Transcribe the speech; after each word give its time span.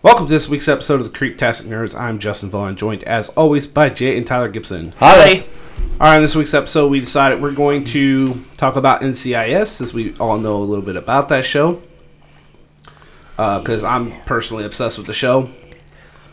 Welcome 0.00 0.28
to 0.28 0.32
this 0.32 0.48
week's 0.48 0.68
episode 0.68 1.00
of 1.00 1.12
the 1.12 1.18
Creeptastic 1.18 1.64
Nerds. 1.66 1.98
I'm 1.98 2.20
Justin 2.20 2.50
Vaughn, 2.50 2.76
joined 2.76 3.02
as 3.02 3.30
always 3.30 3.66
by 3.66 3.88
Jay 3.88 4.16
and 4.16 4.24
Tyler 4.24 4.48
Gibson. 4.48 4.92
Hi. 4.98 5.40
All 5.40 5.46
right, 6.06 6.16
in 6.16 6.22
this 6.22 6.36
week's 6.36 6.54
episode, 6.54 6.92
we 6.92 7.00
decided 7.00 7.42
we're 7.42 7.50
going 7.50 7.82
to 7.86 8.34
talk 8.56 8.76
about 8.76 9.00
NCIS, 9.00 9.66
since 9.66 9.92
we 9.92 10.16
all 10.18 10.38
know 10.38 10.58
a 10.58 10.62
little 10.62 10.84
bit 10.84 10.94
about 10.94 11.28
that 11.30 11.44
show. 11.44 11.82
Uh, 13.36 13.58
because 13.58 13.82
I'm 13.82 14.12
personally 14.22 14.64
obsessed 14.64 14.98
with 14.98 15.08
the 15.08 15.12
show. 15.12 15.50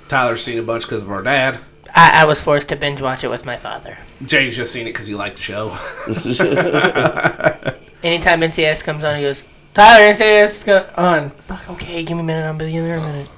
Tyler's 0.09 0.43
seen 0.43 0.59
a 0.59 0.63
bunch 0.63 0.83
because 0.83 1.01
of 1.01 1.09
our 1.09 1.23
dad. 1.23 1.59
I, 1.95 2.21
I 2.21 2.25
was 2.25 2.39
forced 2.39 2.69
to 2.69 2.75
binge 2.75 3.01
watch 3.01 3.23
it 3.23 3.29
with 3.29 3.45
my 3.45 3.57
father. 3.57 3.97
Jay's 4.23 4.55
just 4.55 4.73
seen 4.73 4.85
it 4.85 4.91
because 4.91 5.07
he 5.07 5.15
liked 5.15 5.37
the 5.37 5.41
show. 5.41 5.69
Anytime 8.03 8.41
NCIS 8.41 8.83
comes 8.83 9.03
on, 9.03 9.15
he 9.15 9.23
goes, 9.23 9.43
Tyler, 9.73 10.13
NCIS 10.13 10.65
go- 10.67 10.87
on. 10.95 11.31
Fuck, 11.31 11.67
okay, 11.71 12.03
give 12.03 12.15
me 12.15 12.21
a 12.21 12.25
minute. 12.27 12.45
I'll 12.45 12.53
be 12.53 12.71
there 12.71 12.97
a 12.97 13.01
minute. 13.01 13.31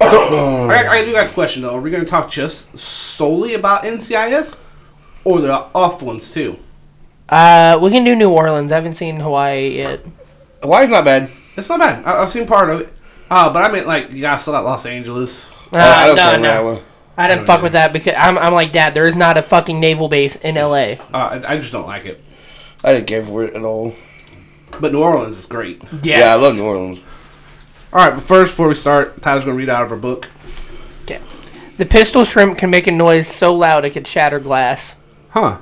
I, 0.00 0.86
I 0.90 1.04
do 1.04 1.12
got 1.12 1.28
the 1.28 1.34
question 1.34 1.62
though: 1.62 1.76
Are 1.76 1.80
we 1.80 1.90
going 1.90 2.04
to 2.04 2.08
talk 2.08 2.30
just 2.30 2.76
solely 2.76 3.54
about 3.54 3.84
NCIS, 3.84 4.60
or 5.24 5.40
the 5.40 5.52
off 5.52 6.02
ones 6.02 6.32
too? 6.32 6.56
Uh, 7.28 7.78
we 7.80 7.90
can 7.90 8.04
do 8.04 8.14
New 8.14 8.30
Orleans. 8.30 8.70
I 8.70 8.76
haven't 8.76 8.96
seen 8.96 9.20
Hawaii 9.20 9.78
yet. 9.78 10.00
Hawaii's 10.62 10.90
not 10.90 11.04
bad. 11.04 11.30
It's 11.56 11.68
not 11.68 11.80
bad. 11.80 12.04
I, 12.04 12.22
I've 12.22 12.28
seen 12.28 12.46
part 12.46 12.70
of 12.70 12.80
it. 12.82 12.92
Uh, 13.30 13.52
but 13.52 13.62
I 13.64 13.72
meant 13.72 13.86
like 13.86 14.10
you 14.12 14.20
guys 14.20 14.42
still 14.42 14.52
got 14.52 14.64
Los 14.64 14.86
Angeles. 14.86 15.50
Uh, 15.74 15.78
I 15.78 16.06
don't 16.06 16.16
no, 16.16 16.22
care 16.22 16.38
no. 16.38 16.48
that 16.48 16.64
one. 16.64 16.82
I 17.16 17.28
didn't 17.28 17.46
fuck 17.46 17.62
with 17.62 17.72
that 17.72 17.92
because 17.92 18.14
I'm, 18.18 18.36
I'm 18.36 18.52
like, 18.52 18.72
Dad, 18.72 18.94
there 18.94 19.06
is 19.06 19.16
not 19.16 19.38
a 19.38 19.42
fucking 19.42 19.80
naval 19.80 20.08
base 20.08 20.36
in 20.36 20.54
LA. 20.56 20.68
Uh, 20.68 20.98
I, 21.12 21.54
I 21.54 21.58
just 21.58 21.72
don't 21.72 21.86
like 21.86 22.04
it. 22.04 22.22
I 22.84 22.92
didn't 22.92 23.06
care 23.06 23.24
for 23.24 23.44
it 23.44 23.54
at 23.54 23.62
all. 23.62 23.94
But 24.80 24.92
New 24.92 25.02
Orleans 25.02 25.38
is 25.38 25.46
great. 25.46 25.82
Yes. 26.02 26.20
Yeah, 26.20 26.32
I 26.32 26.34
love 26.34 26.56
New 26.56 26.64
Orleans. 26.64 27.00
All 27.96 28.04
right, 28.04 28.12
but 28.12 28.24
first, 28.24 28.52
before 28.52 28.68
we 28.68 28.74
start, 28.74 29.22
Tyler's 29.22 29.46
going 29.46 29.56
to 29.56 29.58
read 29.58 29.70
out 29.70 29.82
of 29.82 29.88
her 29.88 29.96
book. 29.96 30.28
Okay. 31.04 31.18
The 31.78 31.86
pistol 31.86 32.24
shrimp 32.24 32.58
can 32.58 32.68
make 32.68 32.86
a 32.86 32.92
noise 32.92 33.26
so 33.26 33.54
loud 33.54 33.86
it 33.86 33.94
could 33.94 34.06
shatter 34.06 34.38
glass. 34.38 34.96
Huh? 35.30 35.60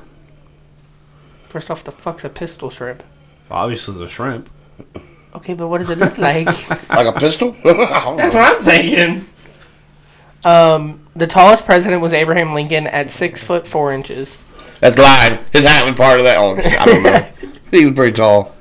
First 1.48 1.70
off, 1.70 1.84
the 1.84 1.92
fuck's 1.92 2.24
a 2.24 2.28
pistol 2.28 2.70
shrimp? 2.70 3.04
Obviously, 3.52 3.96
the 3.96 4.08
shrimp. 4.08 4.50
Okay, 5.32 5.54
but 5.54 5.68
what 5.68 5.78
does 5.78 5.90
it 5.90 5.98
look 5.98 6.18
like? 6.18 6.48
Like 6.88 7.06
a 7.06 7.12
pistol? 7.12 7.52
That's 7.62 8.34
what 8.34 8.56
I'm 8.56 8.62
thinking. 8.64 9.28
Um, 10.44 11.06
the 11.14 11.28
tallest 11.28 11.64
president 11.64 12.02
was 12.02 12.12
Abraham 12.12 12.52
Lincoln 12.52 12.88
at 12.88 13.10
six 13.10 13.44
foot 13.44 13.64
four 13.64 13.92
inches. 13.92 14.42
That's 14.80 14.98
lying. 14.98 15.38
His 15.52 15.64
hat 15.64 15.84
was 15.84 15.94
part 15.94 16.18
of 16.18 16.24
that. 16.24 16.38
Oh, 16.38 16.56
I 16.56 16.84
don't 16.84 17.02
know. 17.04 17.50
he 17.70 17.84
was 17.84 17.94
pretty 17.94 18.16
tall. 18.16 18.56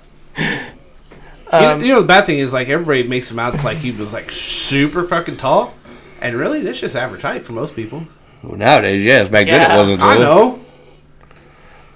You, 1.61 1.67
know, 1.67 1.75
you 1.77 1.93
know, 1.93 2.01
the 2.01 2.07
bad 2.07 2.25
thing 2.25 2.39
is 2.39 2.51
like 2.53 2.69
everybody 2.69 3.03
makes 3.03 3.29
him 3.31 3.39
out 3.39 3.63
like 3.63 3.77
he 3.77 3.91
was 3.91 4.11
like 4.13 4.31
super 4.31 5.03
fucking 5.03 5.37
tall, 5.37 5.73
and 6.21 6.35
really, 6.35 6.61
that's 6.61 6.79
just 6.79 6.95
average 6.95 7.21
height 7.21 7.45
for 7.45 7.53
most 7.53 7.75
people. 7.75 8.07
Well, 8.41 8.55
nowadays, 8.57 9.03
yes. 9.05 9.29
Back 9.29 9.47
then 9.47 9.61
Yeah, 9.61 9.73
it 9.73 9.77
wasn't. 9.77 10.01
I 10.01 10.15
though. 10.17 10.21
know. 10.21 10.59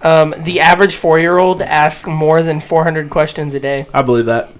Um, 0.01 0.33
the 0.43 0.59
average 0.59 0.95
four-year-old 0.95 1.61
asks 1.61 2.07
more 2.07 2.43
than 2.43 2.61
400 2.61 3.09
questions 3.09 3.53
a 3.55 3.59
day. 3.59 3.85
I 3.93 4.01
believe 4.03 4.27
that. 4.27 4.51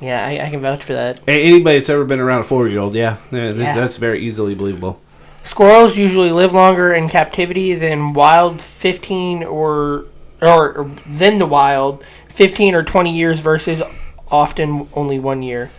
Yeah, 0.00 0.24
I, 0.24 0.46
I 0.46 0.50
can 0.50 0.60
vouch 0.60 0.82
for 0.84 0.94
that. 0.94 1.20
A- 1.28 1.42
Anybody 1.42 1.78
that's 1.78 1.90
ever 1.90 2.04
been 2.04 2.20
around 2.20 2.40
a 2.40 2.44
four-year-old, 2.44 2.94
yeah, 2.94 3.18
yeah, 3.30 3.52
this- 3.52 3.58
Yeah. 3.58 3.74
that's 3.74 3.96
very 3.98 4.20
easily 4.20 4.54
believable. 4.54 5.00
Squirrels 5.44 5.96
usually 5.96 6.30
live 6.32 6.52
longer 6.54 6.92
in 6.92 7.08
captivity 7.08 7.74
than 7.74 8.12
wild 8.12 8.60
15 8.62 9.44
or 9.44 10.04
or, 10.40 10.72
or 10.78 10.90
than 11.06 11.38
the 11.38 11.46
wild 11.46 12.04
15 12.38 12.76
or 12.76 12.84
20 12.84 13.12
years 13.12 13.40
versus 13.40 13.82
often 14.28 14.86
only 14.94 15.18
one 15.18 15.42
year. 15.42 15.72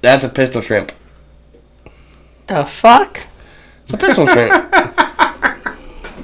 That's 0.00 0.24
a 0.24 0.28
pistol 0.28 0.60
shrimp. 0.60 0.90
The 2.48 2.64
fuck? 2.64 3.28
It's 3.84 3.92
a 3.92 3.96
pistol 3.96 4.26
shrimp. 4.26 4.50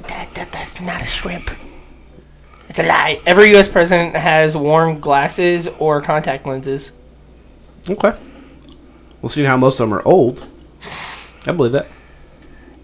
That, 0.07 0.33
that 0.35 0.51
that's 0.51 0.79
not 0.81 1.01
a 1.01 1.05
shrimp. 1.05 1.51
It's 2.69 2.79
a 2.79 2.83
lie. 2.83 3.21
Every 3.25 3.49
U.S. 3.51 3.67
president 3.67 4.15
has 4.15 4.55
worn 4.57 4.99
glasses 4.99 5.67
or 5.79 6.01
contact 6.01 6.45
lenses. 6.45 6.91
Okay. 7.89 8.13
We'll 9.21 9.29
see 9.29 9.43
how 9.43 9.57
most 9.57 9.79
of 9.79 9.89
them 9.89 9.97
are 9.97 10.05
old. 10.05 10.47
I 11.45 11.51
believe 11.51 11.73
that. 11.73 11.87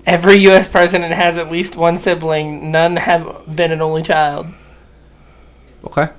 Every 0.06 0.38
U.S. 0.47 0.69
president 0.69 1.13
has 1.13 1.38
at 1.38 1.52
least 1.52 1.75
one 1.75 1.97
sibling. 1.97 2.72
None 2.72 2.96
have 2.97 3.56
been 3.56 3.72
an 3.72 3.81
only 3.81 4.03
child. 4.03 4.47
Okay. 5.86 6.09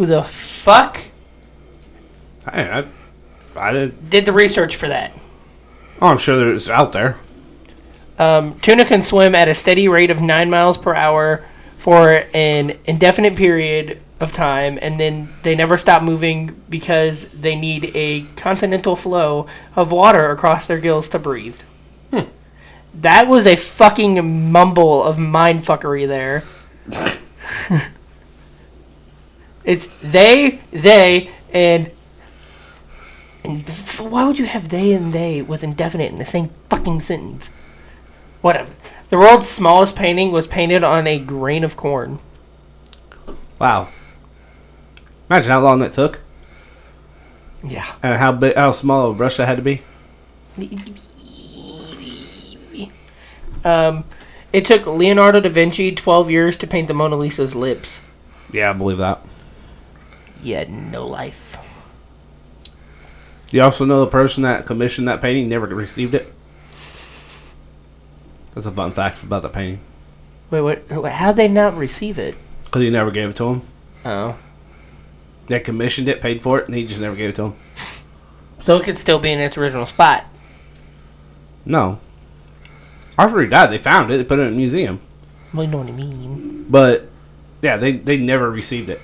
Who 0.00 0.06
the 0.06 0.22
fuck 0.22 0.98
I, 2.46 2.80
I, 2.80 2.84
I 3.54 3.72
did. 3.74 4.08
did 4.08 4.24
the 4.24 4.32
research 4.32 4.74
for 4.74 4.88
that? 4.88 5.12
Oh, 6.00 6.06
I'm 6.06 6.16
sure 6.16 6.38
there's 6.38 6.70
out 6.70 6.92
there. 6.92 7.18
Um, 8.18 8.58
tuna 8.60 8.86
can 8.86 9.02
swim 9.02 9.34
at 9.34 9.46
a 9.46 9.54
steady 9.54 9.88
rate 9.88 10.10
of 10.10 10.22
nine 10.22 10.48
miles 10.48 10.78
per 10.78 10.94
hour 10.94 11.44
for 11.76 12.24
an 12.32 12.78
indefinite 12.86 13.36
period 13.36 14.00
of 14.20 14.32
time, 14.32 14.78
and 14.80 14.98
then 14.98 15.34
they 15.42 15.54
never 15.54 15.76
stop 15.76 16.02
moving 16.02 16.58
because 16.70 17.30
they 17.32 17.54
need 17.54 17.92
a 17.94 18.22
continental 18.36 18.96
flow 18.96 19.48
of 19.76 19.92
water 19.92 20.30
across 20.30 20.66
their 20.66 20.78
gills 20.78 21.10
to 21.10 21.18
breathe. 21.18 21.60
That 22.94 23.28
was 23.28 23.46
a 23.46 23.54
fucking 23.54 24.50
mumble 24.50 25.02
of 25.02 25.18
mindfuckery 25.18 26.08
there. 26.08 26.44
it's 29.64 29.88
they, 30.02 30.60
they, 30.72 31.30
and. 31.52 31.90
And 33.42 33.66
why 33.98 34.24
would 34.24 34.38
you 34.38 34.44
have 34.44 34.68
they 34.68 34.92
and 34.92 35.14
they 35.14 35.40
with 35.40 35.64
indefinite 35.64 36.12
in 36.12 36.18
the 36.18 36.26
same 36.26 36.50
fucking 36.68 37.00
sentence? 37.00 37.50
Whatever. 38.42 38.70
The 39.08 39.16
world's 39.16 39.48
smallest 39.48 39.96
painting 39.96 40.30
was 40.30 40.46
painted 40.46 40.84
on 40.84 41.06
a 41.06 41.18
grain 41.18 41.64
of 41.64 41.74
corn. 41.74 42.18
Wow. 43.58 43.88
Imagine 45.30 45.50
how 45.52 45.60
long 45.62 45.78
that 45.78 45.94
took, 45.94 46.20
Yeah. 47.64 47.86
and 48.02 48.16
how 48.18 48.32
big, 48.32 48.56
how 48.56 48.72
small 48.72 49.06
of 49.06 49.14
a 49.14 49.18
brush 49.18 49.36
that 49.38 49.46
had 49.46 49.56
to 49.56 49.62
be. 49.62 49.82
Um, 53.64 54.04
it 54.52 54.64
took 54.64 54.86
Leonardo 54.86 55.40
da 55.40 55.48
Vinci 55.48 55.94
12 55.94 56.30
years 56.30 56.56
to 56.56 56.66
paint 56.66 56.88
the 56.88 56.94
Mona 56.94 57.16
Lisa's 57.16 57.54
lips. 57.54 58.02
Yeah, 58.52 58.70
I 58.70 58.72
believe 58.72 58.98
that. 58.98 59.22
He 60.40 60.52
had 60.52 60.70
no 60.70 61.06
life. 61.06 61.56
You 63.50 63.62
also 63.62 63.84
know 63.84 64.00
the 64.00 64.10
person 64.10 64.42
that 64.44 64.64
commissioned 64.64 65.08
that 65.08 65.20
painting 65.20 65.48
never 65.48 65.66
received 65.66 66.14
it. 66.14 66.32
That's 68.54 68.66
a 68.66 68.70
fun 68.70 68.92
fact 68.92 69.22
about 69.22 69.42
the 69.42 69.48
painting. 69.48 69.80
Wait, 70.50 70.60
what? 70.60 71.12
How'd 71.12 71.36
they 71.36 71.48
not 71.48 71.76
receive 71.76 72.18
it? 72.18 72.36
Because 72.64 72.82
he 72.82 72.90
never 72.90 73.10
gave 73.10 73.30
it 73.30 73.36
to 73.36 73.48
him. 73.48 73.62
Oh. 74.04 74.38
They 75.48 75.60
commissioned 75.60 76.08
it, 76.08 76.20
paid 76.20 76.42
for 76.42 76.60
it, 76.60 76.66
and 76.66 76.74
he 76.74 76.86
just 76.86 77.00
never 77.00 77.16
gave 77.16 77.30
it 77.30 77.36
to 77.36 77.44
him. 77.46 77.56
So 78.60 78.76
it 78.76 78.84
could 78.84 78.98
still 78.98 79.18
be 79.18 79.32
in 79.32 79.40
its 79.40 79.58
original 79.58 79.86
spot. 79.86 80.24
No. 81.64 81.98
After 83.18 83.40
he 83.40 83.48
died, 83.48 83.70
they 83.70 83.78
found 83.78 84.10
it. 84.10 84.16
They 84.16 84.24
put 84.24 84.38
it 84.38 84.42
in 84.42 84.54
a 84.54 84.56
museum. 84.56 85.00
Well, 85.52 85.64
you 85.64 85.70
know 85.70 85.78
what 85.78 85.88
I 85.88 85.92
mean. 85.92 86.66
But, 86.68 87.08
yeah, 87.62 87.76
they, 87.76 87.92
they 87.92 88.16
never 88.16 88.50
received 88.50 88.90
it. 88.90 89.00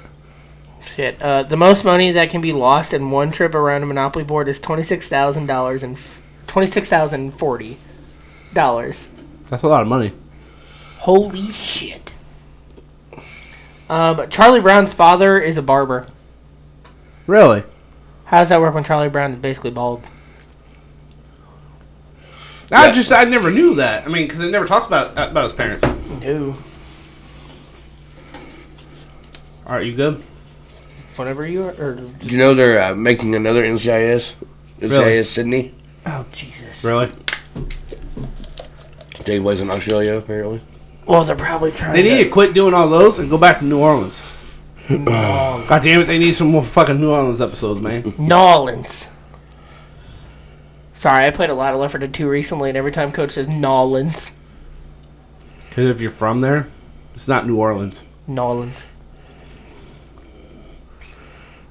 Shit. 0.94 1.20
Uh, 1.20 1.42
the 1.42 1.56
most 1.56 1.84
money 1.84 2.12
that 2.12 2.30
can 2.30 2.40
be 2.40 2.52
lost 2.52 2.92
in 2.94 3.10
one 3.10 3.30
trip 3.32 3.54
around 3.54 3.82
a 3.82 3.86
Monopoly 3.86 4.24
board 4.24 4.48
is 4.48 4.58
$26,000 4.60 5.82
and 5.82 5.96
f- 5.96 6.20
$26,040. 6.46 7.76
That's 9.48 9.62
a 9.62 9.68
lot 9.68 9.82
of 9.82 9.88
money. 9.88 10.12
Holy 10.98 11.50
shit. 11.52 12.12
Um, 13.90 14.28
Charlie 14.30 14.60
Brown's 14.60 14.92
father 14.94 15.38
is 15.38 15.56
a 15.56 15.62
barber. 15.62 16.06
Really? 17.26 17.62
How 18.24 18.38
does 18.38 18.48
that 18.48 18.60
work 18.60 18.74
when 18.74 18.82
Charlie 18.84 19.08
Brown 19.08 19.32
is 19.32 19.38
basically 19.38 19.70
bald? 19.70 20.02
I 22.72 22.86
Yeah. 22.86 22.92
just, 22.92 23.12
I 23.12 23.24
never 23.24 23.50
knew 23.50 23.74
that. 23.76 24.04
I 24.04 24.08
mean, 24.08 24.24
because 24.26 24.40
it 24.40 24.50
never 24.50 24.66
talks 24.66 24.86
about, 24.86 25.12
about 25.12 25.44
his 25.44 25.52
parents. 25.52 25.84
No. 26.22 26.56
Alright, 29.66 29.86
you 29.86 29.94
good? 29.94 30.22
Whatever 31.16 31.46
you 31.46 31.64
are. 31.64 31.70
Or, 31.80 31.94
Did 31.94 32.30
you 32.30 32.38
know 32.38 32.54
they're 32.54 32.92
uh, 32.92 32.94
making 32.94 33.34
another 33.34 33.64
NCIS? 33.64 34.34
NCIS 34.80 34.90
Really? 34.90 35.22
Sydney. 35.24 35.74
oh, 36.06 36.24
Jesus. 36.32 36.84
Really? 36.84 37.10
Take 39.14 39.42
place 39.42 39.60
in 39.60 39.70
Australia, 39.70 40.16
apparently. 40.18 40.60
Well, 41.06 41.24
they're 41.24 41.34
probably 41.36 41.72
trying 41.72 41.94
They 41.94 42.02
need 42.02 42.22
to 42.24 42.30
quit 42.30 42.52
doing 42.54 42.74
all 42.74 42.88
those 42.88 43.18
and 43.18 43.30
go 43.30 43.38
back 43.38 43.58
to 43.60 43.64
New 43.64 43.80
Orleans. 43.80 44.26
God 44.88 45.82
damn 45.82 46.00
it, 46.02 46.04
they 46.04 46.18
need 46.18 46.34
some 46.34 46.48
more 46.48 46.62
fucking 46.62 47.00
New 47.00 47.10
Orleans 47.10 47.40
episodes, 47.40 47.80
man. 47.80 48.12
Nolans. 48.18 49.06
Sorry, 50.94 51.26
I 51.26 51.30
played 51.30 51.50
a 51.50 51.54
lot 51.54 51.74
of 51.74 51.80
Left 51.80 51.92
4 51.92 52.00
Dead 52.00 52.14
2 52.14 52.28
recently, 52.28 52.68
and 52.70 52.76
every 52.78 52.92
time 52.92 53.10
Coach 53.12 53.32
says 53.32 53.48
Nolans, 53.48 54.32
Because 55.68 55.88
if 55.88 56.00
you're 56.00 56.10
from 56.10 56.40
there, 56.40 56.68
it's 57.14 57.28
not 57.28 57.46
New 57.46 57.56
Orleans. 57.58 58.02
Nolans. 58.26 58.90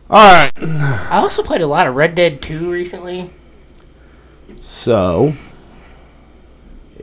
Alright. 0.10 0.52
I 0.58 1.18
also 1.18 1.42
played 1.42 1.62
a 1.62 1.68
lot 1.68 1.88
of 1.88 1.96
Red 1.96 2.14
Dead 2.16 2.42
2 2.42 2.72
recently. 2.72 3.32
So, 4.62 5.34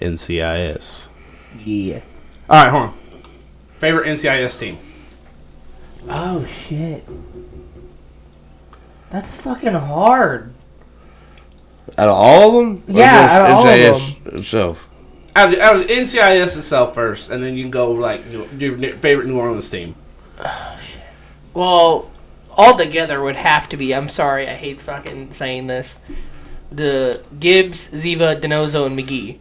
NCIS. 0.00 1.08
Yeah. 1.64 2.02
All 2.48 2.64
right, 2.64 2.70
hold 2.70 2.82
on. 2.82 2.98
Favorite 3.78 4.06
NCIS 4.06 4.58
team? 4.60 4.78
Oh 6.08 6.44
shit. 6.44 7.04
That's 9.10 9.34
fucking 9.36 9.74
hard. 9.74 10.52
Out 11.98 12.08
of 12.08 12.14
all 12.14 12.60
of 12.60 12.66
them? 12.66 12.84
Yeah, 12.86 13.22
just 13.22 13.32
out 13.32 13.42
of 13.42 13.56
all 13.56 13.66
of 13.68 13.74
NCIS 13.74 14.38
Itself. 14.38 14.88
Out 15.34 15.52
of, 15.52 15.58
out 15.58 15.76
of 15.76 15.86
NCIS 15.86 16.56
itself 16.56 16.94
first, 16.94 17.30
and 17.30 17.42
then 17.42 17.56
you 17.56 17.64
can 17.64 17.70
go 17.70 17.90
like 17.90 18.22
your 18.30 18.76
favorite 18.98 19.26
New 19.26 19.38
Orleans 19.38 19.68
team. 19.68 19.94
Oh 20.38 20.78
shit. 20.82 21.00
Well, 21.54 22.11
all 22.56 22.76
together 22.76 23.22
would 23.22 23.36
have 23.36 23.68
to 23.70 23.76
be. 23.76 23.94
I'm 23.94 24.08
sorry, 24.08 24.48
I 24.48 24.54
hate 24.54 24.80
fucking 24.80 25.32
saying 25.32 25.66
this. 25.66 25.98
The 26.70 27.22
Gibbs, 27.38 27.88
Ziva, 27.88 28.40
DiNozzo, 28.40 28.86
and 28.86 28.98
McGee. 28.98 29.38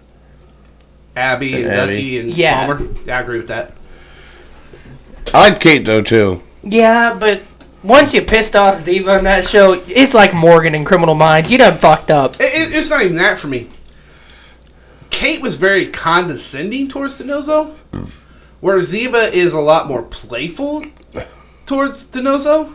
Abby 1.15 1.55
and 1.55 1.65
And 1.65 1.73
Abby. 1.73 1.93
Ducky 1.93 2.19
and 2.19 2.37
Yeah. 2.37 2.65
Palmer. 2.65 2.87
Yeah, 3.05 3.17
I 3.17 3.21
agree 3.21 3.37
with 3.37 3.47
that. 3.49 3.73
I 5.33 5.49
like 5.49 5.59
Kate 5.59 5.85
though 5.85 6.01
too. 6.01 6.41
Yeah, 6.63 7.13
but 7.13 7.41
once 7.83 8.13
you 8.13 8.21
pissed 8.21 8.55
off 8.55 8.75
Ziva 8.75 9.17
on 9.17 9.23
that 9.23 9.47
show, 9.47 9.81
it's 9.87 10.13
like 10.13 10.33
Morgan 10.33 10.75
in 10.75 10.85
Criminal 10.85 11.15
Minds. 11.15 11.51
You 11.51 11.57
done 11.57 11.77
fucked 11.77 12.11
up. 12.11 12.35
It, 12.35 12.41
it, 12.41 12.75
it's 12.75 12.89
not 12.89 13.01
even 13.01 13.15
that 13.15 13.39
for 13.39 13.47
me. 13.47 13.69
Kate 15.09 15.41
was 15.41 15.55
very 15.55 15.87
condescending 15.87 16.87
towards 16.87 17.19
DiNozzo, 17.21 17.75
where 18.59 18.77
Ziva 18.79 19.31
is 19.31 19.53
a 19.53 19.59
lot 19.59 19.87
more 19.87 20.01
playful 20.03 20.85
towards 21.65 22.07
DiNozzo. 22.07 22.73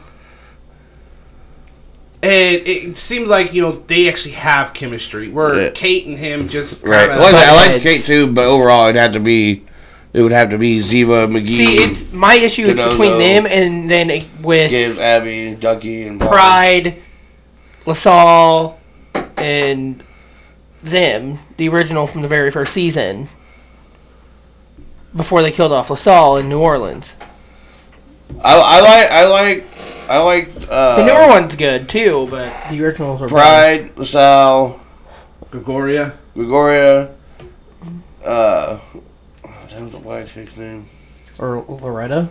And 2.27 2.67
it 2.67 2.97
seems 2.97 3.29
like 3.29 3.53
you 3.55 3.63
know 3.63 3.83
they 3.87 4.09
actually 4.09 4.33
have 4.33 4.73
chemistry. 4.75 5.29
Where 5.29 5.63
Yeah. 5.63 5.71
Kate 5.71 6.07
and 6.07 6.19
him 6.19 6.49
just 6.49 6.85
Right. 6.85 7.09
kinda, 7.09 7.17
Well, 7.23 7.35
I 7.35 7.69
like. 7.73 7.83
Kate 7.83 8.03
too, 8.03 8.27
but 8.27 8.45
overall 8.45 8.87
it'd 8.89 9.01
have 9.01 9.13
to 9.13 9.21
be 9.21 9.63
it 10.13 10.23
would 10.23 10.33
have 10.33 10.49
to 10.51 10.57
be 10.59 10.79
Ziva, 10.81 11.29
McGee, 11.31 11.49
See, 11.49 11.77
it's 11.77 12.13
my 12.13 12.37
issue 12.37 12.67
is 12.67 12.75
between 12.81 13.19
them 13.19 13.45
and 13.47 13.91
then 13.91 14.19
with 14.41 14.71
Gibbs, 14.71 14.99
Abby, 14.99 15.55
Ducky, 15.61 16.07
and 16.07 16.19
Palmer. 16.19 16.35
Pride, 16.35 16.95
LaSalle, 17.85 18.79
and 19.37 20.03
them, 20.83 21.39
the 21.59 21.69
original 21.69 22.07
from 22.07 22.23
the 22.23 22.29
very 22.29 22.51
first 22.51 22.73
season, 22.73 23.29
before 25.15 25.43
they 25.43 25.51
killed 25.53 25.73
off 25.73 25.91
LaSalle 25.91 26.39
in 26.39 26.49
New 26.49 26.61
Orleans. 26.61 27.13
I, 28.43 28.57
I 28.59 28.81
like 28.81 29.11
I 29.11 29.27
like 29.27 29.65
I 30.09 30.19
like 30.23 30.49
uh, 30.71 30.97
The 30.97 31.05
newer 31.07 31.27
one's 31.29 31.57
good 31.57 31.89
too, 31.89 32.27
but 32.31 32.53
the 32.71 32.83
originals 32.85 33.21
are 33.23 33.27
better. 33.29 33.35
Pride, 33.41 33.97
LaSalle, 33.99 34.81
Gregorio. 35.51 36.13
Gregorio. 36.35 37.15
Uh, 38.25 38.77
what 38.77 39.63
was 39.65 39.73
hell's 39.73 39.91
the 39.93 39.99
white 39.99 40.29
chick's 40.29 40.57
name? 40.57 40.89
or 41.39 41.63
Loretta. 41.69 42.29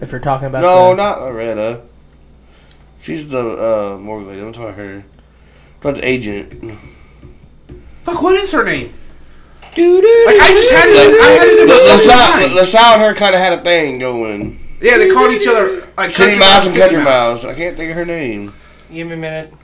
If 0.00 0.10
you're 0.12 0.20
talking 0.20 0.46
about 0.48 0.62
No, 0.62 0.90
the- 0.90 0.96
not 0.96 1.20
Loretta. 1.20 1.82
She's 3.02 3.28
the 3.28 3.38
uh 3.94 3.98
morgue 3.98 4.26
lady. 4.26 4.40
I'm 4.42 4.52
talking 4.52 4.68
about 4.68 4.76
her. 4.78 5.04
About 5.80 5.94
the 5.96 6.06
agent. 6.06 6.78
Fuck, 8.02 8.20
what 8.22 8.34
is 8.34 8.52
her 8.52 8.62
name? 8.64 8.92
Like 9.62 9.76
I 9.76 10.52
just 10.54 10.70
had 10.70 10.88
it. 10.88 11.20
I 11.22 11.30
had 11.30 11.48
it 11.48 11.60
in 11.60 11.68
La- 11.68 11.92
LaSalle, 11.94 12.36
mind. 12.40 12.54
LaSalle 12.54 12.94
and 12.94 13.02
her 13.02 13.14
kind 13.14 13.34
of 13.34 13.40
had 13.40 13.52
a 13.54 13.62
thing 13.62 13.98
going. 13.98 14.59
Yeah, 14.80 14.96
they 14.98 15.08
called 15.08 15.32
each 15.32 15.46
other 15.46 15.86
like 15.98 16.10
City 16.10 16.32
country 16.32 16.38
Mouse 16.38 16.64
and 16.64 16.72
City 16.74 16.80
Country 16.80 17.02
Mouse. 17.04 17.44
I 17.44 17.54
can't 17.54 17.76
think 17.76 17.90
of 17.90 17.96
her 17.96 18.04
name. 18.06 18.54
Give 18.92 19.06
me 19.06 19.14
a 19.14 19.18
minute. 19.18 19.54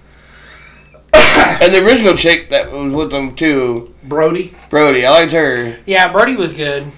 And 1.63 1.75
the 1.75 1.85
original 1.85 2.15
chick 2.15 2.51
that 2.51 2.71
was 2.71 2.93
with 2.95 3.11
them 3.11 3.35
too, 3.35 3.95
Brody. 4.05 4.55
Brody. 4.69 5.07
I 5.07 5.11
liked 5.11 5.33
her 5.33 5.79
Yeah, 5.87 6.11
Brody 6.13 6.37
was 6.37 6.53
good. 6.53 6.91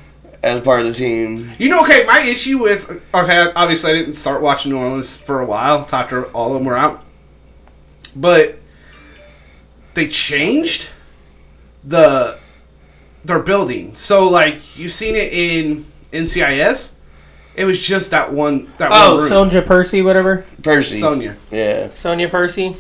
as 0.42 0.60
part 0.62 0.80
of 0.80 0.86
the 0.86 0.94
team. 0.94 1.50
You 1.58 1.68
know, 1.68 1.82
okay, 1.82 2.04
my 2.06 2.20
issue 2.22 2.58
with 2.58 2.88
okay, 3.14 3.52
obviously 3.54 3.92
I 3.92 3.94
didn't 3.94 4.14
start 4.14 4.42
watching 4.42 4.72
New 4.72 4.78
Orleans 4.78 5.16
for 5.16 5.40
a 5.40 5.46
while. 5.46 5.86
After 5.92 6.24
all 6.32 6.48
of 6.52 6.54
them 6.54 6.64
were 6.64 6.76
out, 6.76 7.04
but 8.16 8.58
they 9.94 10.08
changed 10.08 10.88
the 11.84 12.38
their 13.24 13.40
building. 13.40 13.94
So 13.94 14.28
like 14.28 14.76
you've 14.76 14.92
seen 14.92 15.14
it 15.14 15.32
in 15.32 15.84
NCIS, 16.12 16.94
it 17.58 17.64
was 17.64 17.80
just 17.80 18.10
that 18.12 18.32
one 18.32 18.70
that 18.78 18.90
Oh, 18.92 19.16
one 19.16 19.24
room. 19.24 19.32
Sonja 19.50 19.64
Percy, 19.66 20.02
whatever. 20.02 20.44
Percy. 20.62 21.00
Sonia. 21.00 21.36
Yeah. 21.50 21.88
Sonia 21.96 22.28
Percy. 22.28 22.76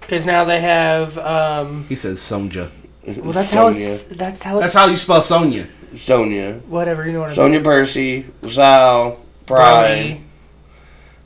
Because 0.00 0.24
now 0.26 0.44
they 0.44 0.60
have. 0.60 1.16
Um, 1.18 1.84
He 1.88 1.94
says 1.94 2.18
Sonja. 2.18 2.70
well, 3.06 3.32
that's 3.32 3.50
how 3.52 3.70
Sonia. 3.70 3.88
it's. 3.92 4.04
That's 4.04 4.42
how 4.42 4.56
it's. 4.58 4.62
That's 4.62 4.74
how 4.74 4.86
you 4.86 4.96
spell 4.96 5.22
Sonia. 5.22 5.66
Sonia. 5.96 6.54
whatever 6.66 7.06
you 7.06 7.12
know 7.12 7.20
what 7.20 7.26
I 7.26 7.28
mean. 7.30 7.36
Sonia 7.36 7.60
Percy. 7.62 8.26
LaSalle. 8.42 9.20
Pride. 9.46 10.20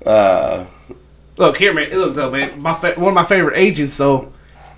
Uh, 0.04 0.66
Look 1.36 1.56
here, 1.56 1.72
man. 1.72 1.90
Look 1.90 2.14
though, 2.14 2.30
man. 2.30 2.60
My 2.60 2.74
fa- 2.74 2.94
one 2.96 3.08
of 3.08 3.14
my 3.14 3.24
favorite 3.24 3.56
agents 3.56 3.96
though 3.96 4.32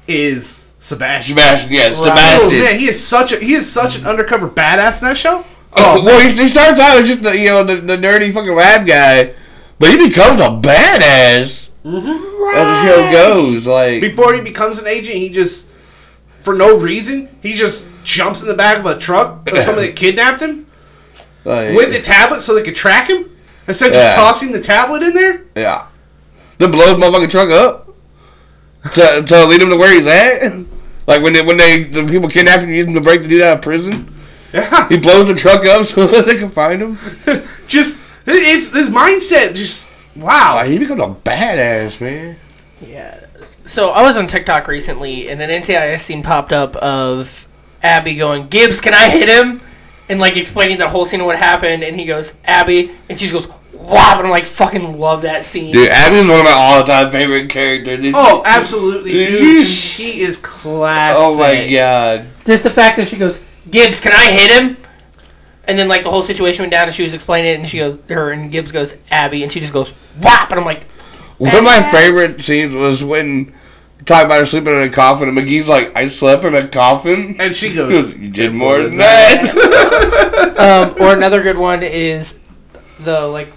is 0.07 0.71
Sebastian. 0.79 1.35
Sebastian. 1.37 1.73
Yes, 1.73 1.99
Right. 1.99 2.01
Oh 2.01 2.05
Sebastian. 2.49 2.59
man, 2.61 2.79
he 2.79 2.87
is 2.89 3.05
such 3.07 3.33
a 3.33 3.37
he 3.39 3.55
is 3.55 3.71
such 3.71 3.99
an 3.99 4.07
undercover 4.07 4.49
badass 4.49 5.03
in 5.03 5.09
that 5.09 5.17
show. 5.17 5.45
Oh, 5.77 6.05
well, 6.05 6.21
he, 6.21 6.33
he 6.35 6.47
starts 6.47 6.79
out 6.79 6.99
as 7.01 7.09
just 7.09 7.23
the 7.23 7.37
you 7.37 7.47
know 7.47 7.65
the, 7.65 7.77
the 7.77 7.97
nerdy 7.97 8.33
fucking 8.33 8.55
lab 8.55 8.87
guy, 8.87 9.35
but 9.79 9.91
he 9.91 10.09
becomes 10.09 10.41
a 10.41 10.49
badass 10.49 11.71
Mm-hmm. 11.85 12.57
as 12.57 12.67
the 12.67 12.87
show 12.87 13.13
goes. 13.13 13.67
Like, 13.67 14.01
Before 14.01 14.33
he 14.35 14.41
becomes 14.41 14.79
an 14.79 14.87
agent, 14.87 15.17
he 15.17 15.29
just 15.29 15.69
for 16.41 16.55
no 16.55 16.79
reason 16.79 17.29
he 17.43 17.53
just 17.53 17.89
jumps 18.03 18.41
in 18.43 18.49
the 18.49 18.55
back 18.55 18.79
of 18.79 18.87
a 18.87 18.99
truck 18.99 19.47
of 19.51 19.59
somebody 19.63 19.89
that 19.89 19.97
kidnapped 19.97 20.41
him 20.41 20.67
like 21.45 21.75
with 21.77 21.93
the 21.93 22.01
tablet 22.01 22.41
so 22.41 22.55
they 22.55 22.63
could 22.63 22.75
track 22.77 23.09
him 23.11 23.31
instead 23.69 23.91
of 23.91 23.97
Yeah. 23.97 24.03
just 24.05 24.17
tossing 24.17 24.53
the 24.53 24.61
tablet 24.63 25.03
in 25.03 25.13
there. 25.15 25.45
yeah, 25.57 25.87
then 26.59 26.71
blows 26.71 26.99
motherfucking 26.99 27.31
truck 27.31 27.51
up 27.51 27.95
to 28.95 29.23
to 29.27 29.45
lead 29.47 29.61
him 29.63 29.71
to 29.71 29.77
where 29.77 29.93
he's 29.93 30.07
at. 30.07 30.65
Like 31.07 31.23
when 31.23 31.33
they 31.35 31.43
when 31.43 31.57
they 31.59 31.85
the 31.85 32.05
people 32.07 32.29
kidnapped 32.31 32.63
him, 32.63 32.71
use 32.71 32.87
him 32.87 32.95
to 32.95 33.01
break 33.03 33.23
the 33.23 33.29
dude 33.29 33.43
out 33.43 33.59
of 33.59 33.63
prison. 33.63 34.14
Yeah, 34.55 34.89
He 34.89 34.99
blows 34.99 35.27
the 35.27 35.35
truck 35.35 35.65
up 35.67 35.85
so 35.85 36.07
they 36.23 36.37
can 36.37 36.49
find 36.49 36.81
him. 36.81 36.99
just 37.67 38.01
it's 38.25 38.73
his 38.73 38.89
mindset. 38.89 39.55
Just 39.55 39.89
wow. 40.15 40.55
Like, 40.55 40.69
he 40.69 40.79
becomes 40.79 41.01
a 41.01 41.07
badass 41.29 42.01
man. 42.01 42.39
Yeah. 42.87 43.21
So 43.65 43.91
I 43.91 44.03
was 44.03 44.17
on 44.17 44.29
TikTok 44.29 44.69
recently, 44.69 45.29
and 45.29 45.41
an 45.43 45.51
NCIS 45.51 46.01
scene 46.01 46.23
popped 46.23 46.53
up 46.53 46.77
of 46.77 47.49
Abby 47.83 48.15
going, 48.15 48.47
"Gibbs, 48.47 48.81
can 48.81 48.95
I 48.95 49.11
hit 49.11 49.29
him?" 49.29 49.61
And 50.09 50.21
like 50.21 50.37
explaining 50.37 50.79
the 50.79 50.89
whole 50.89 51.05
scene 51.05 51.21
of 51.21 51.27
what 51.27 51.37
happened, 51.37 51.83
and 51.83 51.99
he 51.99 52.05
goes, 52.05 52.35
"Abby," 52.45 52.93
and 53.09 53.19
she 53.19 53.27
just 53.27 53.33
goes, 53.33 53.49
"Wow!" 53.73 54.19
And 54.19 54.27
I'm 54.27 54.31
like, 54.31 54.47
"Fucking 54.47 55.01
love 55.01 55.23
that 55.23 55.45
scene." 55.45 55.73
Dude, 55.73 55.89
Abby's 55.89 56.29
one 56.29 56.39
of 56.39 56.45
my 56.45 56.53
all-time 56.53 57.11
favorite 57.11 57.51
characters. 57.51 58.13
Oh, 58.15 58.43
absolutely, 58.47 59.13
dude. 59.13 59.67
she 59.67 60.21
is 60.21 60.37
classic. 60.39 61.17
Oh 61.19 61.39
my 61.39 61.69
god. 61.69 62.27
Just 62.45 62.63
the 62.63 62.71
fact 62.71 62.99
that 62.99 63.09
she 63.09 63.17
goes, 63.17 63.41
"Gibbs, 63.71 64.01
can 64.01 64.13
I 64.13 64.31
hit 64.31 64.51
him?" 64.51 64.77
And 65.67 65.79
then 65.79 65.89
like 65.89 66.03
the 66.03 66.11
whole 66.11 66.23
situation 66.23 66.63
went 66.63 66.73
down, 66.73 66.87
and 66.87 66.95
she 66.95 67.03
was 67.03 67.15
explaining 67.15 67.53
it, 67.53 67.59
and 67.61 67.69
she 67.69 67.79
goes, 67.79 67.99
her 68.09 68.31
and 68.33 68.51
Gibbs 68.51 68.71
goes, 68.73 68.97
"Abby," 69.11 69.43
and 69.43 69.51
she 69.51 69.61
just 69.61 69.73
goes, 69.73 69.91
"Whap!" 70.21 70.51
And 70.51 70.61
I'm 70.61 70.67
like, 70.67 70.85
One 71.39 71.55
of 71.55 71.65
my 71.65 71.79
Badass. 71.79 71.91
favorite 71.91 72.41
scenes 72.41 72.75
was 72.75 73.03
when 73.03 73.55
talking 74.05 74.27
about 74.27 74.41
her 74.41 74.47
sleeping 74.47 74.75
in 74.75 74.83
a 74.83 74.91
coffin, 74.91 75.29
and 75.29 75.37
McGee's 75.39 75.69
like, 75.69 75.97
"I 75.97 76.07
slept 76.09 76.45
in 76.45 76.55
a 76.55 76.69
coffin." 76.69 77.37
And 77.39 77.55
she 77.55 77.75
goes, 77.75 77.91
goes, 77.91 78.15
You 78.15 78.29
did 78.31 78.53
more 78.53 78.83
than 78.83 78.97
that. 78.99 80.55
um, 80.97 81.03
or 81.03 81.13
another 81.15 81.43
good 81.43 81.57
one 81.57 81.83
is 81.83 82.39
the 83.01 83.23
like 83.27 83.49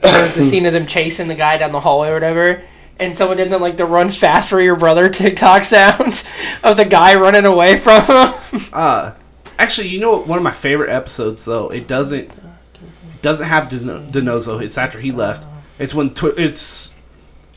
there's 0.00 0.34
the 0.34 0.42
scene 0.44 0.66
of 0.66 0.72
them 0.72 0.86
chasing 0.86 1.28
the 1.28 1.34
guy 1.34 1.56
down 1.58 1.72
the 1.72 1.80
hallway 1.80 2.08
or 2.08 2.14
whatever 2.14 2.62
and 2.98 3.14
someone 3.14 3.36
did 3.36 3.50
the 3.50 3.58
like 3.58 3.76
the 3.76 3.84
run 3.84 4.10
fast 4.10 4.48
for 4.48 4.60
your 4.60 4.74
brother 4.74 5.08
tiktok 5.10 5.62
sound 5.62 6.24
of 6.64 6.76
the 6.76 6.84
guy 6.84 7.14
running 7.14 7.44
away 7.44 7.76
from 7.78 8.02
him 8.02 8.34
Uh, 8.72 9.12
actually, 9.62 9.88
you 9.88 10.00
know 10.00 10.10
what? 10.12 10.26
One 10.26 10.38
of 10.38 10.42
my 10.42 10.50
favorite 10.50 10.90
episodes, 10.90 11.44
though, 11.44 11.70
it 11.70 11.86
doesn't 11.86 12.28
it 12.30 13.22
doesn't 13.22 13.46
have 13.46 13.68
Den- 13.68 14.10
DiNozzo. 14.10 14.60
It's 14.60 14.76
after 14.76 14.98
he 14.98 15.12
left. 15.12 15.46
It's 15.78 15.94
when 15.94 16.10
Tw- 16.10 16.36
it's 16.36 16.92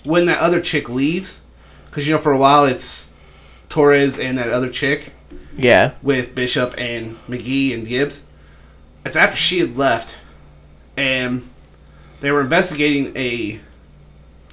when 0.04 0.28
that 0.28 0.40
other 0.40 0.62
chick 0.62 0.88
leaves, 0.88 1.42
because 1.86 2.08
you 2.08 2.14
know 2.14 2.22
for 2.22 2.32
a 2.32 2.38
while 2.38 2.66
it's 2.66 3.12
Torres 3.70 4.20
and 4.20 4.38
that 4.38 4.50
other 4.50 4.70
chick 4.70 5.14
yeah 5.58 5.94
with 6.04 6.36
Bishop 6.36 6.76
and 6.78 7.18
McGee 7.28 7.74
and 7.74 7.88
Gibbs. 7.88 8.26
It's 9.04 9.16
after 9.16 9.36
she 9.36 9.60
had 9.60 9.76
left, 9.78 10.16
and 10.96 11.48
they 12.20 12.32
were 12.32 12.42
investigating 12.42 13.16
a, 13.16 13.60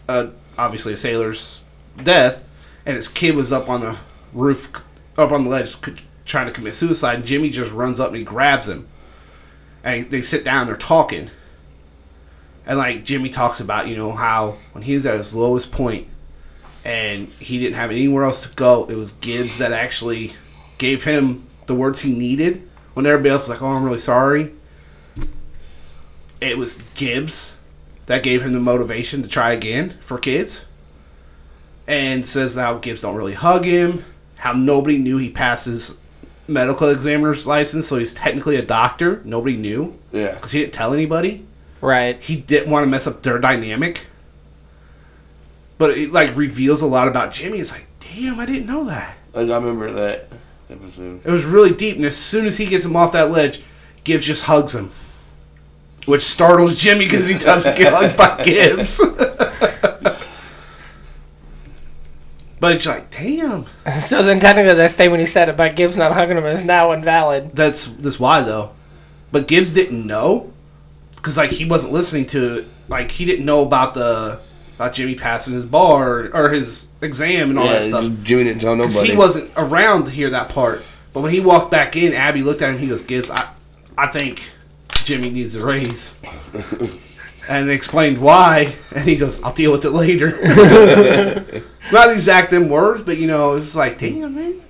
a 0.08 0.30
obviously 0.58 0.94
a 0.94 0.96
sailor's 0.96 1.60
death, 2.02 2.42
and 2.86 2.96
his 2.96 3.08
kid 3.08 3.34
was 3.34 3.52
up 3.52 3.68
on 3.68 3.80
the 3.82 3.98
roof, 4.32 4.70
up 5.16 5.32
on 5.32 5.44
the 5.44 5.50
ledge, 5.50 5.76
trying 6.24 6.46
to 6.46 6.52
commit 6.52 6.74
suicide. 6.74 7.16
And 7.16 7.24
Jimmy 7.26 7.50
just 7.50 7.72
runs 7.72 8.00
up 8.00 8.08
and 8.08 8.16
he 8.16 8.24
grabs 8.24 8.68
him, 8.68 8.88
and 9.82 10.10
they 10.10 10.20
sit 10.20 10.44
down. 10.44 10.66
They're 10.66 10.76
talking, 10.76 11.30
and 12.66 12.78
like 12.78 13.04
Jimmy 13.04 13.28
talks 13.28 13.60
about 13.60 13.88
you 13.88 13.96
know 13.96 14.12
how 14.12 14.56
when 14.72 14.84
he 14.84 14.94
was 14.94 15.06
at 15.06 15.16
his 15.16 15.34
lowest 15.34 15.72
point, 15.72 16.08
and 16.84 17.28
he 17.28 17.58
didn't 17.58 17.76
have 17.76 17.90
anywhere 17.90 18.24
else 18.24 18.46
to 18.48 18.54
go. 18.54 18.84
It 18.86 18.96
was 18.96 19.12
Gibbs 19.12 19.58
that 19.58 19.72
actually 19.72 20.32
gave 20.78 21.04
him 21.04 21.46
the 21.66 21.74
words 21.74 22.02
he 22.02 22.12
needed 22.12 22.68
when 22.94 23.06
everybody 23.06 23.30
else 23.30 23.48
was 23.48 23.50
like, 23.50 23.62
"Oh, 23.62 23.74
I'm 23.74 23.84
really 23.84 23.98
sorry." 23.98 24.52
It 26.40 26.58
was 26.58 26.82
Gibbs 26.94 27.56
that 28.06 28.24
gave 28.24 28.42
him 28.42 28.52
the 28.52 28.60
motivation 28.60 29.22
to 29.22 29.28
try 29.28 29.52
again 29.52 29.94
for 30.00 30.18
kids, 30.18 30.66
and 31.86 32.26
says 32.26 32.56
how 32.56 32.78
Gibbs 32.78 33.02
don't 33.02 33.14
really 33.14 33.34
hug 33.34 33.64
him, 33.64 34.04
how 34.36 34.52
nobody 34.52 34.98
knew 34.98 35.18
he 35.18 35.30
passed 35.30 35.66
his 35.66 35.96
medical 36.52 36.88
examiner's 36.88 37.46
license, 37.46 37.88
so 37.88 37.98
he's 37.98 38.12
technically 38.14 38.56
a 38.56 38.62
doctor. 38.62 39.20
Nobody 39.24 39.56
knew 39.56 39.98
Yeah. 40.12 40.32
because 40.34 40.52
he 40.52 40.60
didn't 40.60 40.72
tell 40.74 40.92
anybody 40.94 41.44
Right. 41.80 42.22
he 42.22 42.36
didn't 42.36 42.70
want 42.70 42.84
to 42.84 42.86
mess 42.88 43.06
up 43.06 43.22
their 43.22 43.38
dynamic. 43.38 44.06
But 45.78 45.98
it 45.98 46.12
like 46.12 46.36
reveals 46.36 46.82
a 46.82 46.86
lot 46.86 47.08
about 47.08 47.32
Jimmy. 47.32 47.58
It's 47.58 47.72
like, 47.72 47.86
damn, 48.00 48.38
I 48.38 48.46
didn't 48.46 48.66
know 48.66 48.84
that. 48.84 49.16
I 49.34 49.40
I 49.40 49.42
remember 49.42 49.90
that 49.92 50.28
episode. 50.70 51.20
It 51.24 51.30
was 51.30 51.44
really 51.44 51.72
deep, 51.74 51.96
and 51.96 52.04
as 52.04 52.16
soon 52.16 52.46
as 52.46 52.56
he 52.58 52.66
gets 52.66 52.84
him 52.84 52.94
off 52.94 53.12
that 53.12 53.30
ledge, 53.30 53.60
Gibbs 54.04 54.26
just 54.26 54.44
hugs 54.44 54.74
him, 54.74 54.90
which 56.06 56.22
startles 56.22 56.76
Jimmy 56.76 57.06
because 57.06 57.26
he 57.26 57.36
doesn't 57.38 57.76
get 57.82 57.92
hugged 57.92 58.16
by 58.16 58.42
Gibbs. 58.44 59.00
but 62.62 62.76
it's 62.76 62.86
like, 62.86 63.10
damn, 63.10 63.66
So 64.02 64.22
then 64.22 64.38
technically 64.38 64.74
that 64.74 64.92
statement 64.92 65.18
he 65.18 65.26
said 65.26 65.48
about 65.48 65.74
Gibbs 65.74 65.96
not 65.96 66.12
hugging 66.12 66.36
him 66.36 66.46
is 66.46 66.62
now 66.62 66.92
invalid. 66.92 67.56
that's 67.56 67.86
that's 67.86 68.20
why 68.20 68.42
though. 68.42 68.70
But 69.32 69.48
Gibbs 69.48 69.72
didn't 69.72 70.06
know 70.06 70.52
because 71.16 71.36
like 71.36 71.50
he 71.50 71.64
wasn't 71.64 71.92
listening 71.92 72.26
to 72.26 72.58
it. 72.58 72.68
Like 72.86 73.10
he 73.10 73.24
didn't 73.24 73.46
know 73.46 73.62
about 73.62 73.94
the 73.94 74.40
about 74.76 74.92
Jimmy 74.92 75.16
passing 75.16 75.54
his 75.54 75.66
bar 75.66 76.30
or, 76.32 76.50
his 76.50 76.86
exam 77.00 77.50
and 77.50 77.58
all 77.58 77.64
yeah, 77.64 77.72
that 77.72 77.82
stuff. 77.82 78.12
Jimmy 78.22 78.44
didn't 78.44 78.60
tell 78.60 78.76
nobody. 78.76 79.10
he 79.10 79.16
wasn't 79.16 79.50
around 79.56 80.04
to 80.04 80.12
hear 80.12 80.30
that 80.30 80.48
part. 80.48 80.84
But 81.12 81.22
when 81.22 81.32
he 81.32 81.40
walked 81.40 81.72
back 81.72 81.96
in, 81.96 82.12
Abby 82.12 82.42
looked 82.42 82.62
at 82.62 82.70
him. 82.70 82.78
He 82.78 82.86
goes, 82.86 83.02
"Gibbs, 83.02 83.28
I, 83.28 83.52
I 83.98 84.06
think 84.06 84.48
Jimmy 84.92 85.30
needs 85.30 85.56
a 85.56 85.66
raise." 85.66 86.14
and 87.48 87.68
they 87.68 87.74
explained 87.74 88.18
why, 88.18 88.72
and 88.94 89.04
he 89.04 89.16
goes, 89.16 89.42
"I'll 89.42 89.52
deal 89.52 89.72
with 89.72 89.84
it 89.84 89.90
later." 89.90 91.64
Not 91.90 92.06
the 92.06 92.12
exact 92.12 92.50
them 92.50 92.68
words, 92.68 93.02
but 93.02 93.16
you 93.16 93.26
know, 93.26 93.56
it's 93.56 93.74
like, 93.74 93.98
damn 93.98 94.34
man. 94.34 94.60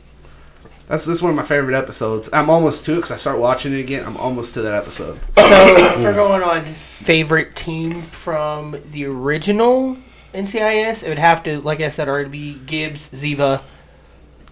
That's 0.87 1.07
this 1.07 1.23
one 1.23 1.31
of 1.31 1.37
my 1.37 1.43
favorite 1.43 1.77
episodes. 1.77 2.29
I'm 2.33 2.51
almost 2.51 2.85
to 2.85 2.93
it 2.93 2.97
because 2.97 3.13
I 3.13 3.17
start 3.17 3.39
watching 3.39 3.73
it 3.73 3.81
again. 3.81 4.05
I'm 4.05 4.17
almost 4.17 4.55
to 4.55 4.63
that 4.63 4.75
episode. 4.75 5.19
So 5.43 5.67
if 5.77 6.03
we're 6.03 6.15
going 6.15 6.43
on 6.43 6.65
favorite 6.65 7.55
team 7.55 8.01
from 8.01 8.77
the 8.91 9.05
original 9.05 9.99
NCIS, 10.33 11.05
it 11.05 11.09
would 11.09 11.19
have 11.19 11.43
to, 11.45 11.61
like 11.61 11.81
I 11.81 11.89
said 11.89 12.09
already, 12.09 12.29
be 12.31 12.55
Gibbs, 12.65 13.11
Ziva, 13.11 13.63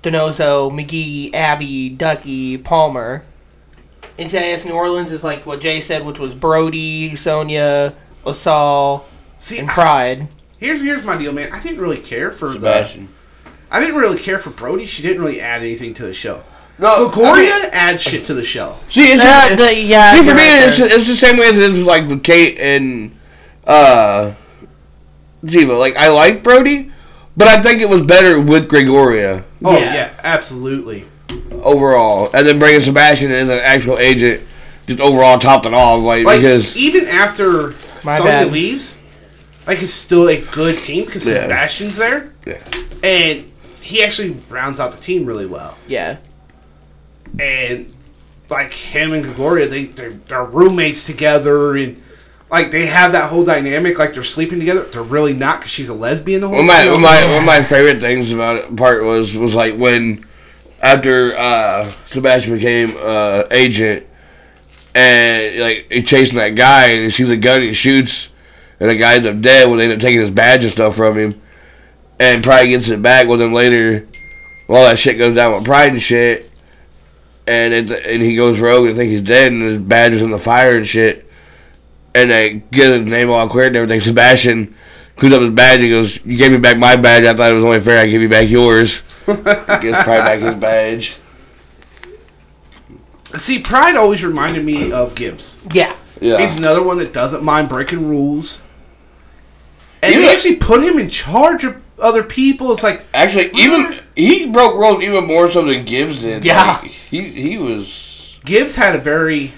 DiNozzo, 0.03 0.71
McGee, 0.71 1.33
Abby, 1.35 1.89
Ducky, 1.89 2.59
Palmer. 2.59 3.23
NCIS 4.19 4.67
New 4.67 4.73
Orleans 4.73 5.13
is 5.13 5.25
like 5.25 5.47
what 5.47 5.61
Jay 5.61 5.81
said, 5.81 6.05
which 6.05 6.19
was 6.19 6.35
Brody, 6.35 7.17
Sonia, 7.17 7.95
Osal, 8.25 9.05
See, 9.37 9.59
and 9.59 9.69
Pride. 9.69 10.29
Here's 10.61 10.81
here's 10.83 11.03
my 11.05 11.17
deal, 11.17 11.33
man. 11.33 11.53
I 11.53 11.59
didn't 11.59 11.81
really 11.81 11.97
care 11.99 12.31
for 12.31 12.51
the. 12.51 13.09
I 13.73 13.81
didn't 13.81 13.97
really 13.97 14.19
care 14.19 14.39
for 14.39 14.51
Brody. 14.51 14.85
She 14.87 15.03
didn't 15.03 15.23
really 15.23 15.41
add 15.41 15.63
anything 15.63 15.95
to 15.95 16.03
the 16.05 16.13
show. 16.13 16.45
No, 16.79 17.09
Gloria 17.11 17.53
adds 17.73 18.03
shit 18.03 18.25
to 18.27 18.35
the 18.35 18.43
show. 18.45 18.79
See, 18.89 19.03
it's 19.13 19.23
Uh, 19.25 19.55
the- 19.57 19.77
yeah, 19.77 20.15
see, 20.15 20.21
for 20.23 20.35
me, 20.35 20.41
right 20.41 20.69
it's, 20.69 20.79
it's 20.81 21.07
the 21.07 21.15
same 21.17 21.37
way 21.37 21.47
as 21.47 21.57
it 21.59 21.63
is 21.65 21.73
with, 21.73 21.83
like 21.87 22.07
with 22.09 22.23
Kate 22.23 22.59
and 22.59 23.11
uh, 23.67 24.33
Ziva. 25.45 25.79
Like 25.79 25.97
I 25.97 26.09
like 26.09 26.43
Brody, 26.43 26.91
but 27.37 27.49
I 27.49 27.61
think 27.61 27.81
it 27.81 27.89
was 27.89 28.03
better 28.03 28.41
with 28.41 28.69
Gregorio 28.69 29.45
Oh 29.65 29.77
Yeah. 29.79 29.95
yeah, 29.95 30.11
absolutely. 30.25 31.05
overall, 31.63 32.31
and 32.35 32.47
then 32.47 32.59
bringing 32.59 32.81
Sebastian 32.81 33.31
as 33.31 33.49
an 33.51 33.59
actual 33.59 33.99
agent, 33.99 34.43
just 34.87 35.01
overall 35.01 35.39
topped 35.39 35.67
it 35.67 35.75
off. 35.75 36.03
Like, 36.03 36.25
Like 36.25 36.41
because 36.41 36.75
even 36.77 37.07
after 37.09 37.75
My 38.05 38.17
Sonya 38.17 38.31
bad. 38.31 38.53
leaves, 38.53 38.99
like 39.67 39.83
it's 39.83 39.93
still 39.93 40.29
a 40.29 40.41
good 40.41 40.77
team 40.79 41.05
because 41.05 41.27
Yeah. 41.29 41.43
Sebastian's 41.43 41.97
there, 41.97 42.33
yeah, 42.47 42.63
and 43.03 43.51
he 43.81 44.03
actually 44.03 44.31
rounds 44.49 44.81
out 44.81 44.93
the 44.93 45.01
team 45.01 45.25
really 45.27 45.47
well. 45.47 45.77
Yeah. 45.87 46.19
And 47.39 47.93
like 48.49 48.73
him 48.73 49.13
and 49.13 49.23
Gregorio, 49.23 49.67
they 49.67 49.85
they're, 49.85 50.11
they're 50.11 50.45
roommates 50.45 51.07
together, 51.07 51.77
and 51.77 52.03
like 52.51 52.71
they 52.73 52.87
have 52.87 53.13
that 53.13 53.31
whole 53.31 53.45
dynamic. 53.45 53.99
Like 53.99 54.15
they're 54.15 54.23
sleeping 54.23 54.59
together. 54.59 54.83
They're 54.83 55.03
really 55.03 55.33
not 55.35 55.59
because 55.61 55.71
she's 55.71 55.89
a 55.89 55.95
lesbian. 55.95 56.41
The 56.41 56.49
whole 56.49 56.57
one 56.57 56.65
of 56.65 56.69
my 56.69 56.87
one 56.87 56.95
of 56.97 57.01
my 57.03 57.25
one 57.27 57.37
of 57.39 57.45
my 57.45 57.63
favorite 57.63 58.01
things 58.01 58.33
about 58.33 58.57
it 58.57 58.77
part 58.77 59.05
was 59.05 59.37
was 59.37 59.55
like 59.55 59.77
when 59.77 60.25
after 60.83 61.37
uh, 61.37 61.85
Sebastian 62.07 62.55
became 62.55 62.97
uh, 63.01 63.45
agent 63.51 64.07
and 64.95 65.61
like 65.61 65.87
he 65.91 66.03
chasing 66.03 66.39
that 66.39 66.57
guy 66.57 66.87
and 66.89 67.05
he 67.05 67.11
sees 67.11 67.31
a 67.31 67.37
gun 67.37 67.61
he 67.61 67.73
shoots 67.73 68.30
and 68.81 68.89
the 68.89 68.97
guy 68.97 69.15
ends 69.15 69.27
up 69.27 69.41
dead 69.41 69.69
when 69.69 69.79
they 69.79 69.85
end 69.85 69.93
up 69.93 70.01
taking 70.01 70.21
his 70.21 70.31
badge 70.31 70.65
and 70.65 70.73
stuff 70.73 70.97
from 70.97 71.17
him. 71.17 71.41
And 72.19 72.43
Pride 72.43 72.67
gets 72.67 72.89
it 72.89 73.03
back 73.03 73.29
well 73.29 73.39
then 73.39 73.53
later. 73.53 74.09
All 74.69 74.85
that 74.85 74.99
shit 74.99 75.19
goes 75.19 75.35
down 75.35 75.55
with 75.55 75.65
Pride 75.65 75.93
and 75.93 76.03
shit. 76.03 76.51
And 77.47 77.75
it, 77.75 77.91
and 77.91 78.23
he 78.23 78.37
goes 78.37 78.59
rogue 78.61 78.87
and 78.87 78.97
think 78.97 79.11
he's 79.11 79.23
dead 79.23 79.53
and 79.53 79.63
his 79.63 79.79
badge 79.79 80.15
is 80.15 80.23
in 80.23 80.31
the 80.31 80.39
fire 80.39 80.77
and 80.77 80.87
shit. 80.87 81.29
And 82.15 82.31
they 82.31 82.63
get 82.71 82.93
his 82.93 83.09
name 83.09 83.31
all 83.31 83.49
cleared 83.49 83.69
and 83.69 83.77
everything. 83.77 84.01
Sebastian 84.01 84.75
cleans 85.17 85.35
up 85.35 85.41
his 85.41 85.51
badge 85.51 85.81
and 85.81 85.91
goes 85.91 86.25
you 86.25 86.37
gave 86.37 86.53
me 86.53 86.59
back 86.59 86.79
my 86.79 86.97
badge. 86.97 87.25
I 87.25 87.35
thought 87.35 87.51
it 87.51 87.55
was 87.55 87.65
only 87.65 87.81
fair 87.81 88.01
I 88.01 88.07
give 88.07 88.23
you 88.23 88.29
back 88.29 88.49
yours. 88.49 89.03
Gives 89.27 89.99
Pride 89.99 90.25
back 90.25 90.41
his 90.41 90.55
badge. 90.55 91.19
See, 93.39 93.61
Pride 93.61 93.95
always 93.97 94.25
reminded 94.25 94.65
me 94.65 94.91
of 94.93 95.15
Gibbs. 95.15 95.61
Yeah. 95.73 95.95
yeah. 96.21 96.39
He's 96.39 96.57
another 96.57 96.83
one 96.83 96.99
that 96.99 97.13
doesn't 97.13 97.45
mind 97.45 97.69
breaking 97.69 98.09
rules. 98.09 98.61
And 100.03 100.15
Yeah. 100.15 100.21
they 100.21 100.33
actually 100.33 100.57
put 100.57 100.83
him 100.83 100.99
in 100.99 101.11
charge 101.11 101.65
of 101.65 101.77
other 101.99 102.23
people. 102.23 102.73
It's 102.73 102.83
like 102.83 103.05
Actually, 103.13 103.51
even 103.55 103.99
he 104.17 104.47
broke 104.47 104.75
rules 104.75 105.03
even 105.03 105.27
more 105.27 105.51
so 105.51 105.63
than 105.65 105.85
Gibbs 105.85 106.21
did. 106.23 106.45
Yeah. 106.45 106.79
Like, 106.83 106.91
he 106.91 107.23
he 107.23 107.59
was 107.59 108.39
Gibbs 108.45 108.77
had 108.77 108.95
a 108.95 108.99
very 108.99 109.53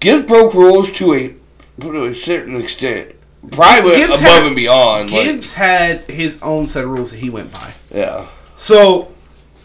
Gibbs 0.00 0.26
broke 0.26 0.54
rules 0.54 0.92
to 0.92 1.14
a 1.14 1.34
to 1.80 2.04
a 2.06 2.14
certain 2.14 2.56
extent. 2.60 3.12
Probably 3.50 3.94
Gibbs 3.94 4.14
above 4.18 4.26
had- 4.28 4.46
and 4.46 4.56
beyond. 4.56 5.10
like, 5.12 5.24
Gibbs 5.24 5.54
had 5.54 6.00
his 6.10 6.38
own 6.42 6.66
set 6.66 6.82
of 6.84 6.90
rules 6.90 7.12
that 7.12 7.18
he 7.18 7.30
went 7.30 7.52
by. 7.52 7.72
yeah, 7.94 8.26
So 8.56 9.12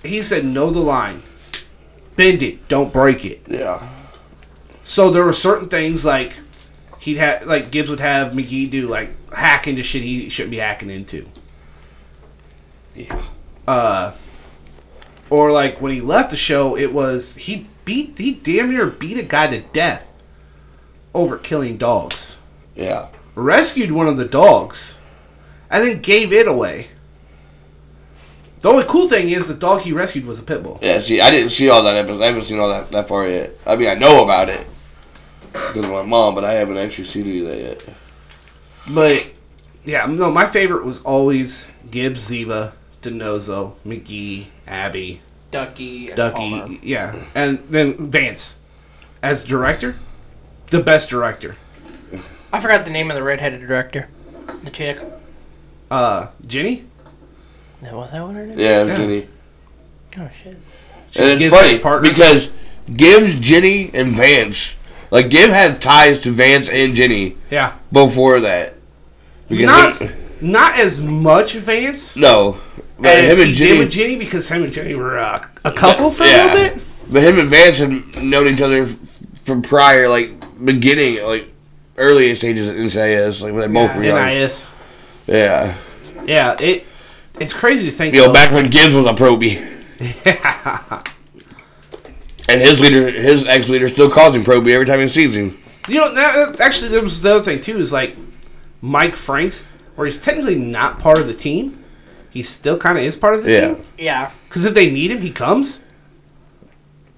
he 0.03 0.21
said, 0.21 0.45
"Know 0.45 0.69
the 0.69 0.79
line, 0.81 1.23
bend 2.15 2.43
it, 2.43 2.67
don't 2.67 2.93
break 2.93 3.25
it." 3.25 3.41
yeah, 3.49 3.79
So 4.83 5.09
there 5.09 5.23
were 5.23 5.33
certain 5.33 5.67
things 5.67 6.05
like 6.05 6.33
he'd 7.01 7.17
have, 7.17 7.45
like 7.47 7.71
Gibbs 7.71 7.89
would 7.89 7.99
have 7.99 8.33
McGee 8.33 8.69
do, 8.69 8.87
like 8.87 9.09
hack 9.33 9.67
into 9.67 9.83
shit 9.83 10.03
he 10.03 10.29
shouldn't 10.29 10.51
be 10.51 10.57
hacking 10.57 10.89
into. 10.89 11.27
yeah. 12.95 13.23
Uh, 13.67 14.13
or 15.29 15.51
like 15.51 15.81
when 15.81 15.91
he 15.91 16.01
left 16.01 16.29
the 16.29 16.35
show, 16.35 16.77
it 16.77 16.93
was 16.93 17.35
he 17.35 17.67
beat 17.85 18.17
he 18.17 18.33
damn 18.33 18.69
near 18.69 18.85
beat 18.85 19.17
a 19.17 19.23
guy 19.23 19.47
to 19.47 19.61
death 19.61 20.11
over 21.13 21.37
killing 21.37 21.77
dogs. 21.77 22.39
Yeah. 22.75 23.09
rescued 23.35 23.91
one 23.91 24.07
of 24.07 24.17
the 24.17 24.25
dogs 24.25 24.97
and 25.69 25.83
then 25.83 26.01
gave 26.01 26.31
it 26.31 26.47
away. 26.47 26.87
The 28.59 28.69
only 28.69 28.83
cool 28.83 29.09
thing 29.09 29.29
is 29.29 29.47
the 29.47 29.55
dog 29.55 29.81
he 29.81 29.91
rescued 29.91 30.25
was 30.25 30.37
a 30.37 30.43
pit 30.43 30.61
bull. 30.61 30.77
Yeah, 30.81 30.99
see, 30.99 31.19
I 31.19 31.31
didn't 31.31 31.49
see 31.49 31.69
all 31.69 31.81
that 31.83 31.95
episode. 31.95 32.21
I 32.21 32.27
haven't 32.27 32.43
seen 32.43 32.59
all 32.59 32.69
that, 32.69 32.91
that 32.91 33.07
far 33.07 33.27
yet. 33.27 33.51
I 33.65 33.75
mean, 33.75 33.89
I 33.89 33.95
know 33.95 34.23
about 34.23 34.49
it 34.49 34.67
because 35.51 35.85
of 35.85 35.91
my 35.91 36.03
mom, 36.03 36.35
but 36.35 36.43
I 36.43 36.53
haven't 36.53 36.77
actually 36.77 37.07
seen 37.07 37.25
any 37.27 37.41
of 37.41 37.47
that 37.47 37.57
yet. 37.57 37.85
But 38.89 39.31
yeah, 39.85 40.05
no, 40.05 40.31
my 40.31 40.47
favorite 40.47 40.85
was 40.85 41.01
always 41.03 41.67
Gibbs, 41.89 42.29
Ziva, 42.29 42.73
DiNozzo, 43.01 43.75
McGee, 43.85 44.47
Abby, 44.67 45.21
Ducky. 45.51 46.07
And 46.07 46.15
Ducky, 46.15 46.59
Palmer. 46.59 46.77
yeah, 46.81 47.15
and 47.35 47.59
then 47.69 48.09
Vance 48.11 48.57
as 49.21 49.43
director, 49.43 49.97
the 50.67 50.81
best 50.81 51.09
director. 51.09 51.57
I 52.53 52.59
forgot 52.59 52.83
the 52.85 52.91
name 52.91 53.09
of 53.09 53.15
the 53.15 53.23
redheaded 53.23 53.61
director. 53.61 54.09
The 54.63 54.71
chick. 54.71 54.99
Uh, 55.89 56.27
Jenny. 56.45 56.85
That 57.81 57.93
was 57.93 58.11
that 58.11 58.25
what 58.25 58.35
her 58.35 58.45
name? 58.45 58.59
Yeah, 58.59 58.83
Yeah. 58.83 58.97
Jenny. 58.97 59.27
Oh 60.17 60.29
shit. 60.33 60.57
She 61.09 61.19
And 61.21 61.41
it's 61.41 61.53
funny 61.53 61.77
because 62.07 62.49
Gibbs, 62.93 63.39
Jenny, 63.39 63.89
and 63.93 64.13
Vance, 64.13 64.73
like 65.11 65.29
Gibb 65.29 65.51
had 65.51 65.81
ties 65.81 66.21
to 66.21 66.31
Vance 66.31 66.67
and 66.69 66.95
Jenny 66.95 67.35
Yeah, 67.51 67.73
before 67.91 68.39
that. 68.39 68.75
Not 69.49 69.93
they- 69.93 70.15
not 70.41 70.79
as 70.79 71.01
much 71.01 71.53
Vance 71.53 72.15
no, 72.15 72.57
but 72.97 73.15
as 73.15 73.37
him 73.39 73.47
and 73.47 73.55
Jenny, 73.55 73.77
with 73.79 73.91
Jenny 73.91 74.15
because 74.15 74.49
him 74.49 74.63
and 74.63 74.73
Jenny 74.73 74.95
were 74.95 75.19
uh, 75.19 75.45
a 75.65 75.71
couple 75.71 76.09
for 76.09 76.23
Yeah. 76.23 76.51
a 76.51 76.53
little 76.55 76.75
bit. 76.77 76.83
but 77.11 77.21
him 77.23 77.37
and 77.39 77.49
Vance 77.49 77.77
had 77.77 78.23
known 78.23 78.47
each 78.47 78.61
other 78.61 78.85
from 78.85 79.61
prior, 79.61 80.07
like 80.09 80.31
beginning, 80.63 81.23
like 81.25 81.47
earliest 81.97 82.41
stages 82.41 82.67
of 82.69 82.75
NCIS, 82.75 83.41
like 83.41 83.53
when 83.53 83.71
they 83.73 83.79
both 83.81 83.95
were 83.95 84.03
young. 84.03 84.15
NIS. 84.25 84.67
Yeah, 85.27 85.75
Yeah, 86.25 86.55
it 86.59 86.85
it's 87.39 87.53
crazy 87.53 87.85
to 87.85 87.91
think. 87.91 88.13
You 88.15 88.27
know, 88.27 88.33
back 88.33 88.51
when 88.51 88.69
Gibbs 88.69 88.93
was 88.95 89.05
a 89.05 89.13
probie. 89.13 89.59
And 92.51 92.61
his 92.61 92.79
leader, 92.79 93.09
his 93.11 93.45
ex 93.45 93.69
leader, 93.69 93.87
still 93.87 94.09
calls 94.09 94.35
him 94.35 94.43
probie 94.43 94.73
every 94.73 94.85
time 94.85 94.99
he 94.99 95.07
sees 95.07 95.35
him. 95.35 95.57
You 95.87 95.95
know, 95.95 96.13
that, 96.13 96.59
actually, 96.59 96.89
there 96.89 97.01
was 97.01 97.21
the 97.21 97.35
other 97.35 97.43
thing 97.43 97.61
too. 97.61 97.77
Is 97.77 97.91
like 97.93 98.15
Mike 98.81 99.15
Franks, 99.15 99.63
where 99.95 100.05
he's 100.05 100.19
technically 100.19 100.55
not 100.55 100.99
part 100.99 101.17
of 101.19 101.27
the 101.27 101.33
team, 101.33 101.83
he 102.29 102.43
still 102.43 102.77
kind 102.77 102.97
of 102.97 103.03
is 103.03 103.15
part 103.15 103.35
of 103.35 103.43
the 103.43 103.51
Yeah. 103.51 103.73
team. 103.73 103.83
Yeah. 103.97 104.31
Because 104.47 104.65
if 104.65 104.73
they 104.73 104.91
need 104.91 105.11
him, 105.11 105.21
he 105.21 105.31
comes. 105.31 105.79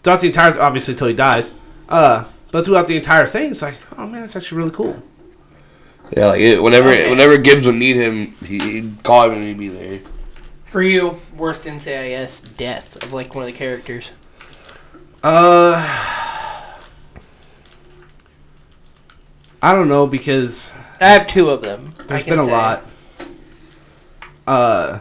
Throughout 0.04 0.22
the 0.22 0.28
entire, 0.28 0.60
obviously, 0.60 0.96
till 0.96 1.08
he 1.08 1.14
dies. 1.14 1.54
Uh, 1.90 2.26
but 2.52 2.66
throughout 2.66 2.88
the 2.88 2.96
entire 2.98 3.26
thing, 3.26 3.52
it's 3.52 3.62
like, 3.62 3.76
oh 3.98 4.06
man, 4.08 4.22
that's 4.22 4.36
actually 4.36 4.58
really 4.60 4.72
cool. 4.72 5.02
Yeah, 6.16 6.28
like 6.28 6.42
it, 6.42 6.62
whenever 6.62 6.90
Okay. 6.90 7.10
whenever 7.10 7.38
Gibbs 7.38 7.66
would 7.66 7.76
need 7.76 7.96
him, 7.96 8.34
he- 8.46 8.60
he'd 8.60 9.04
call 9.04 9.26
him 9.30 9.34
and 9.34 9.44
he'd 9.44 9.58
be 9.58 9.70
there. 9.70 10.00
For 10.68 10.82
you, 10.84 11.22
worst 11.38 11.64
NCIS 11.66 12.42
death 12.58 13.02
of 13.04 13.14
like 13.14 13.34
one 13.34 13.46
of 13.46 13.52
the 13.52 13.58
characters. 13.58 14.12
Uh, 15.24 15.80
I 19.62 19.72
don't 19.74 19.88
know 19.88 20.06
because 20.06 20.74
I 21.00 21.08
have 21.10 21.28
two 21.28 21.50
of 21.50 21.62
them. 21.62 21.86
There's 22.08 22.26
been 22.26 22.40
a 22.40 22.46
say. 22.46 22.52
lot. 22.52 22.84
Uh, 24.46 25.00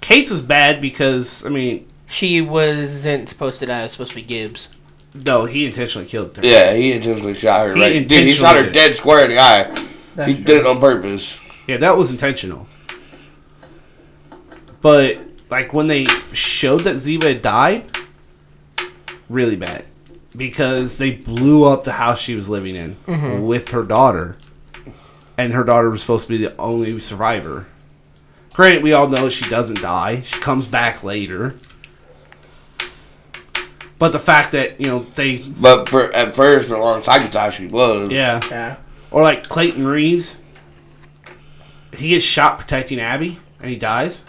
Kate's 0.00 0.30
was 0.30 0.40
bad 0.40 0.80
because 0.80 1.46
I 1.46 1.50
mean, 1.50 1.86
She 2.08 2.40
wasn't 2.40 3.28
supposed 3.28 3.60
to 3.60 3.66
die. 3.66 3.80
It 3.80 3.82
was 3.84 3.92
supposed 3.92 4.10
to 4.10 4.16
be 4.16 4.22
Gibbs. 4.22 4.68
no, 5.14 5.44
he 5.44 5.64
intentionally 5.66 6.08
killed 6.08 6.36
her. 6.36 6.44
Yeah, 6.44 6.74
he 6.74 6.92
intentionally 6.92 7.34
shot 7.34 7.68
her. 7.68 7.74
He 7.76 7.80
right? 7.80 8.08
Dude, 8.08 8.24
he 8.24 8.32
shot 8.32 8.56
her 8.56 8.68
dead 8.68 8.96
square 8.96 9.24
in 9.24 9.30
the 9.30 9.38
eye. 9.38 9.64
That's 10.16 10.28
he 10.28 10.34
true. 10.34 10.44
did 10.44 10.56
it 10.60 10.66
on 10.66 10.80
purpose. 10.80 11.38
Yeah, 11.68 11.76
that 11.76 11.96
was 11.96 12.10
intentional. 12.10 12.66
But 14.80 15.20
like 15.50 15.72
when 15.72 15.86
they 15.86 16.06
showed 16.32 16.80
that 16.80 16.96
Ziva 16.96 17.40
died, 17.40 17.84
really 19.30 19.56
bad 19.56 19.86
because 20.36 20.98
they 20.98 21.12
blew 21.12 21.64
up 21.64 21.84
the 21.84 21.92
house 21.92 22.20
she 22.20 22.34
was 22.34 22.50
living 22.50 22.74
in 22.76 22.96
mm-hmm. 23.06 23.42
with 23.42 23.70
her 23.70 23.82
daughter, 23.82 24.36
and 25.38 25.54
her 25.54 25.64
daughter 25.64 25.88
was 25.88 26.02
supposed 26.02 26.26
to 26.26 26.28
be 26.28 26.44
the 26.44 26.54
only 26.58 26.98
survivor. 27.00 27.66
Granted, 28.52 28.82
we 28.82 28.92
all 28.92 29.08
know 29.08 29.28
she 29.28 29.48
doesn't 29.48 29.80
die; 29.80 30.20
she 30.20 30.38
comes 30.40 30.66
back 30.66 31.02
later. 31.02 31.56
But 33.98 34.12
the 34.12 34.18
fact 34.18 34.52
that 34.52 34.80
you 34.80 34.86
know 34.86 35.06
they, 35.14 35.38
But 35.38 35.88
for 35.88 36.12
at 36.12 36.32
first, 36.32 36.68
for 36.68 36.74
a 36.74 36.82
long 36.82 37.02
time, 37.02 37.22
I 37.22 37.26
thought 37.26 37.54
she 37.54 37.66
was. 37.66 38.10
yeah, 38.10 38.40
Yeah. 38.50 38.76
or 39.10 39.22
like 39.22 39.48
Clayton 39.48 39.86
Reeves, 39.86 40.38
he 41.94 42.10
gets 42.10 42.24
shot 42.24 42.58
protecting 42.58 42.98
Abby, 42.98 43.38
and 43.60 43.70
he 43.70 43.76
dies. 43.76 44.24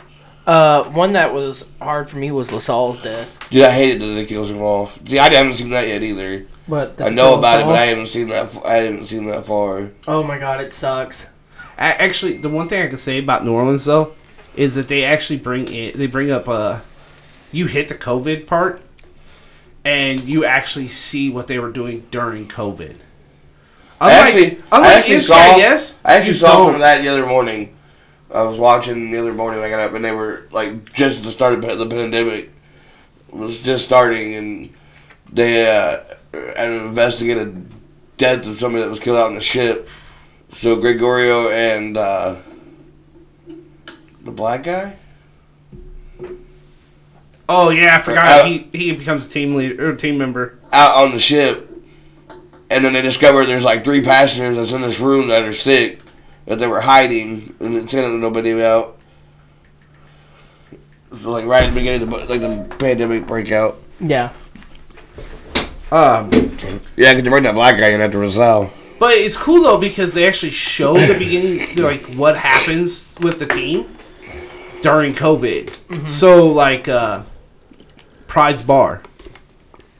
Uh, 0.45 0.83
one 0.91 1.13
that 1.13 1.33
was 1.33 1.63
hard 1.81 2.09
for 2.09 2.17
me 2.17 2.31
was 2.31 2.51
LaSalle's 2.51 3.01
death. 3.01 3.37
Dude, 3.51 3.61
I 3.63 3.71
hated 3.71 4.01
that 4.01 4.05
the 4.07 4.25
kills 4.25 4.49
him 4.49 4.61
off. 4.61 4.99
See, 5.07 5.19
I 5.19 5.29
haven't 5.29 5.57
seen 5.57 5.69
that 5.69 5.87
yet 5.87 6.01
either. 6.01 6.45
But 6.67 6.99
I 7.01 7.09
know 7.09 7.37
about 7.37 7.59
it, 7.61 7.65
but 7.65 7.75
I 7.75 7.85
haven't 7.87 8.07
seen 8.07 8.29
that. 8.29 8.45
f- 8.45 8.63
I 8.65 8.75
haven't 8.77 9.05
seen 9.05 9.25
that 9.25 9.45
far. 9.45 9.91
Oh 10.07 10.23
my 10.23 10.37
god, 10.39 10.61
it 10.61 10.73
sucks. 10.73 11.27
A- 11.77 12.01
Actually, 12.01 12.37
the 12.37 12.49
one 12.49 12.67
thing 12.67 12.81
I 12.81 12.87
can 12.87 12.97
say 12.97 13.19
about 13.19 13.45
New 13.45 13.53
Orleans 13.53 13.85
though 13.85 14.13
is 14.55 14.75
that 14.75 14.87
they 14.87 15.03
actually 15.03 15.39
bring 15.39 15.67
in 15.67 15.97
they 15.97 16.07
bring 16.07 16.29
up 16.31 16.47
uh 16.49 16.79
you 17.51 17.67
hit 17.67 17.87
the 17.87 17.95
COVID 17.95 18.47
part 18.47 18.81
and 19.85 20.21
you 20.21 20.43
actually 20.45 20.87
see 20.87 21.29
what 21.29 21.47
they 21.47 21.59
were 21.59 21.71
doing 21.71 22.05
during 22.11 22.47
COVID. 22.47 22.95
I 23.99 24.11
actually, 24.13 24.61
I 24.71 24.97
actually 24.97 25.15
NCIS, 25.17 25.79
saw. 25.79 25.99
I 26.09 26.15
actually 26.15 26.33
saw 26.37 26.47
don't. 26.65 26.75
of 26.75 26.79
that 26.81 27.01
the 27.01 27.07
other 27.09 27.25
morning. 27.25 27.73
I 28.33 28.43
was 28.43 28.57
watching 28.57 29.11
the 29.11 29.19
other 29.19 29.33
morning. 29.33 29.59
when 29.59 29.67
I 29.67 29.75
got 29.75 29.81
up, 29.81 29.93
and 29.93 30.03
they 30.05 30.11
were 30.11 30.47
like 30.51 30.93
just 30.93 31.19
at 31.19 31.23
the 31.23 31.31
start 31.31 31.53
of 31.53 31.61
the 31.61 31.87
pandemic 31.87 32.51
was 33.29 33.61
just 33.61 33.85
starting, 33.85 34.35
and 34.35 34.73
they 35.31 35.65
uh, 35.65 36.03
had 36.33 36.71
investigated 36.71 37.69
death 38.17 38.45
of 38.47 38.57
somebody 38.57 38.83
that 38.83 38.89
was 38.89 38.99
killed 38.99 39.17
out 39.17 39.27
on 39.27 39.35
the 39.35 39.41
ship. 39.41 39.87
So 40.53 40.75
Gregorio 40.75 41.49
and 41.49 41.97
uh, 41.97 42.35
the 44.23 44.31
black 44.31 44.63
guy. 44.63 44.97
Oh 47.49 47.69
yeah, 47.69 47.97
I 47.97 48.01
forgot 48.01 48.41
Uh, 48.41 48.45
he 48.45 48.69
he 48.71 48.95
becomes 48.95 49.25
a 49.25 49.29
team 49.29 49.55
leader 49.55 49.89
or 49.89 49.95
team 49.95 50.17
member. 50.17 50.57
out 50.71 50.95
on 50.95 51.11
the 51.11 51.19
ship, 51.19 51.69
and 52.69 52.85
then 52.85 52.93
they 52.93 53.01
discover 53.01 53.45
there's 53.45 53.63
like 53.63 53.83
three 53.83 54.01
passengers 54.01 54.55
that's 54.55 54.71
in 54.71 54.81
this 54.81 54.99
room 54.99 55.27
that 55.27 55.43
are 55.43 55.51
sick 55.53 55.99
that 56.45 56.59
they 56.59 56.67
were 56.67 56.81
hiding 56.81 57.55
and 57.59 57.75
then 57.75 57.87
telling 57.87 58.19
nobody 58.19 58.51
about. 58.51 58.97
So 61.21 61.31
like 61.31 61.45
right 61.45 61.63
at 61.63 61.69
the 61.69 61.75
beginning 61.75 62.01
of 62.03 62.09
the 62.09 62.15
like 62.17 62.41
the 62.41 62.75
pandemic 62.77 63.27
breakout. 63.27 63.77
Yeah. 63.99 64.31
Um, 65.91 66.29
Yeah, 66.95 67.11
because 67.11 67.23
they 67.23 67.29
bring 67.29 67.43
that 67.43 67.53
black 67.53 67.77
guy 67.77 67.89
in 67.89 67.99
after 67.99 68.17
Rizal. 68.19 68.71
but 68.97 69.13
it's 69.15 69.35
cool 69.35 69.61
though 69.63 69.77
because 69.77 70.13
they 70.13 70.25
actually 70.25 70.51
show 70.51 70.93
the 70.95 71.17
beginning 71.19 71.59
like 71.83 72.05
what 72.15 72.37
happens 72.37 73.15
with 73.19 73.39
the 73.39 73.45
team 73.45 73.93
during 74.83 75.13
COVID. 75.13 76.07
So 76.07 76.47
like 76.47 76.87
uh 76.87 77.23
Pride's 78.27 78.61
bar. 78.61 79.01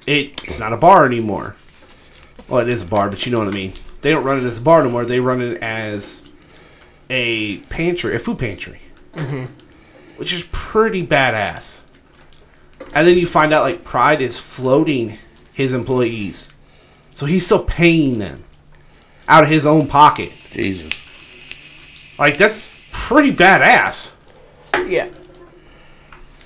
It, 0.08 0.44
it's 0.46 0.60
not 0.60 0.72
a 0.74 0.78
bar 0.78 1.06
anymore. 1.06 1.56
Well, 2.48 2.62
it 2.62 2.70
is 2.74 2.84
a 2.84 2.86
bar, 2.86 3.10
but 3.10 3.26
you 3.26 3.32
know 3.32 3.40
what 3.40 3.48
I 3.50 3.52
mean. 3.52 3.74
They 4.02 4.10
don't 4.12 4.24
run 4.24 4.40
it 4.40 4.46
as 4.46 4.58
a 4.58 4.62
bar 4.62 4.82
anymore. 4.82 5.04
They 5.06 5.20
run 5.20 5.42
it 5.42 5.62
as 5.62 6.21
a 7.12 7.58
pantry, 7.70 8.16
a 8.16 8.20
food 8.20 8.40
pantry, 8.40 8.80
which 10.18 10.34
is 10.34 10.44
pretty 10.52 11.06
badass. 11.06 11.82
And 12.96 13.08
then 13.08 13.18
you 13.18 13.28
find 13.28 13.54
out 13.54 13.64
like 13.64 13.84
Pride 13.84 14.22
is 14.22 14.40
floating 14.40 15.18
his 15.54 15.74
employees, 15.74 16.54
so 17.14 17.26
he's 17.26 17.46
still 17.46 17.64
paying 17.64 18.18
them 18.20 18.44
out 19.28 19.44
of 19.44 19.50
his 19.50 19.66
own 19.66 19.88
pocket. 19.88 20.32
Jesus. 20.52 20.92
Like 22.18 22.38
that's 22.38 22.74
pretty 22.92 23.32
badass. 23.34 24.14
Yeah. 24.88 25.10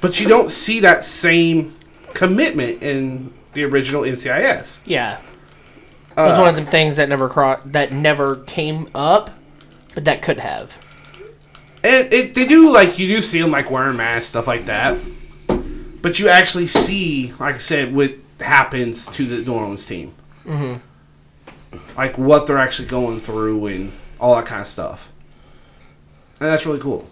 But 0.02 0.20
you 0.20 0.28
don't 0.28 0.52
see 0.52 0.82
that 0.82 1.04
same 1.04 1.74
commitment 2.14 2.84
in 2.84 3.34
the 3.54 3.64
original 3.64 4.04
NCIS. 4.04 4.82
Yeah. 4.86 5.20
Uh, 6.18 6.22
it 6.22 6.30
was 6.30 6.40
one 6.40 6.48
of 6.48 6.56
the 6.56 6.66
things 6.66 6.96
that 6.98 7.10
never 7.10 7.28
cro- 7.28 7.58
that 7.66 7.92
never 7.92 8.36
came 8.44 8.90
up, 8.96 9.32
but 9.96 10.06
that 10.06 10.22
could 10.22 10.40
have. 10.40 10.78
And 11.84 12.14
it, 12.14 12.36
they 12.36 12.46
do 12.46 12.72
like 12.72 13.00
you 13.00 13.08
do 13.08 13.22
see 13.22 13.42
them 13.42 13.52
like 13.52 13.72
wearing 13.72 13.98
masks, 13.98 14.28
stuff 14.28 14.48
like 14.48 14.66
that. 14.66 14.98
But 16.02 16.20
you 16.20 16.30
actually 16.30 16.68
see, 16.68 17.34
like 17.40 17.56
I 17.56 17.58
said, 17.58 17.96
what 17.96 18.14
happens 18.40 19.08
to 19.08 19.26
the 19.26 19.44
New 19.44 19.54
Orleans 19.54 19.86
team. 19.88 20.14
Mm-hmm. 20.44 21.78
Like 21.98 22.18
what 22.18 22.46
they're 22.46 22.58
actually 22.58 22.88
going 22.88 23.22
through 23.22 23.66
and 23.68 23.92
all 24.20 24.36
that 24.36 24.46
kind 24.46 24.62
of 24.62 24.68
stuff. 24.68 25.12
And 26.40 26.50
that's 26.50 26.66
really 26.66 26.80
cool. 26.80 27.08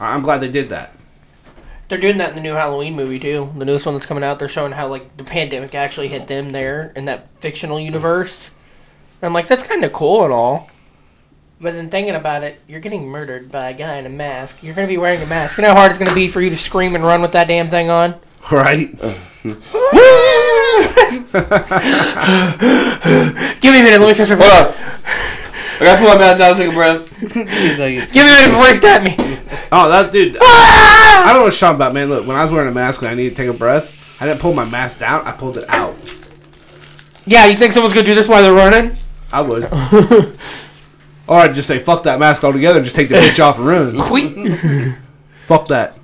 I- 0.00 0.14
I'm 0.14 0.22
glad 0.22 0.38
they 0.38 0.50
did 0.50 0.70
that. 0.70 0.92
They're 1.88 1.98
doing 1.98 2.18
that 2.18 2.30
in 2.30 2.34
the 2.36 2.42
new 2.42 2.52
Halloween 2.52 2.96
movie 2.96 3.18
too. 3.18 3.50
The 3.56 3.64
newest 3.64 3.86
one 3.86 3.94
that's 3.94 4.04
coming 4.06 4.22
out. 4.24 4.38
They're 4.38 4.48
showing 4.48 4.72
how 4.72 4.88
like 4.88 5.16
the 5.16 5.24
pandemic 5.24 5.74
actually 5.74 6.08
hit 6.08 6.26
them 6.26 6.52
there 6.52 6.92
in 6.96 7.06
that 7.06 7.28
fictional 7.40 7.80
universe. 7.80 8.50
And 9.20 9.26
I'm 9.26 9.32
like, 9.32 9.46
that's 9.48 9.62
kind 9.62 9.84
of 9.84 9.92
cool 9.92 10.22
and 10.24 10.32
all. 10.32 10.70
But 11.60 11.74
then 11.74 11.90
thinking 11.90 12.14
about 12.14 12.44
it, 12.44 12.60
you're 12.68 12.78
getting 12.80 13.08
murdered 13.08 13.50
by 13.50 13.70
a 13.70 13.74
guy 13.74 13.96
in 13.96 14.06
a 14.06 14.10
mask. 14.10 14.62
You're 14.62 14.74
gonna 14.74 14.86
be 14.86 14.96
wearing 14.96 15.20
a 15.20 15.26
mask. 15.26 15.58
You 15.58 15.62
know 15.62 15.70
how 15.70 15.76
hard 15.76 15.90
it's 15.90 15.98
gonna 15.98 16.14
be 16.14 16.28
for 16.28 16.40
you 16.40 16.50
to 16.50 16.56
scream 16.56 16.94
and 16.94 17.04
run 17.04 17.20
with 17.20 17.32
that 17.32 17.48
damn 17.48 17.68
thing 17.68 17.90
on. 17.90 18.14
Right? 18.52 18.90
Give 23.60 23.72
me 23.72 23.80
a 23.80 23.82
minute. 23.82 24.00
Let 24.00 24.08
me 24.08 24.14
catch 24.14 24.28
my 24.30 24.36
Hold 24.36 24.38
breath. 24.38 24.68
on. 24.68 24.74
I 25.80 25.84
gotta 25.84 25.98
put 26.00 26.08
my 26.08 26.18
mouth 26.18 26.38
down 26.38 26.50
and 26.50 26.58
take 26.58 26.70
a 26.70 26.74
breath. 26.74 27.20
Give 27.20 27.34
me 27.34 27.42
a 27.72 27.76
second. 27.76 28.12
Give 28.12 28.24
me 28.24 28.30
a 28.30 28.34
minute 28.34 28.50
before 28.50 28.66
he 28.66 28.74
stab 28.74 29.02
me. 29.02 29.14
Oh, 29.72 29.88
that 29.88 30.12
dude. 30.12 30.36
Ah! 30.40 31.24
I 31.24 31.26
don't 31.32 31.38
know 31.40 31.44
what 31.44 31.54
Sean 31.54 31.74
about, 31.74 31.92
man. 31.92 32.08
Look, 32.08 32.26
when 32.26 32.36
I 32.36 32.42
was 32.42 32.52
wearing 32.52 32.68
a 32.68 32.72
mask 32.74 33.02
and 33.02 33.10
I 33.10 33.14
needed 33.14 33.30
to 33.30 33.42
take 33.42 33.48
a 33.48 33.56
breath, 33.56 33.94
I 34.20 34.26
didn't 34.26 34.40
pull 34.40 34.54
my 34.54 34.64
mask 34.64 35.00
down. 35.00 35.26
I 35.26 35.32
pulled 35.32 35.58
it 35.58 35.64
out. 35.68 35.94
Yeah, 37.26 37.46
you 37.46 37.56
think 37.56 37.72
someone's 37.72 37.94
gonna 37.94 38.06
do 38.06 38.14
this 38.14 38.28
while 38.28 38.42
they're 38.42 38.52
running? 38.52 38.96
I 39.32 39.40
would. 39.42 39.64
or 41.28 41.36
I'd 41.36 41.54
just 41.54 41.68
say, 41.68 41.78
fuck 41.78 42.02
that 42.04 42.18
mask 42.18 42.42
altogether 42.42 42.78
and 42.78 42.84
just 42.84 42.96
take 42.96 43.08
the 43.08 43.14
bitch 43.16 43.38
off 43.42 43.58
and 43.58 43.66
run. 43.66 43.98
Quit. 44.00 44.96
fuck 45.46 45.66
that. 45.68 45.96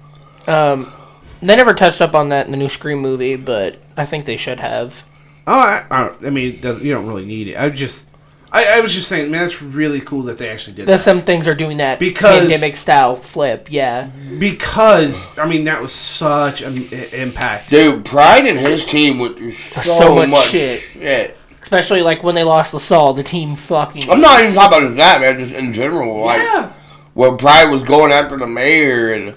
Um, 0.46 0.92
they 1.40 1.56
never 1.56 1.74
touched 1.74 2.00
up 2.00 2.14
on 2.14 2.28
that 2.28 2.46
in 2.46 2.52
the 2.52 2.58
new 2.58 2.68
Scream 2.68 2.98
movie, 3.00 3.36
but 3.36 3.78
I 3.96 4.04
think 4.04 4.24
they 4.26 4.36
should 4.36 4.60
have. 4.60 5.02
Oh, 5.46 5.58
I, 5.58 5.84
I, 5.90 6.14
I 6.26 6.30
mean, 6.30 6.54
it 6.54 6.60
doesn't, 6.62 6.84
you 6.84 6.92
don't 6.92 7.06
really 7.06 7.24
need 7.26 7.48
it. 7.48 7.58
I 7.58 7.68
just, 7.68 8.08
I, 8.52 8.78
I 8.78 8.80
was 8.80 8.94
just 8.94 9.08
saying, 9.08 9.30
man, 9.30 9.42
that's 9.42 9.60
really 9.60 10.00
cool 10.00 10.22
that 10.22 10.38
they 10.38 10.48
actually 10.48 10.76
did 10.76 10.86
That 10.86 10.92
that. 10.92 11.00
some 11.00 11.20
things 11.22 11.46
are 11.48 11.54
doing 11.54 11.78
that 11.78 11.98
Because- 11.98 12.40
pandemic 12.48 12.76
style 12.76 13.16
flip. 13.16 13.68
Yeah, 13.70 14.08
Because, 14.38 15.36
I 15.38 15.46
mean, 15.46 15.64
that 15.64 15.82
was 15.82 15.92
such 15.92 16.62
an 16.62 16.78
i- 16.92 17.08
impact. 17.14 17.70
Dude, 17.70 18.04
Pride 18.04 18.46
and 18.46 18.58
his 18.58 18.86
team 18.86 19.18
went 19.18 19.36
through 19.36 19.50
so, 19.50 19.80
So 19.82 20.14
much 20.16 20.28
much, 20.30 20.46
shit. 20.48 20.80
shit. 20.80 21.36
Especially 21.64 22.02
like 22.02 22.22
when 22.22 22.34
they 22.36 22.44
lost 22.44 22.72
LaSalle, 22.74 23.14
the 23.14 23.22
team 23.24 23.56
fucking. 23.56 24.08
I'm 24.08 24.20
not 24.20 24.40
even 24.42 24.54
talking 24.54 24.86
about 24.86 24.96
that, 24.96 25.20
man. 25.20 25.38
Just 25.40 25.54
in 25.54 25.72
general, 25.72 26.24
like 26.24 26.40
Yeah. 26.42 26.70
when 27.14 27.36
Pride 27.36 27.70
was 27.70 27.82
going 27.82 28.12
after 28.12 28.36
the 28.36 28.46
mayor 28.46 29.12
and 29.14 29.34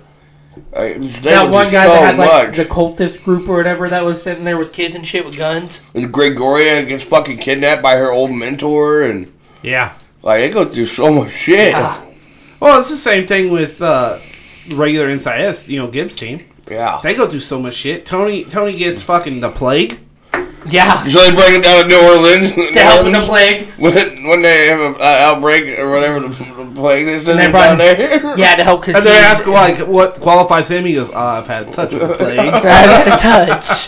they 0.74 0.98
that 1.22 1.50
one 1.50 1.72
guy 1.72 1.86
so 1.86 1.94
that 1.94 2.06
had 2.06 2.18
like 2.18 2.48
much. 2.50 2.58
the 2.58 2.66
cultist 2.66 3.24
group 3.24 3.48
or 3.48 3.56
whatever 3.58 3.90
that 3.90 4.04
was 4.04 4.22
sitting 4.22 4.44
there 4.44 4.58
with 4.58 4.74
kids 4.74 4.96
and 4.96 5.08
shit 5.08 5.26
with 5.26 5.38
guns. 5.38 5.80
and 5.96 6.12
Gregorio 6.12 6.84
gets 6.86 7.04
fucking 7.04 7.38
kidnapped 7.38 7.82
by 7.82 7.96
her 7.96 8.12
old 8.12 8.32
mentor 8.32 9.04
and 9.04 9.32
Yeah. 9.64 9.94
like 10.22 10.40
they 10.42 10.50
go 10.50 10.66
through 10.66 10.88
so 10.88 11.14
much 11.14 11.32
shit. 11.32 11.74
Ah. 11.76 12.02
Well, 12.60 12.80
it's 12.80 12.90
the 12.90 12.98
same 12.98 13.26
thing 13.28 13.52
with 13.52 13.82
uh, 13.82 14.18
regular 14.74 15.08
NCIS. 15.10 15.68
You 15.70 15.80
know, 15.80 15.88
Gibbs 15.88 16.16
team. 16.18 16.42
Yeah. 16.70 17.00
They 17.04 17.14
go 17.14 17.28
through 17.30 17.40
so 17.42 17.60
much 17.62 17.76
shit. 17.76 18.06
Tony 18.06 18.44
Tony 18.44 18.76
gets 18.76 19.02
fucking 19.02 19.40
the 19.40 19.50
plague. 19.50 20.00
Yeah, 20.70 21.06
So 21.08 21.20
they 21.20 21.32
bring 21.36 21.56
it 21.60 21.64
down 21.64 21.84
to 21.84 21.88
New 21.88 22.02
Orleans 22.02 22.52
to 22.74 22.80
help 22.80 23.06
with 23.06 23.14
the 23.14 23.22
plague. 23.22 23.68
when, 23.78 24.28
when 24.28 24.42
they 24.42 24.68
have 24.68 24.80
an 24.80 25.02
outbreak 25.02 25.78
or 25.80 25.90
whatever 25.92 26.20
the, 26.20 26.28
the 26.30 26.72
plague 26.76 27.06
they 27.06 27.24
send 27.24 27.40
they 27.40 27.44
them 27.44 27.52
down 27.54 27.78
there. 27.78 28.38
Yeah, 28.38 28.56
to 28.56 28.64
help 28.64 28.82
because 28.82 28.96
And 28.96 29.06
they 29.06 29.18
ask 29.18 29.46
like 29.48 29.78
what 29.88 30.20
qualifies 30.20 30.70
him. 30.70 30.86
He 30.86 30.96
goes, 30.96 31.10
oh, 31.10 31.16
"I've 31.18 31.48
had 31.48 31.70
a 31.70 31.72
touch 31.72 31.94
with 31.94 32.08
the 32.08 32.16
plague." 32.18 32.40
I've 32.40 32.64
had 32.64 33.08
a 33.08 33.18
touch. 33.18 33.88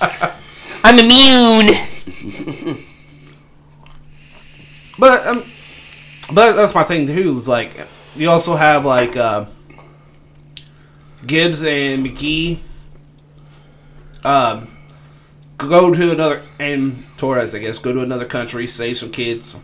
I'm 0.84 1.00
immune. 1.00 2.78
But 4.98 5.26
um, 5.26 5.46
but 6.34 6.54
that's 6.54 6.76
my 6.76 6.84
thing 6.84 7.08
too. 7.08 7.38
Is 7.38 7.48
like 7.48 7.88
you 8.15 8.30
also 8.30 8.56
have 8.58 8.84
like 8.86 9.15
uh, 9.15 9.46
Gibbs 11.26 11.63
and 11.63 12.06
McGee. 12.06 12.60
Um, 14.26 14.68
go 15.60 15.93
to 15.93 16.12
another 16.12 16.41
and 16.60 17.06
Torres, 17.17 17.54
I 17.54 17.60
guess, 17.60 17.78
go 17.78 17.93
to 17.93 18.02
another 18.02 18.26
country, 18.26 18.65
save 18.65 18.98
some 18.98 19.12
kids, 19.12 19.58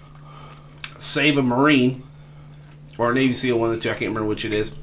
save 0.97 1.37
a 1.37 1.41
Marine 1.43 2.03
or 2.97 3.11
a 3.11 3.13
Navy 3.13 3.33
SEAL, 3.33 3.57
one 3.57 3.69
of 3.69 3.75
the 3.75 3.81
two. 3.81 3.89
I 3.89 3.93
can't 3.93 4.09
remember 4.09 4.27
which 4.27 4.45
it 4.45 4.53
is. 4.53 4.75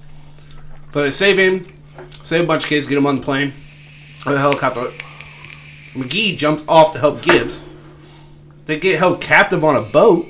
But 0.90 1.02
they 1.04 1.10
save 1.10 1.38
him, 1.38 1.66
save 2.22 2.44
a 2.44 2.46
bunch 2.46 2.64
of 2.64 2.68
kids, 2.68 2.86
get 2.86 2.98
him 2.98 3.06
on 3.06 3.16
the 3.16 3.22
plane, 3.22 3.52
on 4.26 4.32
the 4.32 4.38
helicopter. 4.38 4.90
McGee 5.94 6.36
jumps 6.36 6.64
off 6.66 6.92
to 6.94 6.98
help 6.98 7.22
Gibbs. 7.22 7.64
They 8.66 8.78
get 8.78 8.98
held 8.98 9.20
captive 9.20 9.64
on 9.64 9.76
a 9.76 9.82
boat. 9.82 10.26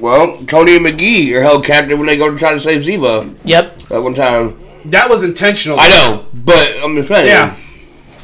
Well, 0.00 0.36
Tony 0.46 0.76
and 0.76 0.84
McGee 0.84 1.32
are 1.34 1.42
held 1.42 1.64
captive 1.64 1.98
when 1.98 2.06
they 2.08 2.16
go 2.16 2.30
to 2.30 2.36
try 2.36 2.52
to 2.52 2.60
save 2.60 2.82
Ziva 2.82 3.34
Yep. 3.44 3.90
at 3.92 4.02
one 4.02 4.14
time. 4.14 4.58
That 4.86 5.08
was 5.08 5.22
intentional. 5.22 5.78
I 5.80 5.88
know, 5.88 6.26
but 6.34 6.82
I'm 6.82 6.94
just 6.96 7.08
saying. 7.08 7.28
Yeah. 7.28 7.56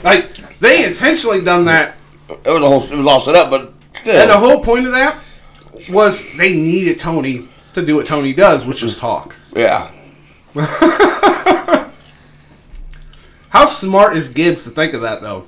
Like 0.03 0.35
they 0.59 0.85
intentionally 0.87 1.43
done 1.43 1.65
that, 1.67 1.97
It 2.29 2.39
was 2.51 2.63
a 2.63 2.67
whole. 2.69 2.83
It 2.83 2.97
was 2.97 3.07
all 3.07 3.21
set 3.21 3.35
up, 3.37 3.51
but 3.51 3.73
still. 3.95 4.17
and 4.21 4.31
the 4.31 4.39
whole 4.39 4.61
point 4.61 4.87
of 4.87 4.93
that 4.93 5.19
was 5.89 6.27
they 6.37 6.53
needed 6.55 6.99
Tony 6.99 7.49
to 7.75 7.83
do 7.85 7.97
what 7.97 8.07
Tony 8.07 8.33
does, 8.33 8.65
which 8.65 8.83
is 8.83 8.97
talk. 8.97 9.37
yeah. 9.55 9.91
How 13.51 13.67
smart 13.67 14.17
is 14.17 14.29
Gibbs 14.29 14.65
to 14.65 14.71
think 14.71 14.95
of 14.95 15.03
that 15.03 15.21
though? 15.21 15.47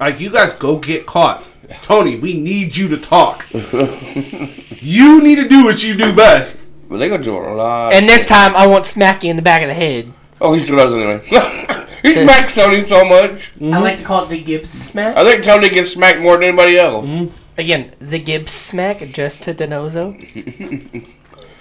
Like 0.00 0.20
you 0.20 0.30
guys 0.30 0.52
go 0.52 0.78
get 0.78 1.06
caught. 1.06 1.48
Tony, 1.82 2.16
we 2.18 2.34
need 2.34 2.76
you 2.76 2.88
to 2.88 2.96
talk. 2.96 3.46
you 3.52 5.22
need 5.22 5.36
to 5.36 5.48
do 5.48 5.64
what 5.64 5.82
you 5.84 5.94
do 5.96 6.14
best. 6.14 6.64
But 6.88 6.96
they 6.98 7.08
go 7.08 7.18
to 7.18 7.30
a 7.30 7.54
lot. 7.54 7.92
And 7.92 8.08
this 8.08 8.24
time, 8.24 8.56
I 8.56 8.66
want 8.66 8.86
Smacky 8.86 9.24
in 9.24 9.36
the 9.36 9.42
back 9.42 9.60
of 9.62 9.68
the 9.68 9.74
head. 9.74 10.10
oh, 10.40 10.54
he 10.54 10.60
still 10.60 10.76
does 10.76 10.94
anyway. 10.94 11.22
he 12.02 12.14
smacks 12.14 12.54
Tony 12.54 12.84
so 12.84 13.04
much. 13.04 13.52
Mm-hmm. 13.54 13.74
I 13.74 13.78
like 13.78 13.98
to 13.98 14.04
call 14.04 14.24
it 14.24 14.28
the 14.28 14.42
Gibbs 14.42 14.70
smack. 14.70 15.16
I 15.16 15.24
think 15.24 15.44
Tony 15.44 15.68
gets 15.68 15.92
smacked 15.92 16.20
more 16.20 16.34
than 16.34 16.44
anybody 16.44 16.78
else. 16.78 17.04
Mm-hmm. 17.04 17.60
Again, 17.60 17.94
the 17.98 18.18
Gibbs 18.18 18.52
smack 18.52 18.98
just 19.08 19.42
to 19.44 19.54
DiNozzo. 19.54 21.14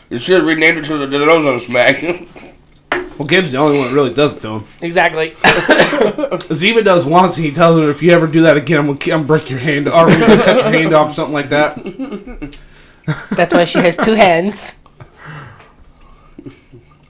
You 0.09 0.19
should 0.19 0.37
have 0.37 0.45
renamed 0.45 0.77
it 0.77 0.85
to 0.85 0.97
the 0.97 1.05
DiNozzo 1.05 1.59
smack. 1.59 2.01
Well, 3.17 3.27
Gibbs 3.27 3.47
is 3.47 3.53
the 3.53 3.57
only 3.57 3.77
one 3.77 3.87
that 3.87 3.93
really 3.93 4.13
does 4.13 4.37
it 4.37 4.41
to 4.41 4.59
him. 4.59 4.63
Exactly. 4.81 5.31
Ziva 6.51 6.83
does 6.83 7.03
once, 7.03 7.35
and 7.35 7.45
he 7.45 7.51
tells 7.51 7.79
her, 7.79 7.89
"If 7.89 8.01
you 8.01 8.11
ever 8.11 8.27
do 8.27 8.41
that 8.43 8.55
again, 8.55 8.79
I'm 8.79 8.95
gonna, 8.95 9.23
break 9.23 9.49
your 9.49 9.59
hand, 9.59 9.87
or 9.87 9.93
I'm 9.93 10.19
gonna 10.19 10.43
cut 10.43 10.61
your 10.61 10.71
hand 10.71 10.93
off, 10.93 11.11
or 11.11 11.13
something 11.13 11.33
like 11.33 11.49
that." 11.49 11.75
That's 13.31 13.53
why 13.53 13.65
she 13.65 13.79
has 13.79 13.97
two 13.97 14.13
hands. 14.13 14.75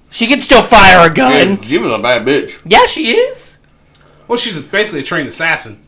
She 0.10 0.28
can 0.28 0.40
still 0.42 0.62
fire 0.62 1.10
a 1.10 1.14
gun. 1.14 1.62
she 1.62 1.78
was 1.78 1.92
a 1.92 1.98
bad 2.02 2.26
bitch. 2.26 2.62
Yeah, 2.66 2.86
she 2.86 3.12
is. 3.12 3.58
Well, 4.28 4.38
she's 4.38 4.60
basically 4.60 5.02
a 5.02 5.04
trained 5.04 5.28
assassin. 5.28 5.84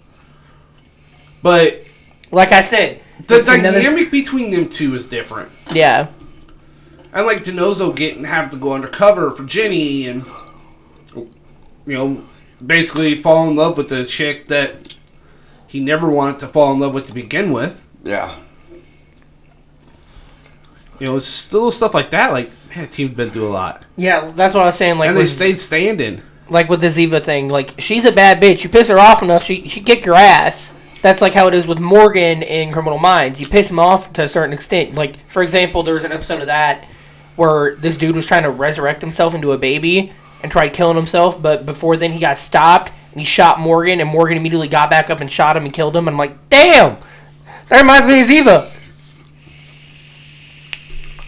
But 1.41 1.83
Like 2.31 2.51
I 2.51 2.61
said, 2.61 3.01
the 3.27 3.37
it's 3.37 3.47
another- 3.47 3.81
dynamic 3.81 4.11
between 4.11 4.51
them 4.51 4.67
two 4.69 4.93
is 4.95 5.05
different. 5.05 5.51
Yeah. 5.73 6.07
And 7.13 7.25
like 7.25 7.43
DiNozzo 7.43 7.95
getting 7.95 8.25
have 8.25 8.49
to 8.51 8.57
go 8.57 8.73
undercover 8.73 9.31
for 9.31 9.43
Jenny, 9.43 10.05
and 10.07 10.25
you 11.15 11.27
know, 11.87 12.23
basically 12.63 13.15
fall 13.15 13.49
in 13.49 13.55
love 13.55 13.77
with 13.77 13.89
the 13.89 14.05
chick 14.05 14.47
that 14.49 14.93
he 15.65 15.79
never 15.79 16.07
wanted 16.09 16.39
to 16.39 16.47
fall 16.47 16.71
in 16.73 16.79
love 16.79 16.93
with 16.93 17.07
to 17.07 17.13
begin 17.13 17.51
with. 17.51 17.87
Yeah. 18.03 18.35
You 20.99 21.07
know, 21.07 21.15
it's 21.15 21.25
just 21.25 21.53
little 21.53 21.71
stuff 21.71 21.93
like 21.93 22.11
that. 22.11 22.31
Like, 22.33 22.51
man, 22.69 22.85
the 22.85 22.87
team's 22.87 23.13
been 23.13 23.29
through 23.29 23.47
a 23.47 23.49
lot, 23.49 23.83
Yeah, 23.97 24.31
that's 24.35 24.53
what 24.55 24.63
I 24.63 24.67
was 24.67 24.75
saying. 24.75 24.97
Like, 24.97 25.09
and 25.09 25.17
they 25.17 25.21
with, 25.23 25.31
stayed 25.31 25.59
standing. 25.59 26.21
like 26.49 26.69
with 26.69 26.81
the 26.81 26.87
Ziva 26.87 27.23
thing. 27.23 27.49
Like, 27.49 27.75
she's 27.79 28.05
a 28.05 28.11
bad 28.11 28.41
bitch. 28.41 28.63
You 28.63 28.69
piss 28.69 28.89
her 28.89 28.99
off 28.99 29.21
enough, 29.21 29.43
she 29.43 29.67
she 29.67 29.81
kick 29.81 30.05
your 30.05 30.15
ass. 30.15 30.73
That's 31.01 31.21
like 31.21 31.33
how 31.33 31.47
it 31.47 31.53
is 31.53 31.65
with 31.65 31.79
Morgan 31.79 32.43
in 32.43 32.73
Criminal 32.73 32.99
Minds. 32.99 33.39
You 33.39 33.47
piss 33.47 33.69
him 33.69 33.79
off 33.79 34.11
to 34.13 34.23
a 34.23 34.27
certain 34.27 34.53
extent. 34.53 34.95
Like, 34.95 35.15
for 35.29 35.41
example, 35.41 35.81
there 35.81 35.93
was 35.93 36.03
an 36.03 36.11
episode 36.11 36.41
of 36.41 36.47
that 36.47 36.85
where 37.37 37.75
this 37.75 37.95
dude 37.95 38.17
was 38.17 38.27
trying 38.27 38.43
to 38.43 38.49
resurrect 38.49 38.99
himself 38.99 39.33
into 39.33 39.53
a 39.53 39.57
baby 39.57 40.11
and 40.43 40.51
tried 40.51 40.73
killing 40.73 40.97
himself, 40.97 41.41
but 41.41 41.65
before 41.65 41.95
then 41.95 42.11
he 42.11 42.19
got 42.19 42.37
stopped 42.37 42.91
and 43.11 43.21
he 43.21 43.25
shot 43.25 43.59
Morgan, 43.59 44.01
and 44.01 44.09
Morgan 44.09 44.37
immediately 44.37 44.67
got 44.67 44.89
back 44.89 45.09
up 45.09 45.21
and 45.21 45.31
shot 45.31 45.55
him 45.55 45.63
and 45.63 45.73
killed 45.73 45.95
him. 45.95 46.07
I'm 46.07 46.17
like, 46.17 46.49
damn, 46.49 46.97
that 47.69 47.81
reminds 47.81 48.07
me 48.07 48.21
of 48.21 48.27
Ziva. 48.45 48.71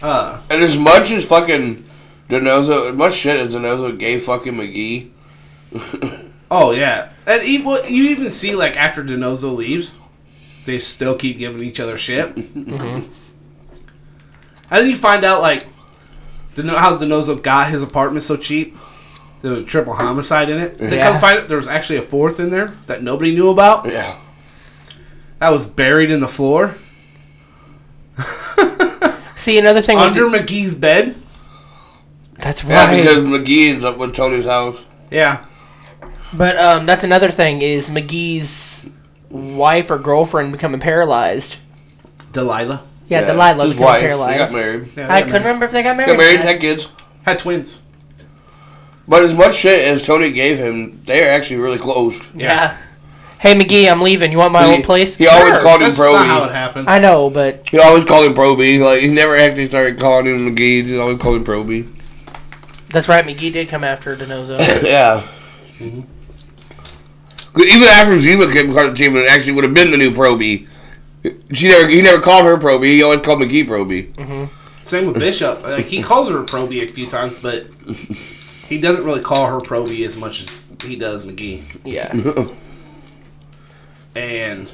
Uh, 0.02 0.40
And 0.50 0.62
as 0.62 0.76
much 0.76 1.10
as 1.10 1.24
fucking 1.24 1.84
DiNozzo, 2.28 2.90
as 2.90 2.96
much 2.96 3.14
shit 3.14 3.38
as 3.38 3.54
DiNozzo 3.54 3.96
gave 3.98 4.24
fucking 4.24 4.54
McGee. 4.54 5.10
oh 6.50 6.72
yeah, 6.72 7.10
and 7.26 7.42
e- 7.44 7.62
well, 7.62 7.88
you 7.88 8.04
even 8.10 8.30
see 8.30 8.54
like 8.54 8.76
after 8.76 9.02
DiNozzo 9.04 9.54
leaves, 9.54 9.94
they 10.66 10.78
still 10.78 11.14
keep 11.16 11.38
giving 11.38 11.62
each 11.62 11.80
other 11.80 11.96
shit. 11.96 12.36
And 14.70 14.80
then 14.80 14.88
you 14.90 14.96
find 14.96 15.22
out 15.22 15.42
like, 15.42 15.66
Deno- 16.54 16.76
how 16.78 16.96
DiNozzo 16.96 17.42
got 17.42 17.68
his 17.70 17.82
apartment 17.82 18.22
so 18.22 18.38
cheap. 18.38 18.74
There 19.42 19.50
was 19.50 19.60
a 19.60 19.64
triple 19.64 19.92
homicide 19.92 20.48
in 20.48 20.56
it. 20.58 20.78
They 20.78 20.96
Yeah. 20.96 21.10
come 21.12 21.20
find 21.20 21.38
it. 21.38 21.48
there 21.48 21.58
was 21.58 21.68
actually 21.68 21.98
a 21.98 22.02
fourth 22.02 22.40
in 22.40 22.48
there 22.48 22.72
that 22.86 23.02
nobody 23.02 23.34
knew 23.34 23.50
about. 23.50 23.84
Yeah. 23.84 24.16
That 25.40 25.50
was 25.50 25.66
buried 25.66 26.10
in 26.10 26.20
the 26.20 26.28
floor 26.28 26.76
See, 29.42 29.58
another 29.58 29.80
thing 29.80 29.96
was 29.98 30.16
under 30.16 30.26
McGee's 30.38 30.74
bed. 30.76 31.16
that's 32.38 32.62
right. 32.64 32.70
Yeah, 32.72 32.84
right. 32.86 32.96
because 32.96 33.24
McGee 33.24 33.70
ends 33.70 33.84
up 33.84 33.98
with 33.98 34.14
Tony's 34.14 34.44
house. 34.44 34.78
Yeah, 35.10 35.44
But 36.32 36.56
um, 36.58 36.86
that's 36.86 37.02
another 37.04 37.30
thing 37.30 37.60
is 37.60 37.90
McGee's 37.90 38.86
wife 39.30 39.90
or 39.90 39.98
girlfriend 39.98 40.52
becoming 40.52 40.80
paralyzed. 40.80 41.56
Delilah. 42.32 42.82
Yeah, 43.08 43.24
Delilah 43.24 43.64
his 43.64 43.72
became 43.74 43.84
wife. 43.84 44.00
They 44.00 44.06
paralyzed. 44.06 44.38
got 44.38 44.52
married. 44.52 44.88
Yeah, 44.96 45.12
I 45.12 45.20
they 45.20 45.26
couldn't 45.26 45.42
remember 45.42 45.64
if 45.66 45.72
they 45.72 45.82
got 45.82 45.96
married. 45.96 46.08
Got 46.12 46.18
married, 46.18 46.38
or 46.40 46.42
had 46.44 46.60
kids. 46.60 46.88
Had 47.26 47.38
twins. 47.40 47.80
But 49.08 49.24
as 49.24 49.34
much 49.34 49.56
shit 49.56 49.80
as 49.80 50.06
Tony 50.06 50.30
gave 50.30 50.56
him, 50.58 51.02
they 51.04 51.26
are 51.26 51.30
actually 51.30 51.56
really 51.56 51.78
close. 51.78 52.32
Yeah. 52.34 52.78
Hey 53.42 53.54
McGee, 53.54 53.90
I'm 53.90 54.00
leaving. 54.00 54.30
You 54.30 54.38
want 54.38 54.52
my 54.52 54.68
He- 54.68 54.74
old 54.76 54.84
place? 54.84 55.16
he 55.16 55.26
always 55.26 55.58
called 55.58 55.80
him 55.80 55.86
That's 55.88 55.98
not 55.98 56.26
how 56.26 56.44
it 56.44 56.52
happened. 56.52 56.88
I 56.88 57.00
know, 57.00 57.28
but 57.28 57.68
He 57.68 57.78
always 57.80 58.04
called 58.04 58.24
him 58.24 58.34
Proby. 58.34 58.78
Like 58.78 59.00
he 59.00 59.08
never 59.08 59.36
actually 59.36 59.66
started 59.66 59.98
calling 59.98 60.26
him 60.26 60.54
McGee. 60.54 60.84
He 60.84 60.96
always 60.96 61.18
called 61.18 61.36
him 61.38 61.44
Proby. 61.44 61.88
that's 62.90 63.08
right. 63.08 63.24
McGee 63.24 63.52
did 63.52 63.68
come 63.68 63.82
after 63.82 64.16
DiNozzo. 64.16 64.56
yeah. 64.84 65.26
Even 65.80 66.06
after 67.88 68.14
Ziva 68.14 68.50
came 68.52 68.72
part 68.72 68.86
of 68.86 68.96
the 68.96 69.02
team, 69.02 69.16
it 69.16 69.26
actually 69.28 69.52
would 69.54 69.64
have 69.64 69.74
been 69.74 69.90
the 69.90 69.96
new 69.96 70.12
Proby. 70.12 70.68
She 71.52 71.66
never, 71.68 71.88
he 71.88 72.00
never 72.00 72.20
called 72.22 72.44
her 72.44 72.56
Proby. 72.56 72.84
He 72.86 73.02
always 73.02 73.22
called 73.22 73.40
McGee 73.40 73.66
Proby. 73.66 74.12
Mm-hmm. 74.14 74.84
Same 74.84 75.06
with 75.06 75.18
Bishop. 75.18 75.64
Like 75.64 75.86
he 75.86 76.00
calls 76.00 76.30
her 76.30 76.44
Proby 76.44 76.82
a 76.82 76.86
few 76.86 77.10
times, 77.10 77.40
but 77.40 77.66
he 78.68 78.80
doesn't 78.80 79.04
really 79.04 79.20
call 79.20 79.48
her 79.48 79.58
Proby 79.58 80.06
as 80.06 80.16
much 80.16 80.40
as 80.42 80.70
he 80.84 80.94
does 80.94 81.24
McGee. 81.24 81.62
yeah. 81.84 82.12
And 84.14 84.70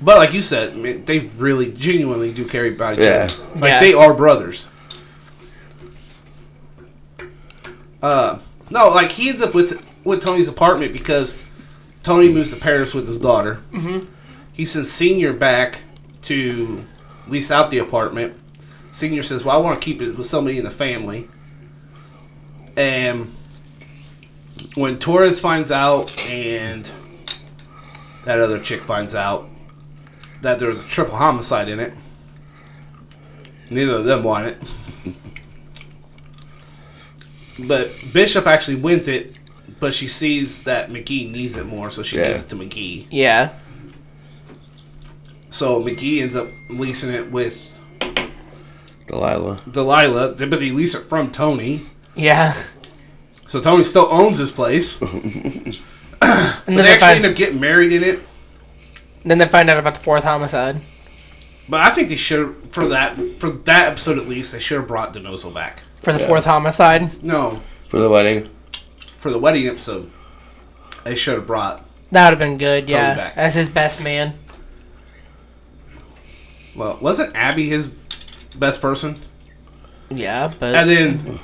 but 0.00 0.16
like 0.18 0.32
you 0.34 0.40
said, 0.42 0.72
I 0.72 0.76
mean, 0.76 1.04
they 1.04 1.20
really 1.20 1.70
genuinely 1.72 2.32
do 2.32 2.44
care 2.46 2.66
about 2.66 2.94
each 2.94 3.04
Yeah. 3.04 3.28
other. 3.30 3.54
Like 3.60 3.64
Yeah. 3.64 3.80
they 3.80 3.94
are 3.94 4.12
brothers. 4.14 4.68
Uh, 8.02 8.38
no, 8.70 8.88
like 8.90 9.10
he 9.12 9.28
ends 9.28 9.40
up 9.40 9.54
with 9.54 9.82
with 10.04 10.22
Tony's 10.22 10.48
apartment 10.48 10.92
because 10.92 11.36
Tony 12.02 12.28
moves 12.28 12.50
to 12.52 12.56
Paris 12.56 12.94
with 12.94 13.06
his 13.06 13.18
daughter. 13.18 13.60
Mm-hmm. 13.72 14.06
He 14.52 14.64
sends 14.64 14.90
Senior 14.90 15.32
back 15.32 15.80
to 16.22 16.84
lease 17.26 17.50
out 17.50 17.70
the 17.70 17.78
apartment. 17.78 18.34
Senior 18.90 19.22
says, 19.22 19.44
"Well, 19.44 19.56
I 19.56 19.60
want 19.60 19.80
to 19.80 19.84
keep 19.84 20.00
it 20.00 20.16
with 20.16 20.26
somebody 20.26 20.58
in 20.58 20.64
the 20.64 20.70
family." 20.70 21.28
And 22.76 23.32
when 24.74 24.98
Torres 24.98 25.40
finds 25.40 25.70
out, 25.72 26.16
and 26.28 26.90
that 28.26 28.38
other 28.38 28.58
chick 28.60 28.82
finds 28.82 29.14
out 29.14 29.48
that 30.42 30.58
there 30.58 30.68
was 30.68 30.80
a 30.80 30.84
triple 30.86 31.16
homicide 31.16 31.68
in 31.70 31.80
it, 31.80 31.94
neither 33.70 33.94
of 33.96 34.04
them 34.04 34.22
want 34.22 34.46
it. 34.48 34.58
but 37.66 37.90
Bishop 38.12 38.46
actually 38.46 38.76
wins 38.76 39.08
it, 39.08 39.38
but 39.80 39.94
she 39.94 40.08
sees 40.08 40.62
that 40.64 40.90
McGee 40.90 41.30
needs 41.32 41.56
it 41.56 41.66
more, 41.66 41.90
so 41.90 42.02
she 42.02 42.18
Yeah. 42.18 42.28
gives 42.28 42.42
it 42.42 42.48
to 42.50 42.56
McGee. 42.56 43.06
Yeah. 43.10 43.50
So 45.48 45.82
McGee 45.82 46.20
ends 46.20 46.36
up 46.36 46.48
leasing 46.68 47.10
it 47.12 47.30
with 47.30 47.78
Delilah. 49.06 49.60
Delilah, 49.70 50.34
but 50.46 50.60
he 50.60 50.70
leased 50.72 50.96
it 50.96 51.08
from 51.08 51.30
Tony. 51.30 51.82
Yeah. 52.14 52.54
So 53.46 53.60
Tony 53.60 53.84
still 53.84 54.08
owns 54.10 54.36
this 54.38 54.50
place. 54.50 54.98
But 56.26 56.62
And 56.68 56.76
they 56.78 56.82
then 56.82 56.84
they, 56.84 56.92
actually 56.92 57.06
find, 57.06 57.24
end 57.24 57.32
up 57.32 57.36
getting 57.36 57.60
married 57.60 57.92
in 57.92 58.02
it. 58.02 58.20
then 59.24 59.38
they 59.38 59.46
find 59.48 59.70
out 59.70 59.78
about 59.78 59.94
the 59.94 60.00
fourth 60.00 60.24
homicide. 60.24 60.80
But 61.68 61.80
I 61.80 61.90
think 61.90 62.08
they 62.08 62.16
should 62.16 62.54
for 62.70 62.86
that 62.88 63.16
for 63.38 63.50
that 63.50 63.88
episode 63.88 64.18
at 64.18 64.28
least 64.28 64.52
they 64.52 64.58
should 64.58 64.78
have 64.78 64.86
brought 64.88 65.12
DiNozzo 65.14 65.52
back. 65.52 65.82
For 66.00 66.12
the 66.12 66.20
Yeah. 66.20 66.26
fourth 66.28 66.44
homicide. 66.44 67.24
No, 67.24 67.60
For 67.88 67.98
the 67.98 68.08
wedding. 68.08 68.48
for 69.18 69.30
the 69.32 69.38
wedding 69.38 69.66
episode, 69.66 70.10
they 71.04 71.14
should 71.16 71.34
have 71.34 71.46
brought. 71.46 71.84
That 72.12 72.30
would 72.30 72.38
have 72.40 72.48
been 72.48 72.56
good, 72.58 72.82
Totally 72.82 72.92
yeah. 73.00 73.14
back. 73.16 73.32
As 73.36 73.54
his 73.56 73.68
best 73.68 74.02
man. 74.02 74.34
Well, 76.76 76.98
wasn't 77.00 77.34
Abby 77.36 77.68
his 77.68 77.88
best 78.54 78.80
person? 78.80 79.16
Yeah, 80.10 80.50
but 80.60 80.74
And 80.74 80.88
then 80.88 81.40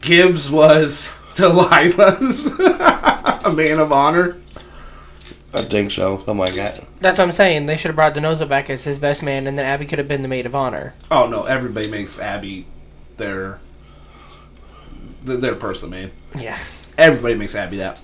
Gibbs 0.00 0.50
was 0.50 1.10
Delilah's 1.34 2.46
a 3.44 3.52
man 3.52 3.78
of 3.78 3.92
honor. 3.92 4.36
I 5.52 5.62
think 5.62 5.90
so. 5.90 6.18
Something 6.18 6.38
like 6.38 6.54
that. 6.54 6.84
that's 7.00 7.18
what 7.18 7.24
I'm 7.24 7.32
saying. 7.32 7.66
They 7.66 7.76
should 7.76 7.88
have 7.88 7.96
brought 7.96 8.14
DiNozzo 8.14 8.48
back 8.48 8.70
as 8.70 8.84
his 8.84 8.98
best 8.98 9.22
man, 9.22 9.46
and 9.46 9.58
then 9.58 9.66
Abby 9.66 9.84
could 9.84 9.98
have 9.98 10.06
been 10.06 10.22
the 10.22 10.28
maid 10.28 10.46
of 10.46 10.54
honor. 10.54 10.94
Oh 11.10 11.26
no, 11.26 11.44
everybody 11.44 11.90
makes 11.90 12.20
Abby 12.20 12.66
their 13.16 13.58
their, 15.22 15.36
their 15.36 15.54
person, 15.54 15.90
man. 15.90 16.10
Yeah. 16.36 16.58
Everybody 16.96 17.34
makes 17.34 17.54
Abby 17.54 17.78
that. 17.78 18.02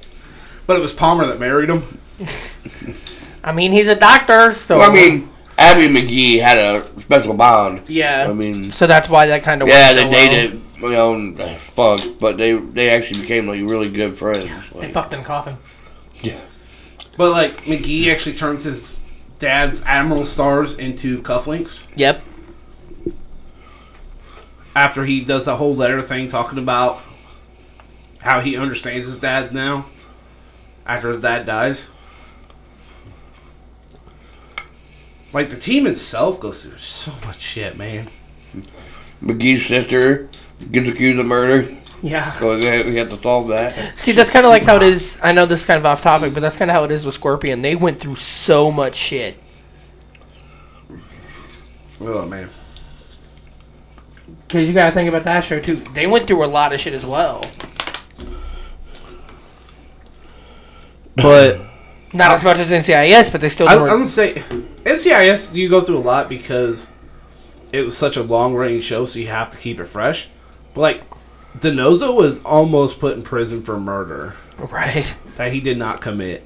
But 0.67 0.77
it 0.77 0.81
was 0.81 0.93
Palmer 0.93 1.27
that 1.27 1.39
married 1.39 1.71
him. 1.71 1.99
I 3.45 3.53
mean, 3.53 3.73
he's 3.73 3.89
a 3.89 3.95
doctor, 3.95 4.53
so. 4.53 4.79
Well, 4.79 4.91
I 4.91 4.95
mean, 4.95 5.31
Abby 5.59 5.87
McGee 5.87 6.41
had 6.41 6.59
a 6.59 6.81
special 7.01 7.35
bond. 7.35 7.89
yeah. 7.89 8.27
I 8.29 8.33
mean, 8.33 8.71
so 8.71 8.87
that's 8.87 9.09
why 9.09 9.27
that 9.27 9.43
kind 9.43 9.63
of 9.63 9.69
yeah, 9.69 9.95
worked 9.95 10.11
they 10.11 10.49
so 10.49 10.55
well. 10.55 10.63
Dated, 10.77 10.91
you 10.91 10.97
know, 10.97 11.15
and, 11.15 11.41
uh, 11.41 11.55
fuck, 11.55 12.01
but 12.19 12.37
they 12.37 12.53
they 12.55 12.91
actually 12.91 13.21
became 13.23 13.47
like 13.47 13.61
really 13.61 13.89
good 13.89 14.15
friends. 14.17 14.45
They 14.73 14.81
Like, 14.81 14.93
fucked 14.93 15.15
in 15.15 15.21
a 15.21 15.25
coffin. 15.25 15.57
yeah. 16.23 16.41
But 17.17 17.31
like 17.33 17.63
McGee 17.65 18.09
actually 18.13 18.37
turns 18.37 18.65
his 18.65 18.99
dad's 19.39 19.83
Admiral 19.85 20.25
Stars 20.25 20.77
into 20.79 21.21
cufflinks 21.23 21.87
Yep. 21.97 22.23
after 24.75 25.05
he 25.05 25.25
does 25.25 25.47
the 25.47 25.57
whole 25.57 25.75
letter 25.75 26.03
thing 26.03 26.29
talking 26.29 26.59
about 26.59 27.01
how 28.23 28.41
he 28.41 28.57
understands 28.57 29.07
his 29.07 29.19
dad 29.19 29.53
now 29.55 29.87
after 30.87 31.11
his 31.11 31.23
dad 31.23 31.47
dies. 31.47 31.89
Like 35.33 35.51
the 35.51 35.57
team 35.57 35.87
itself 35.87 36.41
goes 36.41 36.65
through 36.65 36.79
so 36.79 37.13
much 37.27 37.41
shit, 37.41 37.77
man. 37.77 38.09
McGee's 39.23 39.67
sister 39.67 40.29
gets 40.73 40.89
accused 40.89 41.19
of 41.19 41.27
murder, 41.27 41.77
Yeah. 42.03 42.33
so 42.33 42.57
we 42.57 42.97
have 42.97 43.11
to 43.11 43.19
solve 43.21 43.49
that. 43.49 43.99
See, 43.99 44.13
that's 44.13 44.31
kind 44.31 44.45
of 44.47 44.51
like 44.51 44.65
how 44.65 44.77
it 44.77 44.83
is. 44.83 45.19
I 45.23 45.33
know 45.33 45.47
this 45.47 45.61
is 45.61 45.67
kind 45.67 45.79
of 45.79 45.87
off 45.87 46.03
topic, 46.03 46.35
but 46.35 46.41
that's 46.41 46.57
kind 46.57 46.71
of 46.71 46.75
how 46.75 46.85
it 46.85 46.91
is 46.91 47.05
with 47.05 47.15
Scorpion. 47.15 47.63
They 47.63 47.77
went 47.77 48.01
through 48.01 48.17
so 48.17 48.71
much 48.71 48.95
shit. 48.95 49.37
Oh 52.01 52.27
man. 52.27 52.49
Because 54.47 54.69
you 54.69 54.75
got 54.75 54.87
to 54.87 54.93
think 54.93 55.09
about 55.09 55.25
that 55.25 55.41
show, 55.41 55.59
too. 55.61 55.77
They 55.93 56.07
went 56.07 56.27
through 56.27 56.45
a 56.45 56.47
lot 56.47 56.73
of 56.73 56.79
shit 56.79 56.95
as 56.95 57.05
well. 57.05 57.43
But 61.17 61.61
Not 62.13 62.31
as 62.33 62.43
much 62.43 62.59
as 62.59 62.71
NCIS, 62.71 63.33
but 63.33 63.41
they 63.41 63.49
still 63.49 63.69
I, 63.69 63.75
I'm 63.75 63.83
were. 63.83 63.89
gonna 63.89 64.07
say 64.07 64.35
NCIS 64.35 65.55
you 65.55 65.69
go 65.69 65.81
through 65.81 65.97
a 65.99 66.01
lot 66.01 66.29
because 66.29 66.91
it 67.73 67.83
was 67.83 67.97
such 67.97 68.17
a 68.17 68.23
long 68.23 68.55
running 68.55 68.81
show, 68.81 69.05
so 69.05 69.19
you 69.19 69.27
have 69.29 69.51
to 69.51 69.57
keep 69.59 69.81
it 69.81 69.87
fresh. 69.87 70.29
But 70.77 70.81
like 70.83 71.03
DiNozzo 71.59 72.15
was 72.15 72.43
almost 72.45 73.01
put 73.01 73.17
in 73.17 73.23
prison 73.23 73.63
for 73.63 73.81
murder 73.81 74.35
Right. 74.59 75.13
that 75.37 75.51
he 75.53 75.61
did 75.61 75.79
not 75.79 76.03
commit 76.03 76.45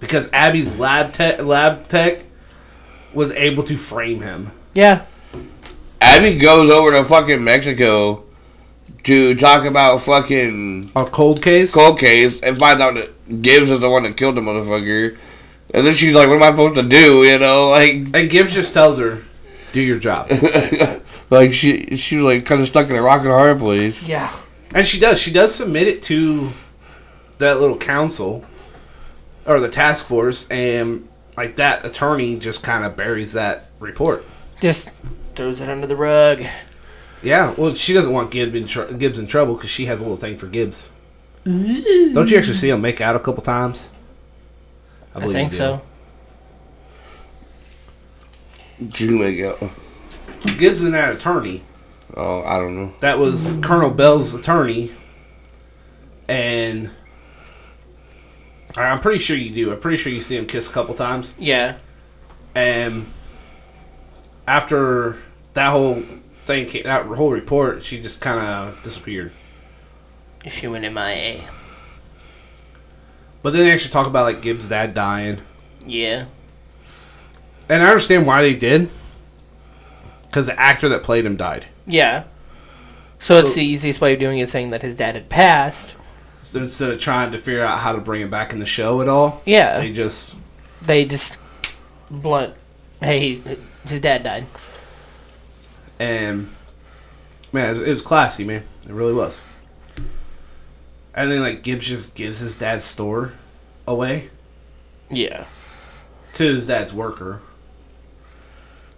because 0.00 0.28
Abby's 0.32 0.76
lab 0.76 1.12
tech 1.12 1.42
lab 1.44 1.86
tech 1.88 2.24
was 3.14 3.30
able 3.32 3.62
to 3.62 3.76
frame 3.76 4.20
him. 4.20 4.50
Yeah. 4.74 5.02
Abby 6.00 6.36
goes 6.38 6.70
over 6.70 6.90
to 6.90 7.04
fucking 7.04 7.42
Mexico 7.42 8.24
to 9.04 9.34
talk 9.36 9.64
about 9.64 10.02
fucking 10.02 10.90
A 10.96 11.04
cold 11.06 11.40
case. 11.40 11.72
cold 11.72 12.00
case 12.00 12.40
and 12.40 12.56
find 12.58 12.82
out 12.82 12.94
that 12.94 13.42
Gibbs 13.42 13.70
is 13.70 13.78
the 13.80 13.88
one 13.88 14.02
that 14.02 14.16
killed 14.16 14.36
the 14.36 14.40
motherfucker. 14.40 15.16
And 15.72 15.86
then 15.86 15.94
she's 15.94 16.14
like, 16.14 16.28
"What 16.28 16.36
am 16.36 16.42
I 16.42 16.50
supposed 16.50 16.74
to 16.74 16.82
do?" 16.82 17.22
You 17.24 17.38
know, 17.38 17.70
like, 17.70 17.92
And 18.12 18.28
Gibbs 18.28 18.54
just 18.54 18.74
tells 18.74 18.98
her, 18.98 19.22
"Do 19.76 19.82
your 19.82 19.98
job," 19.98 20.30
like 21.30 21.52
she 21.52 21.96
she 21.96 22.16
was 22.16 22.24
like 22.24 22.46
kind 22.46 22.62
of 22.62 22.66
stuck 22.66 22.88
in 22.88 22.96
a 22.96 23.02
rock 23.02 23.20
and 23.20 23.30
a 23.30 23.34
hard 23.34 23.58
place. 23.58 24.02
Yeah. 24.02 24.34
and 24.74 24.86
she 24.86 24.98
does. 24.98 25.20
She 25.20 25.30
does 25.30 25.54
submit 25.54 25.86
it 25.86 26.02
to 26.04 26.50
that 27.36 27.60
little 27.60 27.76
council 27.76 28.42
or 29.44 29.60
the 29.60 29.68
task 29.68 30.06
force, 30.06 30.48
and 30.48 31.06
like 31.36 31.56
that 31.56 31.84
attorney 31.84 32.38
just 32.38 32.62
kind 32.62 32.86
of 32.86 32.96
buries 32.96 33.34
that 33.34 33.66
report. 33.78 34.24
Just 34.62 34.88
throws 35.34 35.60
it 35.60 35.68
under 35.68 35.86
the 35.86 35.94
rug. 35.94 36.42
Yeah, 37.22 37.52
well, 37.58 37.74
she 37.74 37.92
doesn't 37.92 38.14
want 38.14 38.30
Gibbs 38.30 38.56
in, 38.56 38.64
tr- 38.66 38.94
Gibbs 38.94 39.18
in 39.18 39.26
trouble 39.26 39.56
because 39.56 39.68
she 39.68 39.84
has 39.84 40.00
a 40.00 40.04
little 40.04 40.16
thing 40.16 40.38
for 40.38 40.46
Gibbs. 40.46 40.90
Don't 41.44 42.30
you 42.30 42.38
actually 42.38 42.54
see 42.54 42.70
them 42.70 42.80
make 42.80 43.02
out 43.02 43.14
a 43.14 43.20
couple 43.20 43.42
times? 43.42 43.90
I, 45.14 45.20
believe 45.20 45.36
think 45.36 45.52
you 45.52 45.58
do. 45.58 45.64
so. 45.64 45.82
To 48.94 49.18
make 49.18 49.38
it. 49.38 49.56
Gibbs 50.58 50.80
and 50.80 50.92
that 50.94 51.16
attorney. 51.16 51.62
Oh, 52.14 52.42
I 52.42 52.58
don't 52.58 52.76
know. 52.76 52.92
That 53.00 53.18
was 53.18 53.58
Colonel 53.62 53.90
Bell's 53.90 54.34
attorney, 54.34 54.92
and 56.28 56.90
I'm 58.76 59.00
pretty 59.00 59.18
sure 59.18 59.36
you 59.36 59.50
do. 59.50 59.72
I'm 59.72 59.80
pretty 59.80 59.96
sure 59.96 60.12
you 60.12 60.20
see 60.20 60.36
him 60.36 60.46
kiss 60.46 60.68
a 60.68 60.72
couple 60.72 60.94
times. 60.94 61.34
Yeah. 61.38 61.78
And 62.54 63.06
after 64.46 65.16
that 65.54 65.70
whole 65.70 66.02
thing, 66.46 66.66
came, 66.66 66.84
that 66.84 67.06
whole 67.06 67.32
report, 67.32 67.82
she 67.82 68.00
just 68.00 68.20
kind 68.20 68.40
of 68.40 68.82
disappeared. 68.82 69.32
She 70.48 70.68
went 70.68 70.84
in 70.84 70.94
MIA. 70.94 71.42
But 73.42 73.52
then 73.52 73.62
they 73.64 73.72
actually 73.72 73.92
talk 73.92 74.06
about 74.06 74.24
like 74.24 74.42
Gibbs' 74.42 74.68
dad 74.68 74.94
dying. 74.94 75.40
Yeah. 75.86 76.26
And 77.68 77.82
I 77.82 77.86
understand 77.88 78.26
why 78.26 78.42
they 78.42 78.54
did. 78.54 78.88
Because 80.26 80.46
the 80.46 80.58
actor 80.60 80.88
that 80.90 81.02
played 81.02 81.24
him 81.24 81.36
died. 81.36 81.66
Yeah. 81.86 82.24
So, 83.18 83.36
it's 83.36 83.54
the 83.54 83.64
easiest 83.64 84.00
way 84.00 84.12
of 84.14 84.20
doing 84.20 84.38
it, 84.38 84.48
saying 84.50 84.68
that 84.68 84.82
his 84.82 84.94
dad 84.94 85.14
had 85.14 85.28
passed. 85.28 85.94
So 86.42 86.60
instead 86.60 86.90
of 86.90 87.00
trying 87.00 87.32
to 87.32 87.38
figure 87.38 87.62
out 87.64 87.78
how 87.80 87.92
to 87.92 87.98
bring 88.00 88.20
him 88.20 88.30
back 88.30 88.52
in 88.52 88.60
the 88.60 88.66
show 88.66 89.00
at 89.00 89.08
all, 89.08 89.42
Yeah. 89.46 89.80
they 89.80 89.92
just. 89.92 90.34
They 90.82 91.04
just 91.06 91.36
blunt. 92.10 92.54
Hey, 93.00 93.40
his 93.86 94.00
dad 94.00 94.22
died. 94.22 94.46
And. 95.98 96.48
Man, 97.52 97.66
it 97.66 97.70
was, 97.70 97.80
it 97.80 97.90
was 97.90 98.02
classy, 98.02 98.44
man. 98.44 98.62
It 98.84 98.92
really 98.92 99.14
was. 99.14 99.42
And 101.14 101.30
then, 101.30 101.40
like, 101.40 101.62
Gibbs 101.62 101.86
just 101.86 102.14
gives 102.14 102.38
his 102.38 102.54
dad's 102.56 102.84
store 102.84 103.32
away 103.86 104.28
Yeah. 105.08 105.46
to 106.34 106.44
his 106.52 106.66
dad's 106.66 106.92
worker. 106.92 107.40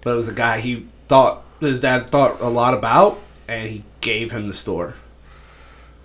But 0.03 0.13
it 0.13 0.17
was 0.17 0.29
a 0.29 0.33
guy 0.33 0.61
he 0.61 0.87
thought 1.09 1.43
his 1.61 1.81
dad 1.81 2.11
thought 2.11 2.41
a 2.41 2.49
lot 2.49 2.75
about, 2.75 3.19
and 3.49 3.69
he 3.69 3.85
gave 4.01 4.31
him 4.31 4.47
the 4.47 4.55
store 4.55 4.95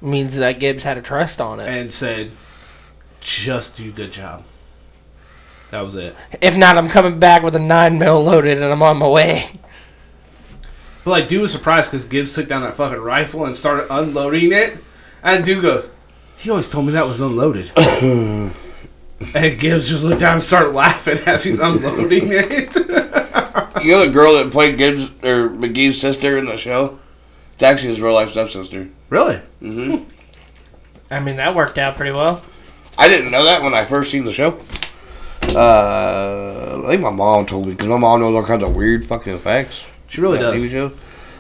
Means 0.02 0.36
that 0.38 0.60
Gibbs 0.60 0.84
had 0.84 0.98
a 0.98 1.02
trust 1.02 1.40
on 1.40 1.60
it. 1.60 1.70
and 1.70 1.92
said, 1.92 2.32
"Just 3.22 3.78
do 3.78 3.90
a 3.90 3.92
good 3.92 4.12
job." 4.12 4.44
That 5.72 5.82
was 5.82 5.96
it. 5.96 6.16
If 6.42 6.56
not, 6.56 6.78
I'm 6.78 6.90
coming 6.90 7.20
back 7.20 7.42
with 7.42 7.56
a 7.56 7.60
nine 7.60 7.98
mil 7.98 8.22
loaded 8.24 8.58
and 8.62 8.66
I'm 8.66 8.84
on 8.84 8.98
my 8.98 9.08
way. 9.08 9.50
But 11.04 11.12
like, 11.12 11.28
dude 11.28 11.42
was 11.42 11.52
surprised 11.52 11.90
because 11.90 12.06
Gibbs 12.06 12.36
took 12.36 12.48
down 12.48 12.62
that 12.62 12.76
fucking 12.76 13.00
rifle 13.00 13.46
and 13.46 13.56
started 13.56 13.88
unloading 13.90 14.52
it, 14.52 14.78
and 15.24 15.44
dude 15.46 15.62
goes, 15.62 15.90
"He 16.38 16.50
always 16.50 16.70
told 16.70 16.86
me 16.86 16.92
that 16.94 17.08
was 17.08 17.22
unloaded." 17.22 17.72
and 17.78 18.54
Gibbs 19.60 19.88
just 19.90 20.04
looked 20.04 20.20
down 20.20 20.36
and 20.36 20.44
started 20.44 20.74
laughing 20.74 21.18
as 21.26 21.44
he's 21.44 21.60
unloading 21.60 22.30
it. 22.32 22.76
You 23.84 23.92
know 23.92 24.06
the 24.06 24.12
girl 24.12 24.34
that 24.36 24.52
played 24.52 24.78
Gibbs 24.78 25.06
or 25.24 25.50
McGee's 25.50 26.00
sister 26.00 26.38
in 26.38 26.46
the 26.46 26.58
show? 26.58 27.00
It's 27.54 27.64
actually 27.64 27.90
his 27.90 28.02
real 28.02 28.14
life 28.14 28.32
stepsister. 28.32 28.88
Really? 29.10 29.36
Mm-hmm. 29.62 30.04
I 31.12 31.20
mean, 31.20 31.36
that 31.36 31.54
worked 31.56 31.78
out 31.78 31.96
pretty 31.96 32.12
well. 32.12 32.42
I 32.98 33.08
didn't 33.08 33.32
know 33.32 33.44
that 33.44 33.62
when 33.62 33.74
I 33.74 33.84
first 33.84 34.12
seen 34.12 34.24
the 34.26 34.32
show. 34.32 34.60
Uh, 35.56 36.82
I 36.86 36.90
think 36.90 37.02
my 37.02 37.10
mom 37.12 37.46
told 37.46 37.66
me 37.68 37.74
because 37.74 37.88
my 37.88 37.98
mom 37.98 38.22
knows 38.22 38.34
all 38.36 38.44
kinds 38.44 38.64
of 38.64 38.76
weird 38.76 39.06
fucking 39.06 39.40
facts. 39.40 39.86
She 40.08 40.22
really 40.22 40.38
about 40.40 40.54
does. 40.54 40.66
TV 40.66 40.72
shows. 40.72 40.98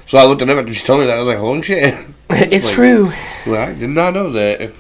So 0.07 0.17
I 0.17 0.25
looked 0.25 0.41
it 0.41 0.49
up 0.49 0.57
after 0.57 0.73
she 0.73 0.85
told 0.85 0.99
me 1.01 1.05
that. 1.07 1.13
I 1.15 1.19
was 1.19 1.27
like, 1.27 1.37
holy 1.37 1.61
shit. 1.63 1.93
it's 2.29 2.65
Like- 2.65 2.73
true. 2.75 3.11
Well, 3.47 3.69
I 3.69 3.73
did 3.73 3.89
not 3.89 4.13
know 4.13 4.31
that. 4.31 4.71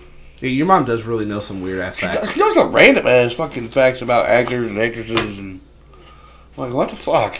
Yeah, 0.41 0.49
your 0.49 0.65
mom 0.65 0.85
does 0.85 1.03
really 1.03 1.25
know 1.25 1.39
some 1.39 1.61
weird 1.61 1.79
ass 1.79 1.97
facts. 1.97 2.33
She 2.33 2.39
knows 2.39 2.53
some 2.55 2.73
random 2.73 3.07
ass 3.07 3.33
fucking 3.33 3.69
facts 3.69 4.01
about 4.01 4.27
actors 4.27 4.69
and 4.69 4.77
actresses 4.79 5.39
and. 5.39 5.61
I'm 6.55 6.65
like, 6.65 6.73
what 6.73 6.89
the 6.89 6.95
fuck? 6.95 7.39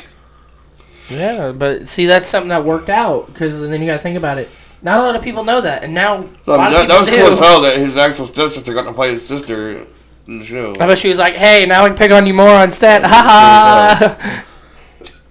Yeah, 1.10 1.52
but 1.52 1.88
see, 1.88 2.06
that's 2.06 2.28
something 2.30 2.50
that 2.50 2.64
worked 2.64 2.90
out 2.90 3.28
because 3.28 3.60
then 3.60 3.80
you 3.82 3.86
got 3.88 3.94
to 3.98 4.00
think 4.00 4.18
about 4.18 4.38
it. 4.38 4.50
Not 4.82 5.00
a 5.00 5.04
lot 5.04 5.16
of 5.16 5.22
people 5.24 5.44
know 5.44 5.62
that, 5.62 5.84
and 5.84 5.94
now 5.94 6.24
a 6.24 6.30
So, 6.46 6.52
lot 6.58 6.72
that, 6.72 6.82
of 6.84 6.88
that 6.90 7.00
was 7.00 7.10
people 7.10 7.26
cool 7.26 7.34
as 7.34 7.40
do. 7.40 7.44
hell 7.46 7.62
that 7.62 7.78
his 7.78 7.98
actual 7.98 8.28
stepsister 8.28 8.74
got 8.74 8.84
to 8.84 8.94
play 8.94 9.14
his 9.14 9.26
sister 9.28 9.86
in 10.28 10.40
the 10.40 10.46
show. 10.46 10.74
I 10.80 10.88
bet 10.88 10.98
she 10.98 11.10
was 11.10 11.18
like, 11.18 11.36
"Hey, 11.36 11.66
now 11.66 11.84
I 11.84 11.88
can 11.88 11.98
pick 11.98 12.12
on 12.12 12.26
you 12.28 12.34
more 12.34 12.50
on 12.50 12.72
set." 12.72 13.04
Ha 13.04 14.44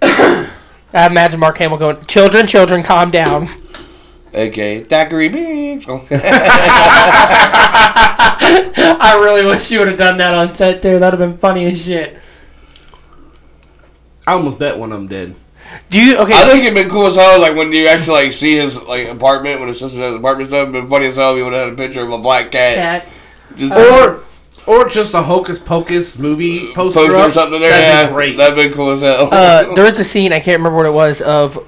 ha. 0.01 0.49
I 0.93 1.07
imagine 1.07 1.39
Mark 1.39 1.57
Hamill 1.57 1.77
going, 1.77 2.03
"Children, 2.05 2.47
children, 2.47 2.83
calm 2.83 3.11
down." 3.11 3.49
Okay, 4.33 4.83
Thackeray 4.83 5.29
Beach. 5.29 5.85
I 8.45 9.19
really 9.23 9.45
wish 9.45 9.69
you 9.71 9.79
would 9.79 9.87
have 9.87 9.97
done 9.97 10.17
that 10.17 10.33
on 10.33 10.51
set 10.53 10.81
too. 10.81 10.97
That'd 10.99 11.19
have 11.19 11.29
been 11.29 11.37
funny 11.37 11.65
as 11.65 11.83
shit. 11.83 12.17
I 14.25 14.33
almost 14.33 14.57
bet 14.57 14.77
one 14.77 14.91
of 14.91 14.97
them 14.99 15.07
did. 15.07 15.35
Do 15.89 15.99
you 15.99 16.17
okay? 16.17 16.33
I 16.33 16.45
think 16.45 16.63
it'd 16.63 16.73
been 16.73 16.89
cool 16.89 17.07
as 17.07 17.15
hell, 17.15 17.39
like 17.39 17.55
when 17.55 17.71
you 17.71 17.87
actually 17.87 18.25
like 18.25 18.33
see 18.33 18.57
his 18.57 18.75
like 18.75 19.07
apartment 19.07 19.59
when 19.59 19.69
his 19.69 19.79
sister 19.79 19.99
has 19.99 20.11
his 20.11 20.19
apartment 20.19 20.49
stuff. 20.49 20.69
It'd 20.69 20.73
been 20.73 20.87
funny 20.87 21.07
as 21.07 21.15
hell 21.15 21.31
if 21.33 21.37
he 21.37 21.43
would 21.43 21.53
have 21.53 21.65
had 21.65 21.73
a 21.73 21.75
picture 21.75 22.01
of 22.01 22.11
a 22.11 22.17
black 22.17 22.51
cat. 22.51 22.75
cat. 22.75 23.07
Just 23.55 23.73
Or, 23.73 24.23
or 24.65 24.89
just 24.89 25.13
a 25.13 25.21
hocus 25.21 25.59
pocus 25.59 26.17
movie 26.17 26.73
poster, 26.73 27.01
poster 27.01 27.15
or 27.15 27.31
something 27.31 27.59
there. 27.59 27.69
That'd 27.69 27.85
yeah, 27.85 28.07
be 28.07 28.13
great. 28.13 28.37
That'd 28.37 28.55
been 28.55 28.73
cool 28.73 28.91
as 28.91 29.01
hell. 29.01 29.29
Uh, 29.31 29.73
there 29.75 29.83
was 29.83 29.99
a 29.99 30.03
scene 30.03 30.33
I 30.33 30.39
can't 30.39 30.57
remember 30.57 30.77
what 30.77 30.85
it 30.85 30.93
was 30.93 31.21
of 31.21 31.59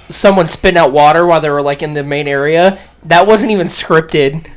someone 0.10 0.48
spitting 0.48 0.78
out 0.78 0.92
water 0.92 1.26
while 1.26 1.40
they 1.40 1.50
were 1.50 1.62
like 1.62 1.82
in 1.82 1.92
the 1.92 2.02
main 2.02 2.28
area. 2.28 2.78
That 3.04 3.26
wasn't 3.26 3.50
even 3.50 3.66
scripted. 3.66 4.50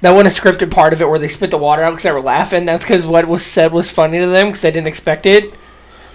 That 0.00 0.12
wasn't 0.12 0.36
a 0.36 0.40
scripted 0.40 0.70
part 0.70 0.92
of 0.92 1.00
it 1.00 1.08
where 1.08 1.18
they 1.18 1.28
spit 1.28 1.50
the 1.50 1.58
water 1.58 1.82
out 1.82 1.90
because 1.90 2.04
they 2.04 2.12
were 2.12 2.20
laughing. 2.20 2.64
That's 2.64 2.84
because 2.84 3.06
what 3.06 3.26
was 3.26 3.44
said 3.44 3.72
was 3.72 3.90
funny 3.90 4.18
to 4.18 4.26
them 4.26 4.46
because 4.46 4.62
they 4.62 4.70
didn't 4.70 4.88
expect 4.88 5.26
it. 5.26 5.54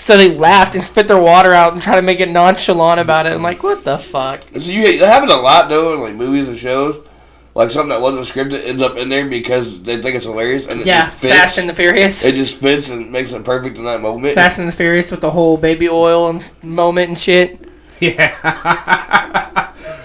So 0.01 0.17
they 0.17 0.33
laughed 0.33 0.73
and 0.73 0.83
spit 0.83 1.07
their 1.07 1.21
water 1.21 1.53
out 1.53 1.73
and 1.73 1.81
try 1.81 1.95
to 1.95 2.01
make 2.01 2.19
it 2.19 2.27
nonchalant 2.27 2.99
about 2.99 3.27
it. 3.27 3.33
I'm 3.33 3.43
like, 3.43 3.61
what 3.61 3.83
the 3.83 3.99
fuck? 3.99 4.41
So 4.41 4.59
you, 4.59 4.97
that 4.97 5.13
happens 5.13 5.31
a 5.31 5.37
lot 5.37 5.69
though 5.69 5.93
in 5.93 6.01
like 6.01 6.15
movies 6.15 6.47
and 6.47 6.57
shows. 6.57 7.05
Like 7.53 7.69
something 7.69 7.89
that 7.89 8.01
wasn't 8.01 8.25
scripted 8.27 8.65
ends 8.65 8.81
up 8.81 8.95
in 8.97 9.09
there 9.09 9.27
because 9.29 9.79
they 9.83 10.01
think 10.01 10.15
it's 10.15 10.25
hilarious 10.25 10.65
and 10.65 10.81
it 10.81 10.87
Yeah, 10.87 11.05
just 11.09 11.19
fits. 11.19 11.35
Fast 11.35 11.57
and 11.59 11.69
the 11.69 11.75
Furious. 11.75 12.25
it 12.25 12.33
just 12.33 12.55
fits 12.59 12.89
and 12.89 13.11
makes 13.11 13.31
it 13.31 13.43
perfect 13.45 13.77
in 13.77 13.83
that 13.83 14.01
moment. 14.01 14.33
Fast 14.33 14.57
and 14.57 14.67
the 14.67 14.71
Furious 14.71 15.11
with 15.11 15.21
the 15.21 15.29
whole 15.29 15.55
baby 15.55 15.87
oil 15.87 16.29
and 16.29 16.43
moment 16.63 17.09
and 17.09 17.19
shit. 17.19 17.59
Yeah. 17.99 18.33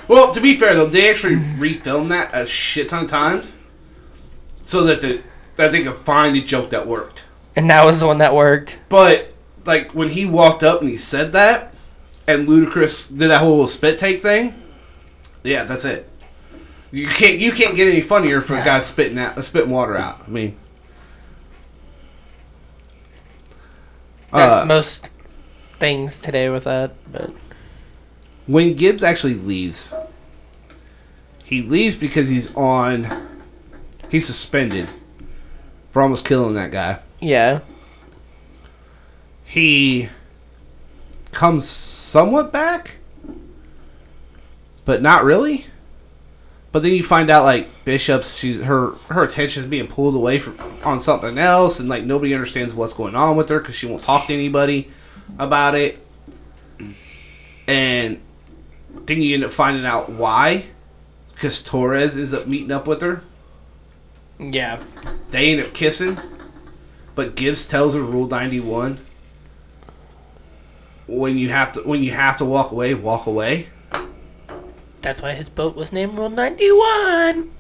well, 0.09 0.31
to 0.35 0.41
be 0.43 0.57
fair 0.59 0.75
though, 0.75 0.87
they 0.87 1.09
actually 1.09 1.37
refilmed 1.37 2.09
that 2.09 2.31
a 2.35 2.45
shit 2.45 2.91
ton 2.91 3.05
of 3.05 3.11
times, 3.11 3.57
so 4.61 4.83
that 4.85 5.01
the 5.01 5.23
that 5.55 5.73
they 5.73 5.83
could 5.83 5.97
find 5.97 6.37
a 6.37 6.43
joke 6.43 6.69
that 6.69 6.87
worked. 6.87 7.25
And 7.55 7.71
that 7.71 7.87
was 7.87 8.01
the 8.01 8.07
one 8.07 8.19
that 8.19 8.35
worked. 8.35 8.77
But 8.91 9.33
like 9.67 9.95
when 9.95 10.11
he 10.11 10.27
walked 10.27 10.63
up 10.63 10.81
and 10.81 10.89
he 10.89 10.97
said 10.97 11.33
that, 11.33 11.75
and 12.27 12.47
Ludacris 12.49 13.09
did 13.09 13.29
that 13.31 13.41
whole 13.41 13.67
spit 13.69 13.99
take 13.99 14.23
thing, 14.23 14.55
yeah, 15.45 15.65
that's 15.65 15.85
it. 15.85 16.09
You 16.91 17.09
can't 17.09 17.39
you 17.39 17.53
can't 17.53 17.77
get 17.77 17.89
any 17.89 18.01
funnier 18.01 18.41
for 18.41 18.55
a 18.55 18.65
guy 18.65 18.79
spitting 18.81 19.19
out 19.19 19.43
spitting 19.45 19.71
water 19.71 19.97
out. 19.97 20.23
I 20.27 20.31
mean, 20.31 20.57
That's 24.33 24.63
uh, 24.63 24.67
most 24.67 25.11
things 25.79 26.19
today 26.21 26.49
with 26.49 26.65
that. 26.65 26.93
But 27.11 27.31
when 28.47 28.75
Gibbs 28.75 29.03
actually 29.03 29.35
leaves, 29.35 29.93
he 31.45 31.63
leaves 31.63 31.97
because 31.97 32.29
he's 32.29 32.55
on. 32.55 33.05
He's 34.11 34.27
suspended 34.27 34.89
for 35.91 36.03
almost 36.03 36.25
killing 36.27 36.55
that 36.55 36.71
guy. 36.71 37.01
yeah, 37.21 37.61
He 39.47 40.09
comes 41.33 41.67
somewhat 41.69 42.53
back, 42.53 42.99
but 44.85 45.01
not 45.01 45.25
really. 45.25 45.67
But 46.73 46.83
then 46.83 46.93
you 46.93 47.03
find 47.03 47.31
out 47.31 47.45
like 47.45 47.69
Bishop's 47.87 48.35
she's 48.37 48.61
her 48.61 48.91
her 49.09 49.23
attention 49.25 49.63
is 49.63 49.69
being 49.71 49.87
pulled 49.87 50.15
away 50.15 50.39
from 50.39 50.59
on 50.85 51.01
something 51.01 51.39
else, 51.39 51.81
and 51.81 51.89
like 51.89 52.05
nobody 52.05 52.35
understands 52.35 52.75
what's 52.75 52.93
going 52.93 53.15
on 53.15 53.37
with 53.37 53.49
her 53.49 53.61
because 53.61 53.75
she 53.77 53.87
won't 53.87 54.03
talk 54.03 54.27
to 54.27 54.35
anybody 54.35 54.91
about 55.39 55.75
it. 55.75 55.99
And 57.67 58.21
then 59.07 59.23
you 59.23 59.35
end 59.35 59.45
up 59.45 59.53
finding 59.53 59.87
out 59.87 60.11
why, 60.11 60.67
because 61.35 61.63
Torres 61.63 62.17
ends 62.17 62.35
up 62.35 62.47
meeting 62.47 62.73
up 62.73 62.87
with 62.87 63.01
her. 63.01 63.23
yeah. 64.39 64.83
They 65.31 65.53
end 65.53 65.67
up 65.67 65.73
kissing, 65.73 66.19
but 67.15 67.37
Gibbs 67.37 67.65
tells 67.67 67.95
her 67.95 68.03
Rule 68.03 68.27
ninety 68.29 68.61
one. 68.61 68.99
When 71.09 71.39
you 71.39 71.49
have 71.51 71.73
to 71.73 71.81
when 71.83 72.03
you 72.03 72.11
have 72.13 72.39
to 72.39 72.45
walk 72.45 72.73
away, 72.73 72.95
walk 72.95 73.27
away. 73.27 73.69
That's 75.03 75.23
why 75.23 75.35
his 75.35 75.49
boat 75.49 75.77
was 75.77 75.93
named 75.93 76.15
Rule 76.19 76.31
91. 76.31 77.51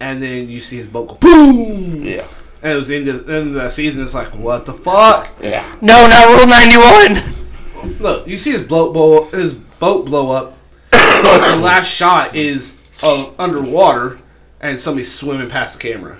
And 0.00 0.22
then 0.22 0.48
you 0.48 0.60
see 0.60 0.78
his 0.78 0.86
boat 0.86 1.08
go 1.08 1.14
boom. 1.16 2.02
Yeah, 2.02 2.26
And 2.62 2.72
it 2.72 2.76
was 2.76 2.88
the 2.88 2.96
end 2.96 3.08
of, 3.08 3.28
end 3.28 3.48
of 3.48 3.52
the 3.54 3.68
season. 3.68 4.02
It's 4.02 4.14
like 4.14 4.34
what 4.34 4.64
the 4.66 4.72
fuck? 4.72 5.30
yeah. 5.42 5.64
No, 5.82 6.06
not 6.06 6.26
Rule 6.28 6.46
91. 6.46 7.98
Look, 8.00 8.26
you 8.26 8.36
see 8.38 8.52
his 8.52 8.62
boat 8.62 8.92
blow 8.94 9.26
his 9.26 9.52
boat 9.54 10.06
blow 10.06 10.30
up. 10.30 10.56
but 10.90 11.50
the 11.50 11.56
last 11.56 11.88
shot 11.90 12.34
is 12.34 12.78
of 13.02 13.34
underwater 13.38 14.18
and 14.60 14.80
somebody 14.80 15.04
swimming 15.04 15.50
past 15.50 15.78
the 15.78 15.88
camera. 15.90 16.18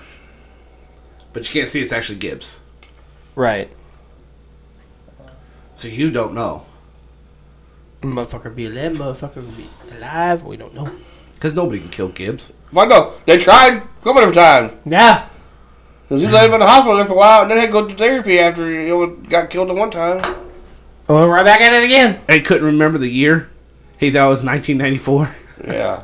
But 1.33 1.47
you 1.47 1.59
can't 1.59 1.69
see 1.69 1.81
it's 1.81 1.91
actually 1.91 2.19
Gibbs. 2.19 2.59
Right. 3.33 3.69
So 5.75 5.87
you 5.89 6.09
don't 6.09 6.33
know. 6.33 6.65
Motherfucker 8.01 8.55
be 8.55 8.65
alive, 8.65 8.93
motherfucker 8.93 9.45
be 9.57 9.65
alive. 9.97 10.43
We 10.43 10.57
don't 10.57 10.73
know. 10.73 10.87
Because 11.33 11.53
nobody 11.53 11.79
can 11.81 11.89
kill 11.89 12.09
Gibbs. 12.09 12.53
Fuck 12.71 12.89
no. 12.89 13.13
They 13.25 13.37
tried 13.37 13.77
a 13.77 14.03
couple 14.03 14.23
of 14.23 14.33
times. 14.33 14.73
Yeah. 14.85 15.27
Cause 16.07 16.21
he 16.21 16.27
lived 16.27 16.53
in 16.53 16.59
the 16.59 16.67
hospital 16.67 16.97
there 16.97 17.05
for 17.05 17.13
a 17.13 17.17
while, 17.17 17.41
and 17.41 17.51
then 17.51 17.59
he 17.59 17.67
go 17.67 17.87
to 17.87 17.93
therapy 17.95 18.37
after 18.37 18.69
he 18.69 19.27
got 19.27 19.49
killed 19.49 19.69
at 19.69 19.75
one 19.75 19.89
time. 19.89 20.21
Oh, 21.09 21.15
we're 21.15 21.27
right 21.27 21.45
back 21.45 21.61
at 21.61 21.73
it 21.73 21.83
again. 21.83 22.21
And 22.27 22.35
he 22.35 22.41
couldn't 22.41 22.65
remember 22.65 22.97
the 22.97 23.09
year. 23.09 23.49
He 23.99 24.11
thought 24.11 24.27
it 24.27 24.29
was 24.29 24.43
1994. 24.43 25.35
Yeah. 25.67 26.03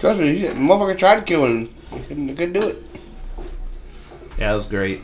Trust 0.00 0.18
me, 0.18 0.38
he, 0.38 0.46
motherfucker 0.48 0.98
tried 0.98 1.16
to 1.16 1.22
kill 1.22 1.44
him. 1.44 1.66
He 1.92 2.00
couldn't, 2.00 2.28
he 2.28 2.34
couldn't 2.34 2.52
do 2.52 2.68
it. 2.68 2.82
Yeah, 4.38 4.48
that 4.48 4.54
was 4.54 4.66
great. 4.66 5.02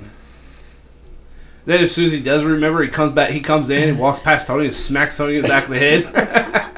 Then 1.66 1.80
as 1.82 1.92
soon 1.92 2.06
as 2.06 2.12
he 2.12 2.20
does 2.20 2.44
remember, 2.44 2.82
he 2.82 2.88
comes 2.88 3.12
back. 3.12 3.30
He 3.30 3.40
comes 3.40 3.68
in 3.70 3.88
and 3.90 3.98
walks 3.98 4.20
past 4.20 4.46
Tony 4.46 4.64
and 4.66 4.74
smacks 4.74 5.16
Tony 5.18 5.36
in 5.36 5.42
the 5.42 5.48
back 5.48 5.64
of 5.64 5.70
the 5.70 5.78
head. 5.78 6.32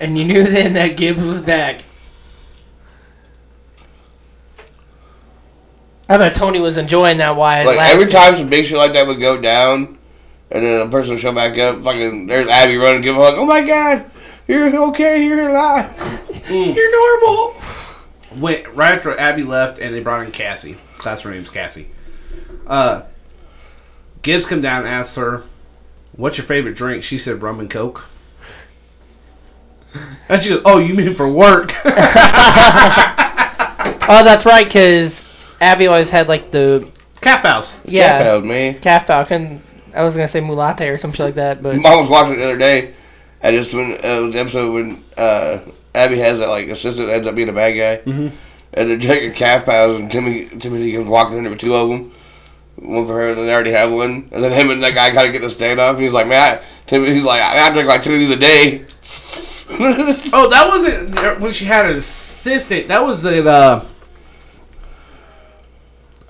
And 0.00 0.18
you 0.18 0.24
knew 0.26 0.44
then 0.44 0.74
that 0.74 0.98
Gibbs 0.98 1.22
was 1.22 1.40
back. 1.40 1.80
I 6.08 6.18
bet 6.18 6.34
Tony 6.34 6.60
was 6.60 6.76
enjoying 6.76 7.16
that 7.18 7.36
while 7.36 7.62
it 7.62 7.66
Like 7.66 7.78
lasted. 7.78 7.94
every 8.00 8.12
time 8.12 8.36
some 8.36 8.48
big 8.48 8.66
shit 8.66 8.76
like 8.76 8.92
that 8.92 9.06
would 9.06 9.18
go 9.20 9.40
down, 9.40 9.96
and 10.50 10.62
then 10.64 10.86
a 10.86 10.90
person 10.90 11.12
would 11.14 11.20
show 11.20 11.32
back 11.32 11.56
up, 11.58 11.82
fucking 11.82 12.26
there's 12.26 12.46
Abby 12.48 12.76
running, 12.76 13.00
give 13.00 13.16
a 13.16 13.20
hug. 13.20 13.34
Oh 13.38 13.46
my 13.46 13.62
god, 13.62 14.04
you're 14.46 14.76
okay, 14.88 15.24
you're 15.24 15.48
alive. 15.48 15.90
You're 16.50 17.20
normal. 17.22 17.54
Went 18.36 18.66
right 18.74 18.92
after 18.92 19.18
Abby 19.18 19.44
left, 19.44 19.78
and 19.78 19.94
they 19.94 20.00
brought 20.00 20.26
in 20.26 20.30
Cassie. 20.32 20.76
That's 21.02 21.22
her 21.22 21.30
name's 21.30 21.48
Cassie. 21.48 21.88
Uh, 22.66 23.02
Gibbs 24.24 24.44
come 24.46 24.60
down 24.60 24.80
and 24.80 24.88
asked 24.88 25.14
her, 25.14 25.44
"What's 26.16 26.36
your 26.38 26.46
favorite 26.46 26.74
drink?" 26.74 27.04
She 27.04 27.16
said, 27.18 27.40
"Rum 27.42 27.60
and 27.60 27.70
Coke." 27.70 28.06
And 30.28 30.42
she 30.42 30.48
goes, 30.50 30.62
"Oh, 30.64 30.78
you 30.78 30.94
mean 30.94 31.14
for 31.14 31.28
work?" 31.28 31.72
Oh, 34.06 34.22
that's 34.22 34.44
right, 34.44 34.66
because 34.66 35.24
Abby 35.62 35.86
always 35.86 36.10
had 36.10 36.28
like 36.28 36.50
the 36.50 36.86
Caf-Pow. 37.22 37.62
yeah 37.86 38.18
Caf-Pows, 38.18 38.44
man. 38.44 38.78
calf 38.80 39.06
falcon. 39.06 39.62
I 39.94 40.02
was 40.04 40.14
gonna 40.14 40.28
say 40.28 40.40
mulate 40.42 40.92
or 40.92 40.98
some 40.98 41.10
shit 41.12 41.24
like 41.26 41.34
that, 41.36 41.62
but 41.62 41.76
Mom 41.76 42.00
was 42.00 42.10
watching 42.10 42.34
it 42.34 42.36
the 42.36 42.44
other 42.44 42.58
day, 42.58 42.92
and 43.40 43.56
it's 43.56 43.72
when 43.72 43.92
uh, 43.92 43.96
it 44.02 44.20
was 44.20 44.34
the 44.34 44.40
episode 44.40 44.72
when 44.74 45.02
uh, 45.16 45.58
Abby 45.94 46.18
has 46.18 46.38
that 46.40 46.48
like 46.50 46.68
assistant 46.68 47.06
that 47.08 47.14
ends 47.14 47.26
up 47.28 47.34
being 47.34 47.48
a 47.48 47.52
bad 47.54 47.70
guy, 47.72 48.10
Mhm. 48.10 48.30
and 48.74 48.90
they're 48.90 48.98
drinking 48.98 49.32
Caf-Pows, 49.34 49.94
and 49.98 50.10
Timmy 50.10 50.48
Timothy 50.58 50.92
comes 50.92 51.08
walking 51.08 51.38
in 51.38 51.44
there 51.44 51.50
with 51.52 51.60
two 51.60 51.74
of 51.74 51.88
them, 51.88 52.12
one 52.76 53.06
for 53.06 53.14
her, 53.14 53.28
and 53.28 53.38
then 53.38 53.46
they 53.46 53.54
already 53.54 53.72
have 53.72 53.92
one, 53.92 54.28
and 54.32 54.42
then 54.42 54.52
him 54.52 54.70
and 54.70 54.82
that 54.82 54.94
guy 54.94 55.10
kind 55.10 55.26
of 55.26 55.32
get 55.32 55.42
a 55.42 55.46
standoff. 55.46 55.98
He's 55.98 56.12
like, 56.12 56.26
man, 56.26 56.62
he's 56.88 57.24
like, 57.24 57.40
I 57.40 57.72
drink 57.72 57.88
like 57.88 58.02
two 58.02 58.14
of 58.14 58.18
these 58.18 58.30
a 58.30 58.36
day. 58.36 58.84
Oh, 59.66 60.48
that 60.50 60.68
wasn't 60.68 61.40
when 61.40 61.50
she 61.50 61.64
had 61.64 61.86
an 61.86 61.96
assistant. 61.96 62.88
That 62.88 63.02
was 63.02 63.22
the. 63.22 63.42
Uh, 63.48 63.84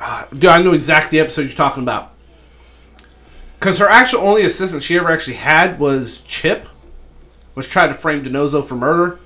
uh, 0.00 0.26
dude, 0.32 0.44
I 0.44 0.62
know 0.62 0.72
exactly 0.72 1.18
the 1.18 1.24
episode 1.24 1.42
you're 1.42 1.52
talking 1.52 1.82
about. 1.82 2.12
Because 3.58 3.78
her 3.78 3.88
actual 3.88 4.20
only 4.20 4.42
assistant 4.42 4.84
she 4.84 4.96
ever 4.96 5.10
actually 5.10 5.36
had 5.36 5.80
was 5.80 6.20
Chip, 6.20 6.66
which 7.54 7.70
tried 7.70 7.88
to 7.88 7.94
frame 7.94 8.22
DiNozzo 8.22 8.64
for 8.64 8.76
murder. 8.76 9.18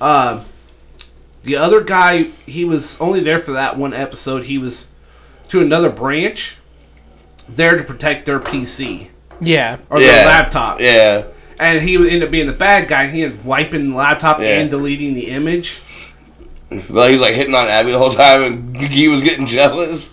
Uh, 0.00 0.44
the 1.44 1.56
other 1.56 1.82
guy, 1.82 2.24
he 2.44 2.64
was 2.64 3.00
only 3.00 3.20
there 3.20 3.38
for 3.38 3.52
that 3.52 3.78
one 3.78 3.94
episode. 3.94 4.44
He 4.44 4.58
was 4.58 4.90
to 5.48 5.60
another 5.60 5.90
branch, 5.90 6.56
there 7.48 7.76
to 7.76 7.84
protect 7.84 8.26
their 8.26 8.40
PC 8.40 9.08
Yeah. 9.40 9.78
or 9.90 10.00
yeah, 10.00 10.06
their 10.06 10.26
laptop. 10.26 10.80
Yeah, 10.80 11.24
And 11.58 11.80
he 11.82 11.96
would 11.98 12.12
end 12.12 12.22
up 12.22 12.30
being 12.30 12.46
the 12.46 12.52
bad 12.52 12.88
guy. 12.88 13.06
He 13.08 13.22
ended 13.22 13.38
up 13.40 13.44
wiping 13.44 13.90
the 13.90 13.96
laptop 13.96 14.40
Yeah. 14.40 14.60
and 14.60 14.70
deleting 14.70 15.14
the 15.14 15.28
image. 15.28 15.80
but 16.90 17.10
he's 17.10 17.20
like 17.20 17.34
hitting 17.34 17.54
on 17.54 17.68
Abby 17.68 17.92
the 17.92 17.98
whole 17.98 18.10
time, 18.10 18.42
and 18.42 18.76
he 18.76 19.06
was 19.08 19.20
getting 19.20 19.46
jealous. 19.46 20.12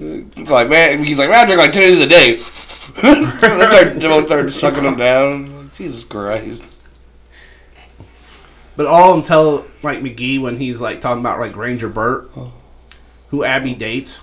It's 0.00 0.50
like, 0.50 0.68
man, 0.68 1.02
he's 1.02 1.18
like, 1.18 1.30
man, 1.30 1.40
I 1.40 1.44
drink 1.46 1.58
like 1.60 1.72
two 1.72 1.80
of 1.80 1.86
these 1.86 2.00
a 2.00 2.06
day. 2.06 2.32
they 2.36 3.24
start, 3.26 4.00
they 4.00 4.08
both 4.08 4.26
start 4.26 4.52
sucking 4.52 4.84
him 4.84 4.96
down. 4.96 5.70
Jesus 5.76 6.04
Christ. 6.04 6.62
But 8.76 8.86
all 8.86 9.14
until 9.14 9.66
like 9.82 9.98
McGee 10.00 10.40
when 10.40 10.56
he's 10.58 10.80
like 10.80 11.00
talking 11.00 11.20
about 11.20 11.40
like 11.40 11.56
Ranger 11.56 11.88
Burt, 11.88 12.30
oh. 12.36 12.52
Who 13.30 13.44
Abby 13.44 13.74
dates, 13.74 14.20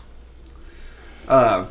uh, 1.28 1.68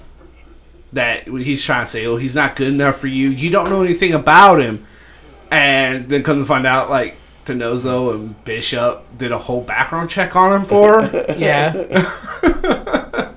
that 0.93 1.27
he's 1.27 1.65
trying 1.65 1.85
to 1.85 1.91
say, 1.91 2.07
oh, 2.07 2.17
he's 2.17 2.35
not 2.35 2.55
good 2.57 2.69
enough 2.69 2.97
for 2.97 3.09
you. 3.09 3.29
You 3.31 3.51
don't 3.51 3.69
know 3.71 3.83
anything 3.83 4.13
about 4.13 4.61
him, 4.61 4.87
and 5.51 6.09
then 6.09 6.23
come 6.23 6.39
to 6.39 6.45
find 6.45 6.67
out 6.67 6.91
like 6.91 7.17
DiNozzo 7.47 8.15
and 8.15 8.45
Bishop 8.45 9.05
did 9.19 9.33
a 9.33 9.39
whole 9.39 9.63
background 9.63 10.11
check 10.11 10.37
on 10.37 10.61
him 10.61 10.67
for 10.67 11.03
her. 11.03 11.25
Yeah. 11.39 11.73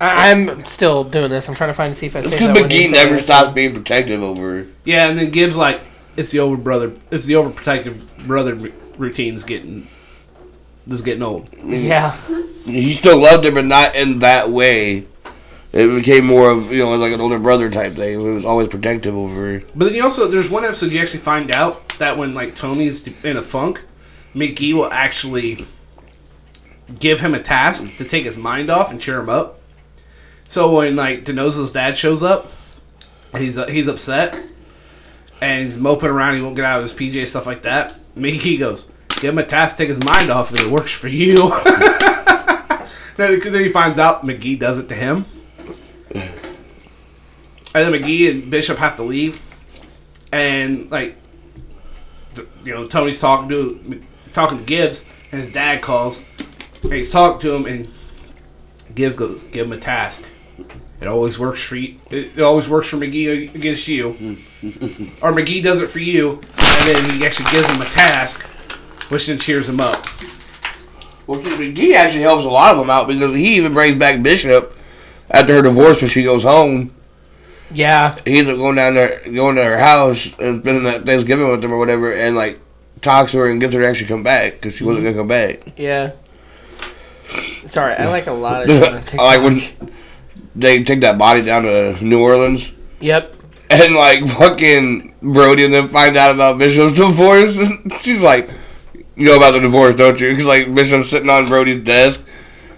I, 0.00 0.32
I'm 0.32 0.64
still 0.64 1.04
doing 1.04 1.30
this. 1.30 1.48
I'm 1.48 1.54
trying 1.54 1.70
to 1.70 1.74
find 1.74 1.94
to 1.94 1.98
see 1.98 2.06
if 2.06 2.16
I 2.16 2.20
It's 2.20 2.30
say 2.30 2.34
because 2.38 2.56
that 2.56 2.68
McGee 2.70 2.90
never 2.90 3.20
stops 3.20 3.54
being 3.54 3.72
protective 3.72 4.20
over 4.20 4.56
her. 4.62 4.66
yeah, 4.84 5.08
and 5.08 5.16
then 5.18 5.30
Gibbs 5.30 5.56
like 5.56 5.80
it's 6.16 6.32
the 6.32 6.40
over 6.40 6.56
brother, 6.56 6.92
it's 7.12 7.24
the 7.24 7.34
overprotective 7.34 8.26
brother 8.26 8.56
routine's 8.98 9.44
getting 9.44 9.86
this 10.86 11.00
is 11.00 11.02
getting 11.02 11.22
old. 11.22 11.48
Yeah. 11.64 12.16
He 12.64 12.92
still 12.92 13.18
loved 13.18 13.44
her, 13.44 13.50
but 13.50 13.64
not 13.64 13.94
in 13.94 14.20
that 14.20 14.50
way. 14.50 15.06
It 15.72 15.88
became 15.88 16.26
more 16.26 16.50
of, 16.50 16.70
you 16.70 16.80
know, 16.80 16.94
like 16.96 17.12
an 17.12 17.20
older 17.20 17.38
brother 17.38 17.70
type 17.70 17.96
thing. 17.96 18.20
He 18.20 18.26
was 18.26 18.44
always 18.44 18.68
protective 18.68 19.16
over 19.16 19.34
her. 19.34 19.62
But 19.74 19.86
then 19.86 19.94
you 19.94 20.02
also 20.02 20.28
there's 20.28 20.50
one 20.50 20.64
episode 20.64 20.92
you 20.92 21.00
actually 21.00 21.20
find 21.20 21.50
out 21.50 21.88
that 21.98 22.18
when 22.18 22.34
like 22.34 22.54
Tony's 22.54 23.06
in 23.24 23.36
a 23.36 23.42
funk, 23.42 23.82
McGee 24.34 24.74
will 24.74 24.92
actually 24.92 25.64
give 26.98 27.20
him 27.20 27.32
a 27.32 27.42
task 27.42 27.96
to 27.96 28.04
take 28.04 28.24
his 28.24 28.36
mind 28.36 28.68
off 28.68 28.90
and 28.90 29.00
cheer 29.00 29.18
him 29.18 29.30
up. 29.30 29.60
So 30.46 30.76
when 30.76 30.94
like 30.94 31.24
DiNozzo's 31.24 31.70
dad 31.70 31.96
shows 31.96 32.22
up, 32.22 32.50
he's 33.38 33.56
uh, 33.56 33.66
he's 33.66 33.88
upset 33.88 34.38
and 35.40 35.64
he's 35.64 35.78
moping 35.78 36.10
around. 36.10 36.34
He 36.34 36.42
won't 36.42 36.56
get 36.56 36.66
out 36.66 36.80
of 36.80 36.82
his 36.82 36.92
PJ 36.92 37.26
stuff 37.26 37.46
like 37.46 37.62
that. 37.62 37.98
McGee 38.14 38.58
goes, 38.58 38.90
give 39.22 39.34
him 39.34 39.38
a 39.38 39.46
task, 39.46 39.76
take 39.76 39.88
his 39.88 40.04
mind 40.04 40.30
off, 40.30 40.50
and 40.50 40.58
it 40.58 40.66
works 40.66 40.90
for 40.90 41.06
you. 41.06 41.48
then, 43.16 43.38
then 43.38 43.64
he 43.64 43.68
finds 43.68 43.98
out 44.00 44.24
McGee 44.24 44.58
does 44.58 44.78
it 44.78 44.88
to 44.88 44.96
him. 44.96 45.24
And 46.12 46.34
then 47.72 47.92
McGee 47.92 48.30
and 48.30 48.50
Bishop 48.50 48.76
have 48.78 48.96
to 48.96 49.02
leave, 49.02 49.40
and 50.30 50.90
like, 50.90 51.16
you 52.64 52.74
know, 52.74 52.86
Tony's 52.86 53.18
talking 53.18 53.48
to 53.48 54.02
talking 54.34 54.58
to 54.58 54.64
Gibbs, 54.64 55.06
and 55.30 55.40
his 55.40 55.50
dad 55.50 55.80
calls, 55.80 56.20
and 56.82 56.92
he's 56.92 57.10
talking 57.10 57.40
to 57.40 57.54
him, 57.54 57.64
and 57.64 57.88
Gibbs 58.94 59.16
goes, 59.16 59.44
"Give 59.44 59.66
him 59.66 59.72
a 59.72 59.78
task. 59.78 60.24
It 61.00 61.08
always 61.08 61.38
works 61.38 61.62
for 61.62 61.76
you. 61.76 61.98
It 62.10 62.38
always 62.40 62.68
works 62.68 62.88
for 62.88 62.98
McGee 62.98 63.54
against 63.54 63.88
you, 63.88 64.08
or 65.22 65.32
McGee 65.32 65.62
does 65.62 65.80
it 65.80 65.88
for 65.88 66.00
you, 66.00 66.32
and 66.32 66.88
then 66.88 67.18
he 67.18 67.24
actually 67.24 67.50
gives 67.52 67.70
him 67.70 67.80
a 67.80 67.86
task, 67.86 68.51
which 69.12 69.26
then 69.26 69.38
cheers 69.38 69.68
him 69.68 69.80
up. 69.80 70.04
Well, 71.26 71.40
see, 71.40 71.50
McGee 71.50 71.94
actually 71.94 72.22
helps 72.22 72.44
a 72.44 72.48
lot 72.48 72.72
of 72.72 72.78
them 72.78 72.90
out 72.90 73.06
because 73.06 73.34
he 73.34 73.56
even 73.56 73.72
brings 73.74 73.96
back 73.96 74.22
Bishop 74.22 74.76
after 75.30 75.54
her 75.54 75.62
divorce 75.62 76.00
when 76.00 76.10
she 76.10 76.24
goes 76.24 76.42
home. 76.42 76.92
Yeah. 77.70 78.14
he's 78.26 78.48
ends 78.48 78.60
going 78.60 78.76
down 78.76 78.94
there, 78.94 79.22
going 79.32 79.56
to 79.56 79.64
her 79.64 79.78
house 79.78 80.26
and 80.38 80.62
spending 80.62 80.82
that 80.84 81.04
Thanksgiving 81.04 81.48
with 81.50 81.62
them 81.62 81.72
or 81.72 81.78
whatever, 81.78 82.12
and 82.12 82.36
like 82.36 82.60
talks 83.00 83.32
to 83.32 83.38
her 83.38 83.50
and 83.50 83.60
gets 83.60 83.74
her 83.74 83.80
to 83.80 83.86
actually 83.88 84.08
come 84.08 84.22
back 84.22 84.54
because 84.54 84.74
she 84.74 84.84
wasn't 84.84 85.04
gonna 85.04 85.16
come 85.16 85.28
back. 85.28 85.78
Yeah. 85.78 86.12
Sorry, 87.68 87.94
I 87.94 88.08
like 88.08 88.26
a 88.26 88.32
lot 88.32 88.68
of 88.68 88.70
I 88.82 88.90
TikTok. 89.00 89.14
like 89.14 89.42
when 89.42 89.92
they 90.54 90.82
take 90.82 91.00
that 91.00 91.16
body 91.18 91.42
down 91.42 91.62
to 91.62 91.96
New 92.04 92.20
Orleans. 92.20 92.70
Yep. 93.00 93.36
And 93.70 93.94
like 93.94 94.26
fucking 94.26 95.14
Brody 95.22 95.64
and 95.64 95.72
then 95.72 95.88
find 95.88 96.16
out 96.16 96.34
about 96.34 96.58
Bishop's 96.58 96.92
divorce. 96.98 97.56
She's 98.02 98.20
like, 98.20 98.50
you 99.16 99.26
know 99.26 99.36
about 99.36 99.52
the 99.52 99.60
divorce, 99.60 99.96
don't 99.96 100.18
you? 100.20 100.30
Because 100.30 100.46
like 100.46 100.74
Bishop's 100.74 101.10
sitting 101.10 101.28
on 101.30 101.48
Brody's 101.48 101.82
desk, 101.84 102.20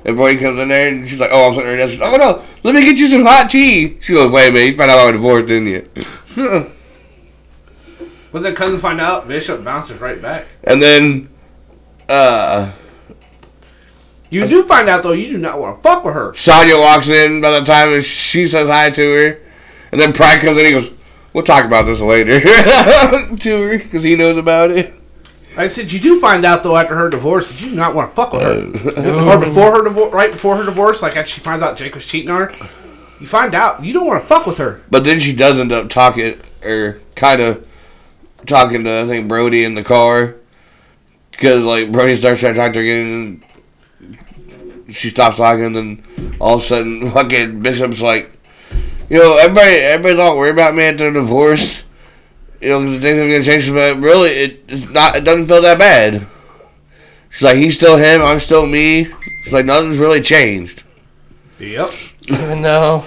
and 0.05 0.17
Brody 0.17 0.39
comes 0.39 0.59
in 0.59 0.69
there 0.69 0.89
and 0.89 1.09
she's 1.09 1.21
like, 1.21 1.31
oh, 1.33 1.49
I'm 1.49 1.55
sitting 1.55 1.71
at 1.71 1.79
her 1.79 1.87
desk. 1.87 2.01
Oh 2.03 2.17
no, 2.17 2.45
let 2.63 2.75
me 2.75 2.85
get 2.85 2.97
you 2.97 3.09
some 3.09 3.25
hot 3.25 3.49
tea. 3.51 3.99
She 4.01 4.15
goes, 4.15 4.31
wait 4.31 4.49
a 4.49 4.53
minute, 4.53 4.67
you 4.67 4.77
found 4.77 4.91
out 4.91 4.97
about 4.99 5.07
my 5.07 5.13
divorce, 5.13 5.47
didn't 5.47 5.67
you? 5.69 6.71
But 8.33 8.43
then 8.43 8.57
cousin 8.57 8.81
find 8.81 9.01
out, 9.01 9.29
Bishop 9.29 9.63
bounces 9.63 10.01
right 10.01 10.21
back. 10.21 10.47
and 10.65 10.83
then, 10.83 11.29
uh, 12.09 12.73
You 14.29 14.49
do 14.49 14.65
find 14.65 14.89
out 14.89 15.05
though, 15.05 15.13
you 15.13 15.29
do 15.29 15.39
not 15.39 15.61
want 15.61 15.77
to 15.79 15.83
fuck 15.89 16.05
with 16.05 16.15
her. 16.15 16.33
Sonja 16.33 16.77
walks 16.77 17.07
in 17.09 17.41
by 17.41 17.53
the 17.53 17.65
time 17.65 18.01
she 18.03 18.49
says 18.49 18.69
hi 18.69 18.91
to 18.91 19.03
her, 19.15 19.41
and 19.93 20.01
then 20.01 20.13
Pride 20.13 20.41
comes 20.41 20.57
in. 20.59 20.67
and 20.67 20.75
He 20.75 20.81
goes, 20.81 20.91
"We'll 21.33 21.45
talk 21.45 21.65
about 21.65 21.85
this 21.87 22.01
later." 22.01 22.41
to 23.37 23.63
her 23.63 23.79
because 23.79 24.03
he 24.03 24.17
knows 24.17 24.37
about 24.37 24.73
it. 24.73 24.93
I 25.57 25.69
said 25.69 25.93
you 25.93 26.01
do 26.01 26.21
find 26.21 26.45
out 26.45 26.63
though 26.63 26.77
after 26.77 26.97
her 26.97 27.09
divorce 27.09 27.51
that 27.51 27.61
you 27.61 27.71
do 27.71 27.77
not 27.77 27.95
want 27.95 28.11
to 28.11 28.17
fuck 28.17 28.33
with 28.33 28.43
her, 28.43 29.35
or 29.35 29.39
before 29.39 29.73
her 29.73 29.85
divorce, 29.85 30.13
right 30.13 30.31
before 30.31 30.57
her 30.57 30.65
divorce, 30.65 31.03
like 31.03 31.17
after 31.17 31.31
she 31.31 31.41
finds 31.41 31.63
out 31.63 31.77
Jake 31.77 31.95
was 31.95 32.07
cheating 32.07 32.31
on 32.31 32.49
her. 32.49 32.69
You 33.21 33.27
find 33.27 33.55
out 33.55 33.85
you 33.85 33.93
don't 33.93 34.07
want 34.07 34.21
to 34.21 34.27
fuck 34.27 34.47
with 34.47 34.59
her. 34.59 34.83
But 34.91 35.05
then 35.05 35.21
she 35.21 35.33
does 35.33 35.59
end 35.59 35.73
up 35.73 35.89
talking, 35.89 36.37
or 36.65 37.01
kind 37.15 37.41
of 37.41 37.69
talking 38.47 38.85
to 38.85 39.01
I 39.03 39.07
think 39.07 39.29
Brody 39.29 39.65
in 39.65 39.75
the 39.75 39.85
car, 39.85 40.37
because 41.31 41.65
like 41.65 41.93
Brody 41.93 42.17
starts 42.17 42.41
trying 42.41 42.55
to 42.55 42.61
talk 42.61 42.73
to 42.73 42.81
her 42.81 42.85
again, 42.85 43.43
and 44.87 44.95
she 44.95 45.11
stops 45.11 45.37
talking, 45.37 45.65
and 45.65 45.77
then 45.77 46.37
all 46.41 46.57
of 46.57 46.63
a 46.63 46.65
sudden, 46.65 47.11
fucking 47.13 47.61
Bishop's 47.61 48.03
like, 48.03 48.37
you 49.09 49.19
know, 49.19 49.37
everybody, 49.37 49.77
everybody's 49.77 50.19
all 50.19 50.37
worried 50.37 50.51
about 50.55 50.75
me 50.75 50.83
after 50.83 51.11
the 51.11 51.21
divorce. 51.21 51.85
You 52.65 52.71
know, 52.71 52.81
'cause 52.81 53.03
things 53.03 53.19
are 53.19 53.27
gonna 53.31 53.43
change, 53.43 53.71
but 53.71 54.01
really, 54.01 54.31
it, 54.31 54.65
it's 54.69 54.89
not. 54.89 55.17
It 55.17 55.25
doesn't 55.25 55.47
feel 55.49 55.61
that 55.63 55.79
bad. 55.79 56.27
She's 57.31 57.43
like, 57.43 57.57
he's 57.57 57.77
still 57.77 57.97
him, 57.97 58.23
I'm 58.23 58.41
still 58.41 58.65
me. 58.65 59.09
She's 59.43 59.53
like, 59.53 59.67
nothing's 59.67 59.99
really 59.99 60.21
changed. 60.23 60.83
Yep. 61.59 61.91
Even 62.31 62.63
though. 62.63 63.05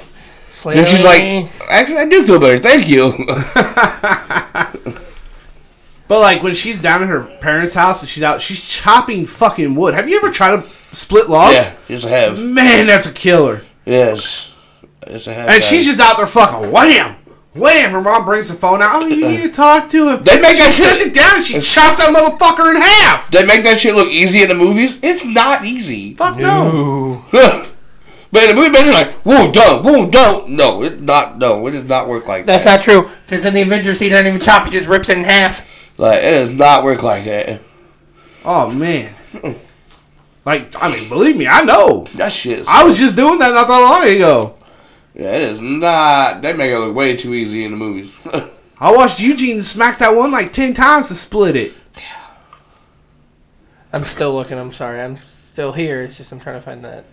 And 0.66 0.86
she's 0.86 1.04
like, 1.04 1.50
actually, 1.70 1.98
I 1.98 2.06
do 2.06 2.22
feel 2.24 2.40
better. 2.40 2.58
Thank 2.60 2.88
you. 2.90 3.14
But 6.08 6.22
like 6.22 6.42
when 6.42 6.54
she's 6.54 6.80
down 6.82 7.04
at 7.04 7.10
her 7.10 7.22
parents' 7.42 7.74
house 7.74 8.00
and 8.02 8.08
she's 8.08 8.24
out, 8.24 8.40
she's 8.42 8.64
chopping 8.66 9.26
fucking 9.26 9.76
wood. 9.76 9.94
Have 9.94 10.08
you 10.08 10.16
ever 10.16 10.32
tried 10.32 10.56
to 10.62 10.70
split 10.96 11.30
logs? 11.30 11.56
yeah, 11.56 11.74
yes, 11.90 12.06
I 12.06 12.10
have. 12.10 12.40
Man, 12.40 12.88
that's 12.88 13.08
a 13.08 13.14
killer. 13.14 13.64
Yes. 13.86 14.52
Yes, 15.06 15.28
I 15.28 15.34
have. 15.34 15.50
And 15.50 15.62
she's 15.62 15.86
just 15.86 16.00
out 16.00 16.16
there 16.16 16.26
fucking 16.26 16.72
wham, 16.72 17.17
wham. 17.58 17.92
Her 17.92 18.02
mom 18.02 18.26
brings 18.26 18.50
the 18.50 18.54
phone 18.54 18.82
out. 18.82 19.04
Oh, 19.04 19.08
you 19.08 19.28
need 19.28 19.42
to 19.42 19.50
talk 19.50 19.90
to 19.90 20.10
him. 20.10 20.22
They 20.22 20.40
make 20.40 20.56
she 20.56 20.64
that 20.64 20.72
sets 20.74 21.00
shit- 21.00 21.08
it 21.08 21.14
down 21.14 21.36
and 21.38 21.46
she 21.46 21.54
chops 21.54 21.98
that 21.98 22.14
motherfucker 22.16 22.76
in 22.76 22.82
half. 22.82 23.32
They 23.32 23.46
make 23.46 23.64
that 23.64 23.78
shit 23.78 23.96
look 23.96 24.10
easy 24.10 24.42
in 24.42 24.50
the 24.50 24.56
movies. 24.56 24.98
It's 25.02 25.26
not 25.26 25.66
easy. 25.66 26.16
Fuck 26.16 26.38
no. 26.38 26.72
Ooh. 26.76 27.24
but 28.32 28.44
in 28.44 28.50
the 28.50 28.56
movie, 28.56 28.70
they're 28.70 28.94
like, 28.94 29.14
whoa, 29.24 29.52
don't, 29.52 29.84
whoa, 29.84 30.10
don't. 30.10 30.50
No, 30.50 30.84
it's 30.84 31.02
not. 31.02 31.38
No, 31.38 31.66
it 31.68 31.72
does 31.72 31.86
not 31.86 32.08
work 32.08 32.28
like 32.28 32.46
That's 32.46 32.64
that. 32.64 32.78
That's 32.78 32.88
not 32.88 32.94
true. 33.04 33.12
Because 33.26 33.46
in 33.46 33.54
the 33.54 33.62
Avengers, 33.62 34.00
he 34.00 34.10
doesn't 34.10 34.28
even 34.28 34.40
chop. 34.40 34.66
He 34.66 34.72
just 34.72 34.88
rips 34.88 35.10
it 35.10 35.18
in 35.18 35.24
half. 35.24 35.68
Like, 35.98 36.24
it 36.24 36.32
does 36.32 36.54
not 36.54 36.84
work 36.84 37.04
like 37.04 37.26
that. 37.26 37.62
Oh 38.46 38.72
man. 38.72 39.14
Like 40.48 40.82
I 40.82 40.90
mean, 40.90 41.10
believe 41.10 41.36
me, 41.36 41.46
I 41.46 41.62
know. 41.64 42.08
That 42.16 42.32
shit. 42.32 42.60
Is, 42.60 42.66
I 42.70 42.86
was 42.86 42.98
just 42.98 43.18
doing 43.18 43.38
that 43.40 43.52
not 43.52 43.68
that 43.68 43.78
long 43.78 44.08
ago. 44.08 44.56
Yeah, 45.18 45.32
it 45.32 45.42
is 45.42 45.60
not. 45.62 46.42
They 46.42 46.54
make 46.54 46.72
it 46.72 46.80
look 46.80 46.96
way 46.96 47.16
too 47.16 47.34
easy 47.34 47.64
in 47.66 47.72
the 47.72 47.78
movies. 47.78 48.12
I 48.80 48.92
watched 48.92 49.20
Eugene 49.20 49.62
smack 49.64 49.98
that 49.98 50.16
one 50.16 50.32
like 50.32 50.54
ten 50.54 50.74
times 50.74 51.08
to 51.08 51.16
split 51.16 51.56
it. 51.56 51.74
I'm 53.92 54.06
still 54.06 54.34
looking. 54.34 54.58
I'm 54.60 54.74
sorry. 54.74 55.02
I'm 55.02 55.18
still 55.28 55.72
here. 55.72 56.02
It's 56.02 56.18
just 56.18 56.32
I'm 56.32 56.40
trying 56.40 56.60
to 56.60 56.62
find 56.62 56.86
that. 56.86 57.06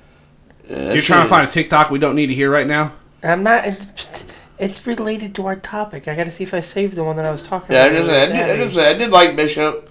You're 0.68 1.02
trying 1.02 1.22
to 1.22 1.28
find 1.28 1.48
a 1.48 1.50
TikTok 1.50 1.90
we 1.90 1.98
don't 1.98 2.16
need 2.16 2.26
to 2.26 2.34
hear 2.34 2.50
right 2.50 2.66
now. 2.66 2.92
I'm 3.22 3.42
not. 3.42 3.64
It's, 3.66 4.24
it's 4.58 4.86
related 4.86 5.34
to 5.36 5.46
our 5.46 5.56
topic. 5.56 6.08
I 6.08 6.14
got 6.14 6.24
to 6.24 6.30
see 6.30 6.44
if 6.44 6.52
I 6.54 6.60
saved 6.60 6.94
the 6.94 7.04
one 7.04 7.16
that 7.16 7.24
I 7.24 7.30
was 7.30 7.42
talking 7.42 7.74
Yeah, 7.74 7.84
I 7.84 7.86
about. 7.86 8.06
just, 8.06 8.10
I 8.10 8.26
did, 8.26 8.36
I, 8.36 8.56
just, 8.64 8.78
I 8.78 8.92
did 8.94 9.10
like 9.10 9.36
Bishop. 9.36 9.90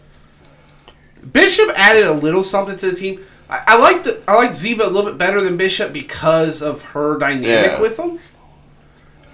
Bishop 1.31 1.69
added 1.75 2.05
a 2.05 2.13
little 2.13 2.43
something 2.43 2.77
to 2.77 2.91
the 2.91 2.95
team. 2.95 3.23
I, 3.53 3.61
I 3.67 3.77
like 3.77 4.03
the 4.03 4.21
I 4.27 4.35
like 4.35 4.51
Ziva 4.51 4.81
a 4.85 4.89
little 4.89 5.03
bit 5.09 5.17
better 5.17 5.41
than 5.41 5.57
Bishop 5.57 5.93
because 5.93 6.61
of 6.61 6.81
her 6.93 7.17
dynamic 7.17 7.47
Yeah. 7.73 7.79
with 7.81 7.97
him. 7.99 8.19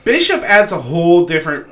Bishop 0.04 0.42
adds 0.44 0.72
a 0.72 0.82
whole 0.82 1.26
different 1.26 1.68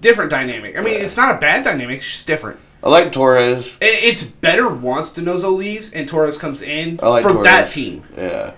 different 0.00 0.30
dynamic. 0.30 0.76
I 0.78 0.82
mean, 0.82 1.00
it's 1.00 1.16
not 1.16 1.34
a 1.34 1.38
bad 1.38 1.64
dynamic; 1.64 1.98
it's 1.98 2.06
just 2.10 2.26
different. 2.26 2.60
I 2.82 2.88
like 2.90 3.10
Torres. 3.12 3.66
It, 3.80 4.04
it's 4.04 4.22
better 4.22 4.68
once 4.68 5.10
DiNozzo 5.10 5.56
leaves 5.56 5.92
and 5.92 6.08
Torres 6.08 6.38
comes 6.38 6.62
in 6.62 6.96
like 7.02 7.22
for 7.22 7.32
Torres. 7.32 7.44
that 7.44 7.70
team. 7.72 8.04
Yeah. 8.16 8.52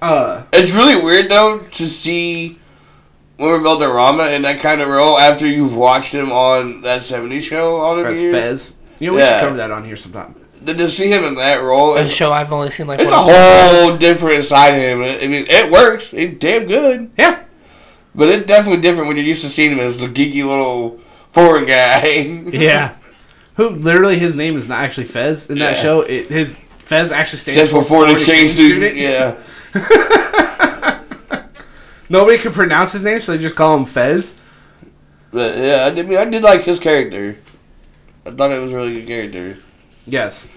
Uh, 0.00 0.44
It's 0.52 0.72
really 0.72 0.96
weird 0.96 1.28
though 1.30 1.58
to 1.60 1.86
see 1.88 2.58
Wilmer 3.38 3.58
Valderrama 3.62 4.28
in 4.28 4.42
that 4.42 4.60
kind 4.60 4.80
of 4.80 4.88
role 4.88 5.18
after 5.18 5.46
you've 5.46 5.76
watched 5.76 6.12
him 6.12 6.32
on 6.32 6.82
that 6.82 7.02
70s 7.02 7.42
show 7.42 7.76
all 7.76 7.94
the 7.96 8.02
years. 8.02 8.20
Fez. 8.22 8.76
You 8.98 9.08
know, 9.08 9.14
we 9.14 9.20
Yeah. 9.20 9.40
should 9.40 9.44
cover 9.44 9.56
that 9.56 9.70
on 9.70 9.84
here 9.84 9.96
sometime. 9.96 10.34
Then 10.60 10.78
to 10.78 10.88
see 10.88 11.10
him 11.12 11.24
in 11.24 11.34
that 11.36 11.62
role, 11.62 11.96
A 11.96 12.02
it's, 12.02 12.12
show 12.12 12.32
I've 12.32 12.52
only 12.52 12.70
seen 12.70 12.86
like 12.86 12.98
it's 13.00 13.10
a 13.10 13.14
one. 13.14 13.26
whole 13.28 13.96
different 13.96 14.44
side 14.44 14.70
of 14.74 14.80
him. 14.80 15.02
I 15.02 15.26
mean, 15.26 15.46
it 15.48 15.70
works. 15.70 16.08
He's 16.08 16.36
damn 16.38 16.66
good. 16.66 17.10
Yeah, 17.18 17.42
But 18.14 18.28
it's 18.30 18.46
definitely 18.46 18.80
different 18.82 19.08
when 19.08 19.16
you're 19.16 19.26
used 19.26 19.42
to 19.42 19.48
seeing 19.48 19.72
him 19.72 19.80
as 19.80 19.96
the 19.98 20.06
geeky 20.08 20.44
little 20.48 20.98
foreign 21.30 21.66
guy. 21.66 22.06
yeah. 22.52 22.96
Who 23.56 23.68
literally 23.70 24.18
his 24.18 24.34
name 24.34 24.56
is 24.56 24.66
not 24.68 24.80
actually 24.82 25.06
Fez 25.06 25.48
in 25.50 25.58
that 25.60 25.76
Yeah. 25.76 25.82
show. 25.82 26.00
It, 26.02 26.28
his 26.28 26.56
Fez 26.80 27.12
actually 27.12 27.38
stands 27.38 27.70
Stands 27.70 27.72
for 27.72 27.82
foreign 27.84 28.10
exchange 28.10 28.52
student. 28.52 28.96
Yeah. 28.96 29.36
Nobody 32.08 32.38
can 32.38 32.52
pronounce 32.52 32.92
his 32.92 33.02
name, 33.02 33.20
so 33.20 33.32
they 33.32 33.38
just 33.42 33.56
call 33.56 33.76
him 33.76 33.84
Fez. 33.84 34.36
But 35.32 35.56
yeah, 35.58 35.84
I 35.86 35.90
did, 35.90 36.10
I 36.14 36.22
I 36.22 36.24
did 36.24 36.42
like 36.42 36.62
his 36.62 36.78
character. 36.78 37.36
I 38.24 38.30
thought 38.30 38.52
it 38.52 38.60
was 38.60 38.72
a 38.72 38.76
really 38.76 38.94
good 39.02 39.06
character. 39.08 39.56
Yes. 40.06 40.48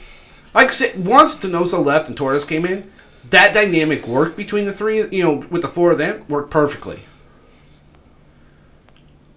Like 0.54 0.68
I 0.68 0.72
said, 0.72 1.06
once 1.06 1.36
DiNozzo 1.36 1.84
left 1.84 2.08
and 2.08 2.18
Torres 2.18 2.46
came 2.46 2.66
in, 2.66 2.90
that 3.30 3.54
dynamic 3.54 4.08
worked 4.08 4.38
between 4.38 4.66
the 4.66 4.74
three, 4.74 5.08
you 5.10 5.24
know, 5.24 5.46
with 5.50 5.62
the 5.62 5.68
four 5.68 5.92
of 5.92 5.98
them, 5.98 6.26
worked 6.28 6.52
perfectly. 6.52 7.02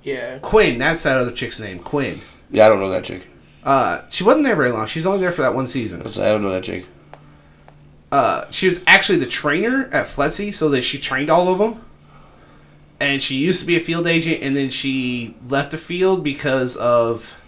Yeah. 0.02 0.38
Quinn, 0.38 0.78
that's 0.78 1.02
that 1.02 1.16
other 1.16 1.30
chick's 1.30 1.60
name, 1.60 1.78
Quinn. 1.78 2.20
Yeah, 2.50 2.66
I 2.66 2.68
don't 2.68 2.80
know 2.80 2.90
that 2.90 3.04
chick. 3.04 3.26
Uh, 3.62 4.02
she 4.10 4.24
wasn't 4.24 4.44
there 4.44 4.56
very 4.56 4.72
long. 4.72 4.86
She 4.86 4.98
was 4.98 5.06
only 5.06 5.20
there 5.20 5.30
for 5.30 5.42
that 5.42 5.54
one 5.54 5.68
season. 5.68 6.00
I 6.02 6.10
don't 6.10 6.42
know 6.42 6.50
that 6.50 6.64
chick. 6.64 6.86
Uh, 8.10 8.50
she 8.50 8.68
was 8.68 8.82
actually 8.86 9.18
the 9.18 9.26
trainer 9.26 9.88
at 9.92 10.06
FLETC, 10.06 10.52
so 10.52 10.68
that 10.70 10.82
she 10.82 10.98
trained 10.98 11.30
all 11.30 11.48
of 11.48 11.58
them. 11.58 11.84
And 13.00 13.22
she 13.22 13.36
used 13.36 13.60
to 13.60 13.66
be 13.66 13.76
a 13.76 13.80
field 13.80 14.06
agent, 14.06 14.42
and 14.42 14.56
then 14.56 14.70
she 14.70 15.36
left 15.48 15.70
the 15.70 15.78
field 15.78 16.22
because 16.22 16.76
of 16.76 17.40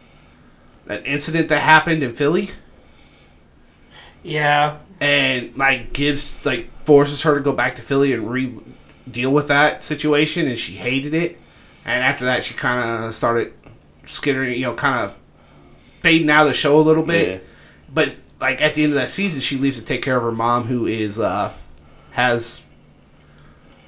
that 0.86 1.06
incident 1.06 1.48
that 1.48 1.60
happened 1.60 2.02
in 2.02 2.14
Philly. 2.14 2.50
Yeah. 4.22 4.78
and 5.00 5.56
like 5.56 5.92
Gibbs 5.92 6.34
like 6.44 6.70
forces 6.84 7.22
her 7.22 7.34
to 7.34 7.40
go 7.40 7.52
back 7.52 7.74
to 7.76 7.82
Philly 7.82 8.12
and 8.12 8.30
re 8.30 8.54
deal 9.10 9.32
with 9.32 9.48
that 9.48 9.84
situation, 9.84 10.46
and 10.48 10.58
she 10.58 10.72
hated 10.74 11.14
it. 11.14 11.38
And 11.84 12.02
after 12.02 12.24
that, 12.24 12.42
she 12.42 12.54
kind 12.54 13.04
of 13.04 13.14
started 13.14 13.52
skittering, 14.06 14.54
you 14.54 14.62
know, 14.62 14.74
kind 14.74 15.04
of 15.04 15.16
fading 16.00 16.30
out 16.30 16.42
of 16.42 16.48
the 16.48 16.54
show 16.54 16.78
a 16.78 16.80
little 16.80 17.02
bit. 17.02 17.28
Yeah. 17.28 17.48
But 17.92 18.16
like 18.40 18.62
at 18.62 18.74
the 18.74 18.82
end 18.82 18.92
of 18.92 18.98
that 18.98 19.10
season, 19.10 19.40
she 19.40 19.56
leaves 19.56 19.78
to 19.78 19.84
take 19.84 20.02
care 20.02 20.16
of 20.16 20.22
her 20.22 20.32
mom, 20.32 20.64
who 20.64 20.86
is 20.86 21.18
uh 21.18 21.52
has 22.12 22.62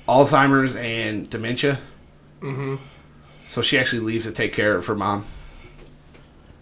Alzheimer's 0.09 0.77
and 0.77 1.29
dementia. 1.31 1.79
Mm-hmm. 2.41 2.77
So 3.49 3.63
she 3.63 3.79
actually 3.79 4.01
leaves 4.01 4.27
to 4.27 4.33
take 4.33 4.53
care 4.53 4.75
of 4.75 4.87
her 4.87 4.95
mom. 4.95 5.25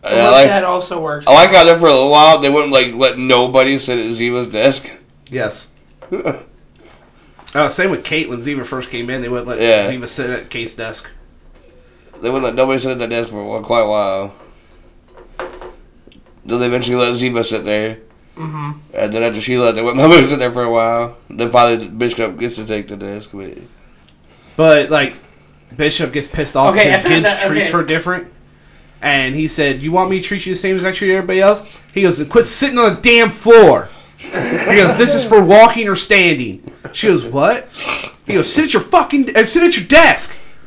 I 0.05 0.31
like, 0.31 0.47
that 0.49 0.65
also 0.65 1.01
works. 1.01 1.27
I 1.27 1.33
like 1.33 1.51
how 1.51 1.65
there 1.65 1.77
for 1.77 1.87
a 1.89 1.93
little 1.93 2.11
while 2.11 2.39
they 2.39 2.51
wouldn't 2.51 2.73
like 2.73 2.93
let 2.95 3.19
nobody 3.19 3.79
sit 3.79 3.99
at 3.99 4.05
Ziva's 4.17 4.51
desk. 4.53 4.91
Yes. 5.31 5.73
Uh, 7.57 7.69
same 7.69 7.89
with 7.93 8.05
Caitlin. 8.05 8.39
Ziva 8.43 8.67
first 8.67 8.91
came 8.91 9.09
in, 9.09 9.23
they 9.23 9.29
wouldn't 9.29 9.47
let 9.47 9.61
Yeah. 9.61 9.89
Ziva 9.89 10.09
sit 10.09 10.29
at 10.29 10.51
Kate's 10.51 10.75
desk. 10.75 11.09
They 12.21 12.29
wouldn't 12.29 12.43
let 12.43 12.57
nobody 12.57 12.81
sit 12.81 12.91
at 12.91 12.99
that 12.99 13.11
desk 13.11 13.31
for 13.31 13.63
quite 13.63 13.83
a 13.83 13.87
while. 13.87 14.35
Then 16.45 16.61
they 16.61 16.67
eventually 16.67 16.97
let 16.97 17.15
Ziva 17.15 17.45
sit 17.45 17.65
there. 17.65 17.99
Mm-hmm. 18.35 18.73
And 18.93 19.15
then 19.15 19.23
after 19.23 19.41
she 19.41 19.57
left, 19.57 19.77
they 19.77 19.83
wouldn't 19.83 19.99
let 20.03 20.09
nobody 20.09 20.27
sit 20.27 20.41
there 20.41 20.51
for 20.51 20.65
a 20.65 20.71
while. 20.71 21.17
Then 21.31 21.49
finally, 21.51 21.89
Bishop 21.89 22.39
gets 22.39 22.57
to 22.57 22.65
take 22.67 22.89
the 22.89 22.97
desk. 22.97 23.31
But 23.33 23.57
But 24.57 24.91
like 24.91 25.15
Bishop 25.77 26.13
gets 26.13 26.27
pissed 26.27 26.57
off 26.57 26.75
Okay, 26.75 26.87
because 26.87 27.03
found 27.03 27.09
Gibbs 27.15 27.29
that- 27.29 27.47
treats 27.49 27.69
okay. 27.69 27.79
her 27.79 27.85
different. 27.85 28.33
And 29.05 29.35
he 29.35 29.49
said, 29.49 29.83
"You 29.83 29.93
want 29.93 30.09
me 30.09 30.19
to 30.19 30.25
treat 30.27 30.47
you 30.47 30.55
the 30.55 30.59
same 30.59 30.77
as 30.77 30.85
I 30.85 30.91
treat 30.91 31.13
everybody 31.13 31.39
else?" 31.41 31.79
He 31.93 32.01
goes, 32.03 32.25
"Quit 32.25 32.47
sitting 32.47 32.79
on 32.79 32.95
the 32.95 33.01
damn 33.03 33.29
floor." 33.29 33.91
He 34.17 34.31
goes, 34.31 34.97
"This 34.97 35.15
is 35.15 35.27
for 35.27 35.45
walking 35.45 35.89
or 35.89 35.95
standing." 35.95 36.73
She 36.93 37.09
goes, 37.09 37.23
"What?" 37.27 37.69
He 38.27 38.33
goes, 38.33 38.51
"Sit 38.51 38.65
at 38.65 38.73
your 38.73 38.83
fucking 38.83 39.37
uh, 39.37 39.45
sit 39.45 39.63
at 39.63 39.77
your 39.77 39.87
desk." 39.87 40.35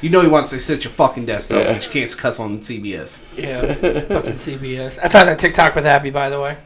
you 0.00 0.08
know 0.08 0.22
he 0.22 0.28
wants 0.28 0.48
to 0.48 0.58
sit 0.58 0.78
at 0.78 0.84
your 0.84 0.92
fucking 0.94 1.26
desk 1.26 1.50
though, 1.50 1.58
Yeah. 1.60 1.74
but 1.74 1.84
you 1.84 1.90
can't 1.92 2.16
cuss 2.16 2.40
on 2.40 2.60
CBS. 2.60 3.20
Yeah. 3.36 3.74
Fucking 3.74 4.32
CBS. 4.32 4.98
I 5.02 5.08
found 5.08 5.28
that 5.28 5.38
TikTok 5.38 5.74
with 5.74 5.84
Abby, 5.84 6.08
by 6.08 6.30
the 6.30 6.40
way. 6.40 6.56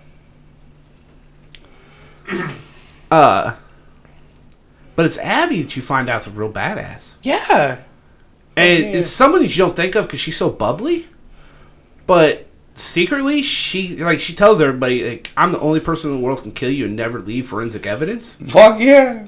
Uh, 3.11 3.57
but 4.95 5.05
it's 5.05 5.19
Abby 5.19 5.63
that 5.63 5.75
you 5.77 5.83
find 5.83 6.09
out's 6.09 6.29
a 6.29 6.31
real 6.31 6.53
badass. 6.53 7.17
Yeah. 7.23 7.79
And 8.57 8.85
yeah. 8.85 8.91
it's 8.99 9.09
someone 9.09 9.43
that 9.43 9.57
you 9.57 9.65
don't 9.65 9.75
think 9.75 9.95
of 9.95 10.07
because 10.07 10.21
she's 10.21 10.37
so 10.37 10.51
bubbly, 10.51 11.09
but 12.07 12.47
secretly 12.75 13.43
she 13.43 13.97
like 13.97 14.19
she 14.19 14.35
tells 14.35 14.59
everybody 14.59 15.09
like 15.09 15.31
I'm 15.37 15.53
the 15.53 15.61
only 15.61 15.81
person 15.81 16.11
in 16.11 16.17
the 16.17 16.23
world 16.23 16.39
who 16.39 16.45
can 16.45 16.53
kill 16.53 16.71
you 16.71 16.87
and 16.87 16.97
never 16.97 17.21
leave 17.21 17.47
forensic 17.47 17.87
evidence. 17.87 18.37
fuck 18.47 18.81
yeah, 18.81 19.27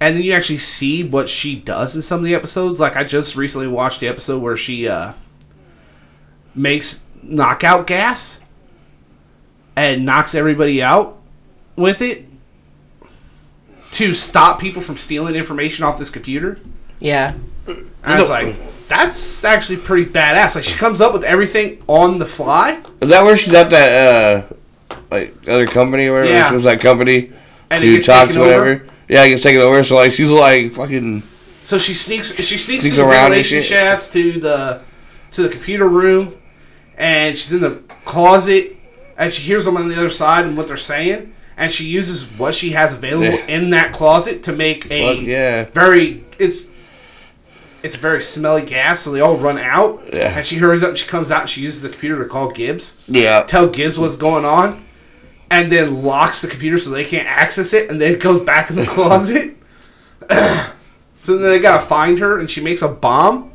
And 0.00 0.16
then 0.16 0.22
you 0.22 0.32
actually 0.32 0.58
see 0.58 1.04
what 1.04 1.28
she 1.28 1.56
does 1.56 1.94
in 1.94 2.02
some 2.02 2.20
of 2.20 2.24
the 2.24 2.34
episodes. 2.34 2.80
Like 2.80 2.96
I 2.96 3.04
just 3.04 3.36
recently 3.36 3.68
watched 3.68 4.00
the 4.00 4.08
episode 4.08 4.42
where 4.42 4.56
she 4.56 4.88
uh, 4.88 5.12
makes 6.54 7.02
knockout 7.22 7.86
gas 7.86 8.40
and 9.76 10.04
knocks 10.04 10.34
everybody 10.34 10.82
out 10.82 11.18
with 11.76 12.02
it 12.02 12.26
to 13.92 14.14
stop 14.14 14.60
people 14.60 14.82
from 14.82 14.96
stealing 14.96 15.34
information 15.34 15.84
off 15.84 15.98
this 15.98 16.10
computer. 16.10 16.58
Yeah. 16.98 17.34
And 17.70 17.90
I 18.14 18.18
was 18.20 18.30
like, 18.30 18.56
that's 18.88 19.44
actually 19.44 19.76
pretty 19.78 20.10
badass. 20.10 20.54
Like 20.56 20.64
she 20.64 20.76
comes 20.76 21.00
up 21.00 21.12
with 21.12 21.22
everything 21.24 21.82
on 21.86 22.18
the 22.18 22.26
fly, 22.26 22.82
is 23.00 23.08
that 23.10 23.22
where 23.22 23.36
she's 23.36 23.52
at 23.54 23.70
that 23.70 24.46
uh 24.50 24.96
like 25.10 25.34
other 25.48 25.66
company 25.66 26.06
or 26.06 26.14
whatever? 26.20 26.32
Yeah. 26.32 26.48
She 26.48 26.54
was 26.54 26.64
that 26.64 26.80
company 26.80 27.32
and 27.70 27.82
to 27.82 28.00
talk 28.00 28.30
to 28.30 28.38
whatever. 28.40 28.64
over. 28.66 28.86
Yeah, 29.08 29.24
he 29.24 29.30
gets 29.30 29.42
taken 29.42 29.60
over. 29.60 29.82
So 29.82 29.94
like 29.96 30.12
she's 30.12 30.30
like 30.30 30.72
fucking 30.72 31.22
So 31.62 31.78
she 31.78 31.94
sneaks. 31.94 32.34
She 32.36 32.56
sneaks, 32.58 32.82
Sneaks 32.84 32.96
the 32.96 33.04
around 33.06 33.40
shit. 33.44 33.64
shafts 33.64 34.12
to 34.12 34.32
the 34.40 34.82
to 35.32 35.42
the 35.42 35.48
computer 35.48 35.88
room, 35.88 36.36
and 36.96 37.36
she's 37.36 37.52
in 37.52 37.60
the 37.60 37.76
closet, 38.04 38.76
and 39.16 39.32
she 39.32 39.42
hears 39.42 39.64
them 39.64 39.76
on 39.76 39.88
the 39.88 39.94
other 39.96 40.10
side 40.10 40.44
and 40.46 40.56
what 40.56 40.66
they're 40.66 40.76
saying, 40.76 41.32
and 41.56 41.70
she 41.70 41.84
uses 41.86 42.24
what 42.38 42.54
she 42.54 42.70
has 42.70 42.94
available 42.94 43.38
Yeah. 43.38 43.46
in 43.46 43.70
that 43.70 43.92
closet 43.92 44.42
to 44.44 44.52
make 44.52 44.90
a 44.90 45.14
fuck 45.16 45.24
yeah. 45.24 45.64
very 45.66 46.24
it's 46.40 46.70
it's 47.82 47.94
a 47.94 47.98
very 47.98 48.20
smelly 48.20 48.62
gas, 48.64 49.00
so 49.00 49.10
they 49.12 49.20
all 49.20 49.36
run 49.36 49.58
out. 49.58 50.00
Yeah. 50.12 50.36
And 50.36 50.44
she 50.44 50.56
hurries 50.56 50.82
up 50.82 50.90
and 50.90 50.98
she 50.98 51.06
comes 51.08 51.30
out 51.30 51.42
and 51.42 51.50
she 51.50 51.62
uses 51.62 51.82
the 51.82 51.88
computer 51.88 52.22
to 52.22 52.28
call 52.28 52.50
Gibbs. 52.50 53.04
Yeah. 53.08 53.42
tell 53.42 53.68
Gibbs 53.68 53.98
what's 53.98 54.16
going 54.16 54.44
on, 54.44 54.84
and 55.50 55.70
then 55.72 56.02
locks 56.02 56.42
the 56.42 56.48
computer 56.48 56.78
so 56.78 56.90
they 56.90 57.04
can't 57.04 57.26
access 57.28 57.72
it, 57.72 57.90
and 57.90 58.00
then 58.00 58.12
it 58.14 58.20
goes 58.20 58.40
back 58.42 58.70
in 58.70 58.76
the 58.76 58.86
closet. 58.86 59.56
so 61.14 61.36
then 61.36 61.42
they 61.42 61.58
gotta 61.58 61.84
find 61.84 62.18
her, 62.18 62.38
and 62.38 62.48
she 62.50 62.60
makes 62.60 62.82
a 62.82 62.88
bomb. 62.88 63.50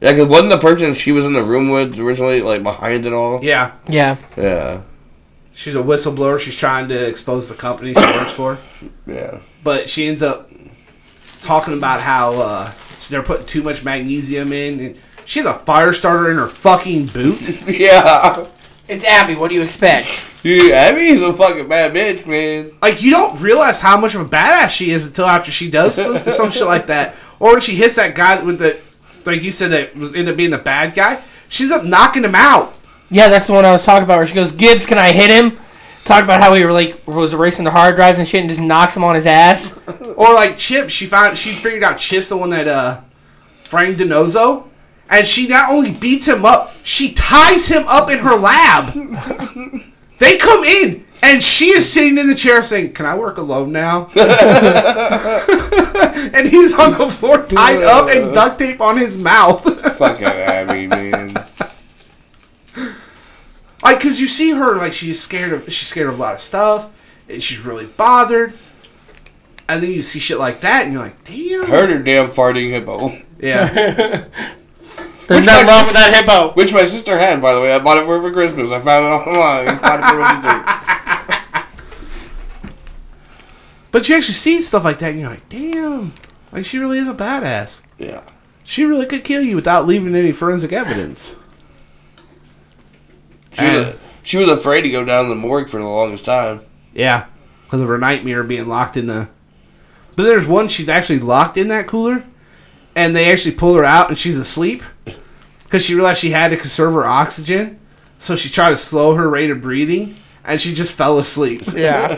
Yeah, 0.00 0.12
because 0.12 0.28
wasn't 0.28 0.50
the 0.50 0.58
person 0.58 0.94
she 0.94 1.10
was 1.12 1.24
in 1.24 1.32
the 1.32 1.42
room 1.42 1.70
with 1.70 1.98
originally 1.98 2.40
like 2.42 2.62
behind 2.62 3.04
it 3.04 3.12
all? 3.12 3.42
Yeah, 3.42 3.72
Yeah. 3.88 4.16
Yeah. 4.36 4.82
she's 5.52 5.74
a 5.74 5.78
whistleblower. 5.82 6.38
She's 6.38 6.56
trying 6.56 6.88
to 6.88 7.06
expose 7.08 7.48
the 7.48 7.56
company 7.56 7.94
she 7.94 8.00
works 8.00 8.32
for, 8.32 8.58
Yeah. 9.06 9.40
but 9.64 9.88
she 9.88 10.06
ends 10.08 10.22
up 10.22 10.50
talking 11.40 11.74
about 11.74 12.00
how 12.00 12.34
uh, 12.34 12.72
they're 13.08 13.22
putting 13.22 13.46
too 13.46 13.62
much 13.62 13.84
magnesium 13.84 14.52
in. 14.52 14.80
And 14.80 15.00
she 15.24 15.40
has 15.40 15.46
a 15.48 15.54
fire 15.54 15.92
starter 15.92 16.30
in 16.30 16.36
her 16.38 16.48
fucking 16.48 17.06
boot. 17.06 17.62
Yeah. 17.68 18.46
It's 18.88 19.04
Abby. 19.04 19.34
What 19.34 19.48
do 19.50 19.54
you 19.54 19.60
expect? 19.62 20.24
Dude, 20.42 20.72
Abby's 20.72 21.20
a 21.22 21.32
fucking 21.32 21.68
bad 21.68 21.92
bitch, 21.92 22.26
man. 22.26 22.72
like 22.80 23.02
you 23.02 23.10
don't 23.10 23.38
realize 23.38 23.80
how 23.80 24.00
much 24.00 24.14
of 24.14 24.22
a 24.22 24.24
badass 24.24 24.70
she 24.70 24.92
is 24.92 25.06
until 25.06 25.26
after 25.26 25.50
she 25.50 25.68
does 25.70 25.96
some, 25.96 26.24
some 26.30 26.50
shit 26.50 26.64
like 26.66 26.86
that, 26.86 27.16
or 27.38 27.52
when 27.52 27.60
she 27.60 27.74
hits 27.74 27.96
that 27.96 28.14
guy 28.14 28.42
with 28.42 28.58
the, 28.58 28.78
like 29.26 29.42
you 29.42 29.50
said, 29.50 29.72
that 29.72 29.94
was 29.94 30.14
ended 30.14 30.30
up 30.30 30.36
being 30.38 30.50
the 30.50 30.56
bad 30.58 30.94
guy. 30.94 31.22
She 31.48 31.64
ends 31.64 31.74
up 31.74 31.84
knocking 31.84 32.24
him 32.24 32.34
out. 32.34 32.76
Yeah, 33.10 33.28
that's 33.28 33.46
the 33.48 33.52
one 33.52 33.66
I 33.66 33.72
was 33.72 33.84
talking 33.84 34.04
about 34.04 34.16
where 34.18 34.26
she 34.26 34.34
goes, 34.34 34.52
Gibbs, 34.52 34.86
can 34.86 34.96
I 34.96 35.12
hit 35.12 35.28
him? 35.30 35.58
Talked 36.08 36.24
about 36.24 36.40
how 36.40 36.54
he 36.54 36.64
were 36.64 36.72
like 36.72 37.06
was 37.06 37.34
erasing 37.34 37.66
the 37.66 37.70
hard 37.70 37.96
drives 37.96 38.18
and 38.18 38.26
shit, 38.26 38.40
and 38.40 38.48
just 38.48 38.62
knocks 38.62 38.96
him 38.96 39.04
on 39.04 39.14
his 39.14 39.26
ass. 39.26 39.78
Or 40.16 40.32
like 40.32 40.56
Chip, 40.56 40.88
she 40.88 41.04
found 41.04 41.36
she 41.36 41.50
figured 41.50 41.84
out 41.84 41.98
Chip's 41.98 42.30
the 42.30 42.36
one 42.38 42.48
that 42.48 42.66
uh 42.66 43.02
framed 43.64 43.98
DiNozzo, 43.98 44.64
and 45.10 45.26
she 45.26 45.46
not 45.46 45.70
only 45.70 45.92
beats 45.92 46.26
him 46.26 46.46
up, 46.46 46.74
she 46.82 47.12
ties 47.12 47.68
him 47.68 47.84
up 47.86 48.10
in 48.10 48.20
her 48.20 48.36
lab. 48.36 48.94
they 50.18 50.38
come 50.38 50.64
in, 50.64 51.04
and 51.22 51.42
she 51.42 51.72
is 51.72 51.86
sitting 51.86 52.16
in 52.16 52.26
the 52.26 52.34
chair 52.34 52.62
saying, 52.62 52.94
"Can 52.94 53.04
I 53.04 53.14
work 53.14 53.36
alone 53.36 53.70
now?" 53.70 54.06
and 54.16 54.30
he's 56.48 56.72
on 56.72 56.96
the 56.96 57.10
floor 57.10 57.44
tied 57.44 57.82
up 57.82 58.08
and 58.08 58.32
duct 58.32 58.58
tape 58.58 58.80
on 58.80 58.96
his 58.96 59.18
mouth. 59.18 59.62
Fucking 59.98 60.24
Abby, 60.24 60.86
man. 60.86 61.36
Like, 63.92 64.00
cause 64.00 64.20
you 64.20 64.26
see 64.26 64.50
her 64.50 64.76
like 64.76 64.92
she's 64.92 65.20
scared 65.20 65.52
of 65.52 65.64
she's 65.72 65.88
scared 65.88 66.08
of 66.08 66.18
a 66.18 66.20
lot 66.20 66.34
of 66.34 66.40
stuff, 66.40 66.90
and 67.28 67.42
she's 67.42 67.60
really 67.60 67.86
bothered. 67.86 68.54
And 69.68 69.82
then 69.82 69.90
you 69.90 70.02
see 70.02 70.18
shit 70.18 70.38
like 70.38 70.62
that, 70.62 70.84
and 70.84 70.92
you're 70.92 71.02
like, 71.02 71.24
"Damn." 71.24 71.66
Heard 71.66 71.90
her 71.90 71.98
damn 71.98 72.28
farting 72.28 72.70
hippo. 72.70 73.20
Yeah. 73.38 73.68
There's 75.28 75.44
nothing 75.44 75.66
wrong 75.66 75.84
with 75.84 75.94
that 75.94 76.14
hippo. 76.14 76.52
Which 76.54 76.72
my 76.72 76.86
sister 76.86 77.18
had, 77.18 77.42
by 77.42 77.52
the 77.52 77.60
way. 77.60 77.74
I 77.74 77.78
bought 77.78 77.98
it 77.98 78.06
for 78.06 78.18
her 78.18 78.22
for 78.22 78.32
Christmas. 78.32 78.70
I 78.70 78.80
found 78.80 79.04
it 79.04 79.08
online. 79.08 79.78
I 79.82 80.38
it 80.38 80.82
for. 80.82 80.88
But 83.90 84.08
you 84.08 84.14
actually 84.16 84.34
see 84.34 84.60
stuff 84.60 84.84
like 84.84 84.98
that, 84.98 85.12
and 85.12 85.20
you're 85.20 85.30
like, 85.30 85.48
damn, 85.48 86.12
like 86.52 86.64
she 86.64 86.78
really 86.78 86.98
is 86.98 87.08
a 87.08 87.14
badass. 87.14 87.80
Yeah. 87.98 88.22
She 88.62 88.84
really 88.84 89.06
could 89.06 89.24
kill 89.24 89.42
you 89.42 89.56
without 89.56 89.86
leaving 89.86 90.14
any 90.14 90.30
forensic 90.30 90.72
evidence. 90.72 91.34
She 93.58 93.64
was, 93.64 93.86
And- 93.86 93.98
she 94.22 94.36
was 94.36 94.48
afraid 94.50 94.82
to 94.82 94.90
go 94.90 95.04
down 95.04 95.24
to 95.24 95.28
the 95.30 95.34
morgue 95.36 95.68
for 95.68 95.78
the 95.80 95.86
longest 95.86 96.24
time. 96.24 96.60
Yeah, 96.94 97.26
because 97.64 97.80
of 97.80 97.88
her 97.88 97.98
nightmare 97.98 98.42
being 98.44 98.66
locked 98.68 98.96
in 98.96 99.06
the. 99.06 99.28
But 100.16 100.24
there's 100.24 100.46
one 100.46 100.68
she's 100.68 100.88
actually 100.88 101.20
locked 101.20 101.56
in 101.56 101.68
that 101.68 101.86
cooler, 101.86 102.24
and 102.96 103.14
they 103.16 103.30
actually 103.30 103.54
pull 103.54 103.74
her 103.74 103.84
out, 103.84 104.08
and 104.08 104.18
she's 104.18 104.36
asleep 104.36 104.82
because 105.64 105.84
she 105.84 105.94
realized 105.94 106.20
she 106.20 106.30
had 106.30 106.48
to 106.48 106.56
conserve 106.56 106.92
her 106.94 107.04
oxygen. 107.06 107.78
So 108.18 108.34
she 108.36 108.48
tried 108.50 108.70
to 108.70 108.76
slow 108.76 109.14
her 109.14 109.28
rate 109.30 109.50
of 109.50 109.60
breathing, 109.62 110.16
and 110.44 110.60
she 110.60 110.74
just 110.74 110.94
fell 110.96 111.18
asleep. 111.18 111.62
Yeah. 111.74 112.08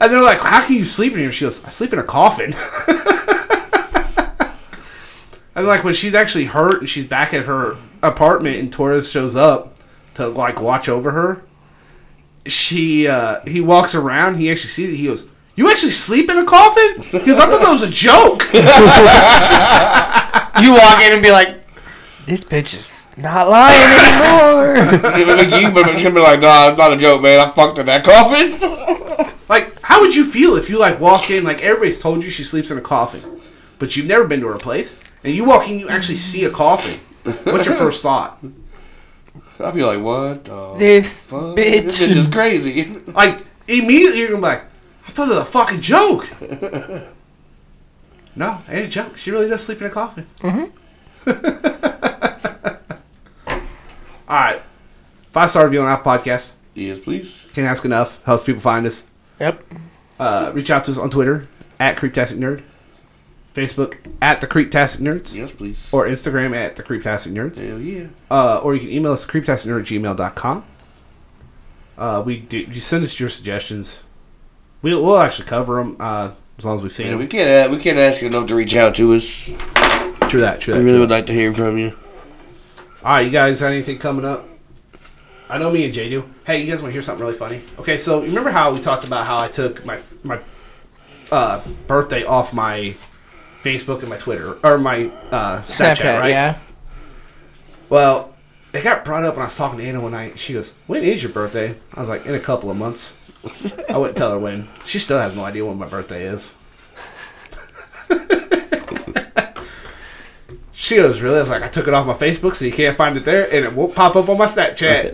And 0.00 0.12
they're 0.12 0.20
like, 0.22 0.38
"How 0.40 0.66
can 0.66 0.74
you 0.76 0.84
sleep 0.84 1.12
in 1.12 1.20
here?" 1.20 1.30
She 1.32 1.44
goes, 1.44 1.64
"I 1.64 1.70
sleep 1.70 1.92
in 1.92 1.98
a 2.00 2.02
coffin." 2.04 2.52
and 5.54 5.66
like 5.66 5.84
when 5.84 5.94
she's 5.94 6.14
actually 6.14 6.46
hurt 6.46 6.80
and 6.80 6.88
she's 6.88 7.06
back 7.06 7.32
at 7.32 7.44
her 7.46 7.76
apartment, 8.02 8.56
and 8.58 8.72
Torres 8.72 9.10
shows 9.10 9.36
up 9.36 9.73
to 10.14 10.28
like 10.28 10.60
watch 10.60 10.88
over 10.88 11.10
her, 11.10 11.42
she 12.46 13.06
uh, 13.08 13.40
he 13.46 13.60
walks 13.60 13.94
around. 13.94 14.36
He 14.36 14.50
actually 14.50 14.70
sees 14.70 14.92
it. 14.92 14.96
He 14.96 15.06
goes, 15.06 15.28
"You 15.56 15.70
actually 15.70 15.92
sleep 15.92 16.30
in 16.30 16.38
a 16.38 16.44
coffin?" 16.44 17.02
He 17.02 17.26
goes, 17.26 17.38
"I 17.38 17.48
thought 17.48 17.62
that 17.62 17.72
was 17.72 17.82
a 17.82 17.90
joke." 17.90 18.48
You 20.62 20.72
walk 20.72 21.02
in 21.02 21.12
and 21.12 21.22
be 21.22 21.32
like, 21.32 21.64
"This 22.26 22.44
bitch 22.44 22.74
is 22.78 23.06
not 23.16 23.48
lying 23.48 23.76
anymore." 23.76 24.76
you 25.58 25.72
but 25.72 25.90
she's 25.92 26.02
gonna 26.02 26.14
be 26.14 26.20
like, 26.20 26.40
nah, 26.40 26.68
it's 26.68 26.78
not 26.78 26.92
a 26.92 26.96
joke, 26.96 27.22
man. 27.22 27.40
I 27.40 27.50
fucked 27.50 27.78
in 27.78 27.86
that 27.86 28.04
coffin. 28.04 29.32
like, 29.48 29.80
how 29.82 30.00
would 30.00 30.14
you 30.14 30.24
feel 30.24 30.54
if 30.54 30.70
you 30.70 30.78
like 30.78 31.00
walk 31.00 31.30
in? 31.30 31.42
Like 31.42 31.60
everybody's 31.62 32.00
told 32.00 32.22
you 32.22 32.30
she 32.30 32.44
sleeps 32.44 32.70
in 32.70 32.78
a 32.78 32.80
coffin, 32.80 33.40
but 33.80 33.96
you've 33.96 34.06
never 34.06 34.24
been 34.24 34.40
to 34.40 34.46
her 34.46 34.58
place, 34.58 35.00
and 35.24 35.34
you 35.34 35.44
walk 35.44 35.68
in, 35.68 35.80
you 35.80 35.88
actually 35.88 36.16
see 36.16 36.44
a 36.44 36.50
coffin. 36.50 37.00
What's 37.44 37.66
your 37.66 37.74
first 37.74 38.02
thought? 38.02 38.42
I'd 39.64 39.74
be 39.74 39.84
like, 39.84 40.00
what 40.02 40.44
the 40.44 40.74
this 40.78 41.24
fuck? 41.24 41.56
This 41.56 42.00
bitch 42.00 42.08
bitch. 42.08 42.16
is 42.16 42.26
crazy. 42.28 43.00
Like 43.12 43.40
immediately 43.66 44.18
you're 44.20 44.28
gonna 44.28 44.40
be 44.40 44.46
like, 44.48 44.64
I 45.06 45.10
thought 45.10 45.28
it 45.28 45.30
was 45.30 45.38
a 45.38 45.44
fucking 45.44 45.80
joke. 45.80 46.28
no, 48.36 48.58
it 48.68 48.72
ain't 48.72 48.86
a 48.86 48.88
joke. 48.88 49.16
She 49.16 49.30
really 49.30 49.48
does 49.48 49.62
sleep 49.64 49.80
in 49.80 49.86
a 49.86 49.90
coffin. 49.90 50.26
Mm-hmm. 50.40 50.64
All 54.26 54.40
right, 54.40 54.62
five 55.32 55.50
star 55.50 55.64
review 55.64 55.80
on 55.82 55.86
our 55.86 56.02
Podcast. 56.02 56.54
yes, 56.74 56.98
please. 56.98 57.32
Can't 57.52 57.66
ask 57.66 57.84
enough. 57.84 58.22
Helps 58.24 58.44
people 58.44 58.60
find 58.60 58.86
us. 58.86 59.04
Yep. 59.38 59.62
Uh, 60.18 60.50
reach 60.54 60.70
out 60.70 60.84
to 60.84 60.90
us 60.90 60.98
on 60.98 61.10
Twitter 61.10 61.46
at 61.78 61.96
Creeptastic 61.96 62.38
Nerd, 62.38 62.62
Facebook 63.54 63.96
at 64.20 64.40
the 64.40 64.46
Creeptastic 64.48 64.98
Nerds, 65.00 65.34
Yes, 65.34 65.52
please. 65.52 65.78
or 65.92 66.06
Instagram 66.06 66.54
at 66.56 66.74
the 66.76 66.82
Creeptastic 66.82 67.32
Nerds. 67.32 67.64
Hell 67.66 67.78
yeah. 67.80 68.08
Uh, 68.30 68.60
or 68.62 68.74
you 68.74 68.80
can 68.80 68.90
email 68.90 69.12
us 69.12 69.24
creeptasticnerd 69.24 69.80
at 69.80 69.86
gmail.com. 69.86 70.64
Uh, 71.96 72.22
we 72.26 72.38
do, 72.38 72.58
you 72.58 72.80
send 72.80 73.04
us 73.04 73.20
your 73.20 73.28
suggestions. 73.28 74.02
We'll, 74.82 75.02
we'll 75.04 75.18
actually 75.18 75.46
cover 75.46 75.76
them 75.76 75.96
uh, 76.00 76.32
as 76.58 76.64
long 76.64 76.76
as 76.76 76.82
we've 76.82 76.90
seen 76.92 77.06
Yeah, 77.06 77.12
we 77.16 77.20
them. 77.26 77.28
can't. 77.28 77.70
Uh, 77.70 77.76
we 77.76 77.80
can't 77.82 77.98
ask 77.98 78.20
you 78.20 78.26
enough 78.28 78.48
to 78.48 78.54
reach 78.56 78.74
out 78.74 78.94
to 78.96 79.12
us. 79.14 79.44
True 80.28 80.40
that, 80.40 80.60
true 80.60 80.74
We 80.74 80.80
that. 80.80 80.84
really 80.84 80.90
True 80.90 81.00
would 81.00 81.08
that. 81.10 81.14
like 81.14 81.26
to 81.26 81.32
hear 81.32 81.52
from 81.52 81.78
you. 81.78 81.96
All 83.04 83.12
right, 83.12 83.20
you 83.20 83.30
guys 83.30 83.60
got 83.60 83.68
anything 83.70 83.98
coming 83.98 84.24
up? 84.24 84.48
I 85.48 85.58
know 85.58 85.70
me 85.70 85.84
and 85.84 85.94
Jay 85.94 86.08
do. 86.08 86.24
Hey, 86.44 86.62
you 86.62 86.66
guys 86.66 86.80
want 86.82 86.88
to 86.88 86.92
hear 86.92 87.02
something 87.02 87.24
really 87.24 87.36
funny? 87.38 87.60
Okay, 87.78 87.98
so 87.98 88.22
remember 88.22 88.50
how 88.50 88.72
we 88.72 88.80
talked 88.80 89.04
about 89.06 89.26
how 89.26 89.38
I 89.38 89.46
took 89.48 89.84
my 89.84 90.00
my 90.24 90.40
uh, 91.30 91.62
birthday 91.86 92.24
off 92.24 92.52
my 92.52 92.94
Facebook 93.64 94.00
and 94.00 94.10
my 94.10 94.18
Twitter 94.18 94.58
or 94.62 94.78
my 94.78 95.10
uh, 95.30 95.62
Snapchat, 95.62 95.96
Snapchat, 95.96 96.20
right? 96.20 96.28
yeah. 96.28 96.58
Well, 97.88 98.34
it 98.74 98.84
got 98.84 99.04
brought 99.04 99.24
up 99.24 99.34
when 99.34 99.42
I 99.42 99.46
was 99.46 99.56
talking 99.56 99.78
to 99.78 99.84
Anna 99.84 100.00
one 100.00 100.12
night. 100.12 100.38
She 100.38 100.52
goes, 100.52 100.74
"When 100.86 101.02
is 101.02 101.22
your 101.22 101.32
birthday?" 101.32 101.74
I 101.94 102.00
was 102.00 102.08
like, 102.08 102.26
"In 102.26 102.34
a 102.34 102.40
couple 102.40 102.70
of 102.70 102.76
months." 102.76 103.14
I 103.88 103.98
wouldn't 103.98 104.16
tell 104.16 104.32
her 104.32 104.38
when. 104.38 104.68
She 104.84 104.98
still 104.98 105.18
has 105.18 105.34
no 105.34 105.44
idea 105.44 105.64
when 105.64 105.78
my 105.78 105.86
birthday 105.86 106.26
is. 106.26 106.52
she 110.72 110.96
goes, 110.96 111.20
"Really?" 111.20 111.36
I 111.36 111.40
was 111.40 111.50
like, 111.50 111.62
"I 111.62 111.68
took 111.68 111.88
it 111.88 111.94
off 111.94 112.06
my 112.06 112.14
Facebook, 112.14 112.56
so 112.56 112.64
you 112.64 112.72
can't 112.72 112.96
find 112.96 113.16
it 113.16 113.24
there, 113.24 113.44
and 113.44 113.64
it 113.64 113.72
won't 113.72 113.94
pop 113.94 114.16
up 114.16 114.28
on 114.28 114.38
my 114.38 114.46
Snapchat." 114.46 115.10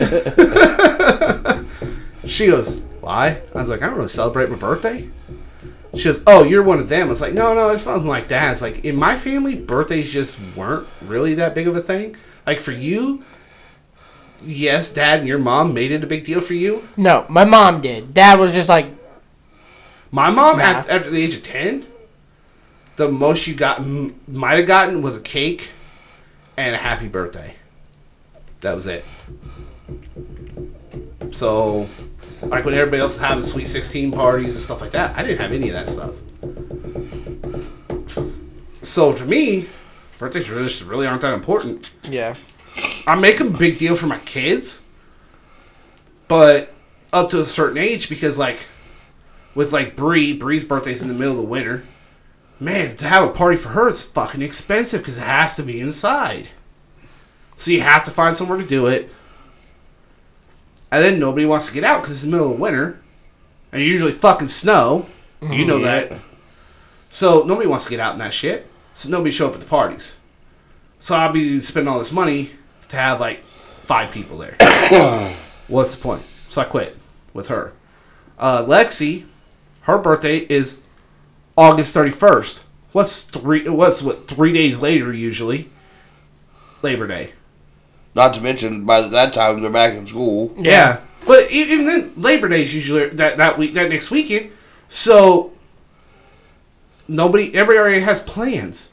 she 2.25 2.47
goes, 2.47 2.79
"Why?" 2.99 3.41
I 3.53 3.57
was 3.57 3.69
like, 3.69 3.81
"I 3.81 3.87
don't 3.87 3.95
really 3.95 4.09
celebrate 4.09 4.49
my 4.49 4.57
birthday." 4.57 5.09
She 5.95 6.05
goes, 6.05 6.21
"Oh, 6.25 6.43
you're 6.43 6.63
one 6.63 6.79
of 6.79 6.87
them." 6.89 7.07
I 7.07 7.09
was 7.09 7.21
like, 7.21 7.33
"No, 7.33 7.53
no, 7.53 7.69
it's 7.69 7.85
nothing 7.85 8.07
like 8.07 8.29
that." 8.29 8.53
It's 8.53 8.61
like 8.61 8.85
in 8.85 8.95
my 8.95 9.17
family, 9.17 9.55
birthdays 9.55 10.11
just 10.11 10.37
weren't 10.55 10.87
really 11.01 11.33
that 11.35 11.53
big 11.53 11.67
of 11.67 11.75
a 11.75 11.81
thing. 11.81 12.15
Like 12.47 12.59
for 12.61 12.71
you, 12.71 13.23
yes, 14.41 14.89
dad 14.91 15.19
and 15.19 15.27
your 15.27 15.37
mom 15.39 15.73
made 15.73 15.91
it 15.91 16.03
a 16.03 16.07
big 16.07 16.23
deal 16.25 16.39
for 16.41 16.53
you. 16.53 16.87
No, 16.95 17.25
my 17.29 17.43
mom 17.45 17.81
did. 17.81 18.13
Dad 18.13 18.39
was 18.39 18.53
just 18.53 18.69
like, 18.69 18.87
My 20.11 20.29
mom, 20.31 20.57
Nah. 20.59 20.63
at, 20.63 20.89
after 20.89 21.09
the 21.09 21.21
age 21.21 21.35
of 21.35 21.43
ten, 21.43 21.85
the 22.95 23.09
most 23.09 23.45
you 23.47 23.53
got 23.55 23.79
m- 23.79 24.15
might 24.27 24.57
have 24.57 24.67
gotten 24.67 25.01
was 25.01 25.15
a 25.17 25.21
cake 25.21 25.71
and 26.57 26.73
a 26.73 26.77
happy 26.77 27.07
birthday. 27.09 27.55
That 28.61 28.75
was 28.75 28.87
it. 28.87 29.03
So, 31.31 31.87
like 32.43 32.65
when 32.65 32.73
everybody 32.73 33.01
else 33.01 33.15
is 33.15 33.21
having 33.21 33.43
sweet 33.43 33.67
sixteen 33.67 34.11
parties 34.11 34.55
and 34.55 34.63
stuff 34.63 34.81
like 34.81 34.91
that, 34.91 35.17
I 35.17 35.23
didn't 35.23 35.39
have 35.39 35.51
any 35.51 35.69
of 35.69 35.73
that 35.73 35.89
stuff. 35.89 36.15
So 38.81 39.13
to 39.13 39.25
me, 39.25 39.67
birthdays 40.17 40.49
really, 40.49 40.73
really 40.83 41.07
aren't 41.07 41.21
that 41.21 41.33
important. 41.33 41.91
yeah. 42.09 42.35
I 43.05 43.15
make 43.15 43.39
a 43.41 43.45
big 43.45 43.77
deal 43.79 43.95
for 43.97 44.07
my 44.07 44.19
kids, 44.19 44.81
but 46.29 46.73
up 47.11 47.29
to 47.31 47.39
a 47.39 47.45
certain 47.45 47.77
age 47.77 48.07
because 48.07 48.39
like 48.39 48.67
with 49.55 49.73
like 49.73 49.95
Bree, 49.95 50.33
Bree's 50.33 50.63
birthday's 50.63 51.01
in 51.01 51.09
the 51.09 51.13
middle 51.13 51.33
of 51.33 51.37
the 51.37 51.43
winter. 51.43 51.83
Man, 52.59 52.95
to 52.97 53.07
have 53.07 53.23
a 53.23 53.31
party 53.31 53.57
for 53.57 53.69
her 53.69 53.89
is 53.89 54.03
fucking 54.03 54.41
expensive 54.41 55.01
because 55.01 55.17
it 55.17 55.23
has 55.23 55.55
to 55.57 55.63
be 55.63 55.81
inside. 55.81 56.49
So 57.55 57.71
you 57.71 57.81
have 57.81 58.03
to 58.05 58.11
find 58.11 58.37
somewhere 58.37 58.57
to 58.59 58.65
do 58.65 58.87
it. 58.87 59.13
And 60.91 61.03
then 61.03 61.19
nobody 61.19 61.45
wants 61.45 61.67
to 61.67 61.73
get 61.73 61.83
out 61.83 62.01
because 62.01 62.15
it's 62.15 62.23
the 62.23 62.29
middle 62.29 62.53
of 62.53 62.59
winter. 62.59 62.99
And 63.71 63.81
usually 63.81 64.11
fucking 64.11 64.49
snow. 64.49 65.05
You 65.41 65.65
know 65.65 65.77
Yeah. 65.77 65.99
that. 66.05 66.19
So 67.09 67.43
nobody 67.43 67.67
wants 67.67 67.85
to 67.85 67.89
get 67.89 67.99
out 67.99 68.13
in 68.13 68.19
that 68.19 68.33
shit. 68.33 68.67
So 68.93 69.09
nobody 69.09 69.31
show 69.31 69.47
up 69.47 69.53
at 69.53 69.59
the 69.61 69.65
parties. 69.65 70.17
So 70.99 71.15
I'll 71.15 71.31
be 71.31 71.59
spending 71.61 71.91
all 71.91 71.99
this 71.99 72.11
money 72.11 72.51
to 72.89 72.95
have 72.97 73.19
like 73.19 73.43
five 73.45 74.11
people 74.11 74.37
there. 74.37 74.55
What's 75.67 75.95
the 75.95 76.01
point? 76.01 76.23
So 76.49 76.61
I 76.61 76.65
quit 76.65 76.97
with 77.33 77.47
her. 77.47 77.73
Uh, 78.37 78.63
Lexi, 78.63 79.25
her 79.83 79.97
birthday 79.97 80.39
is 80.39 80.81
August 81.57 81.93
thirty 81.93 82.11
first. 82.11 82.63
What's 82.91 83.23
three? 83.23 83.67
What's 83.67 84.01
what? 84.03 84.27
Three 84.27 84.51
days 84.51 84.79
later 84.79 85.13
usually. 85.13 85.69
Labor 86.81 87.07
Day. 87.07 87.31
Not 88.13 88.33
to 88.33 88.41
mention, 88.41 88.85
by 88.85 89.01
that 89.07 89.33
time 89.33 89.61
they're 89.61 89.69
back 89.69 89.93
in 89.93 90.05
school. 90.05 90.53
Yeah. 90.57 90.99
But 91.25 91.51
e- 91.51 91.71
even 91.71 91.85
then, 91.85 92.13
Labor 92.17 92.49
Day 92.49 92.61
is 92.63 92.73
usually 92.75 93.07
that, 93.09 93.37
that 93.37 93.57
week, 93.57 93.73
that 93.75 93.89
next 93.89 94.11
weekend. 94.11 94.51
So 94.87 95.53
nobody, 97.07 97.53
everybody 97.55 97.79
already 97.79 97.99
has 98.01 98.19
plans. 98.19 98.91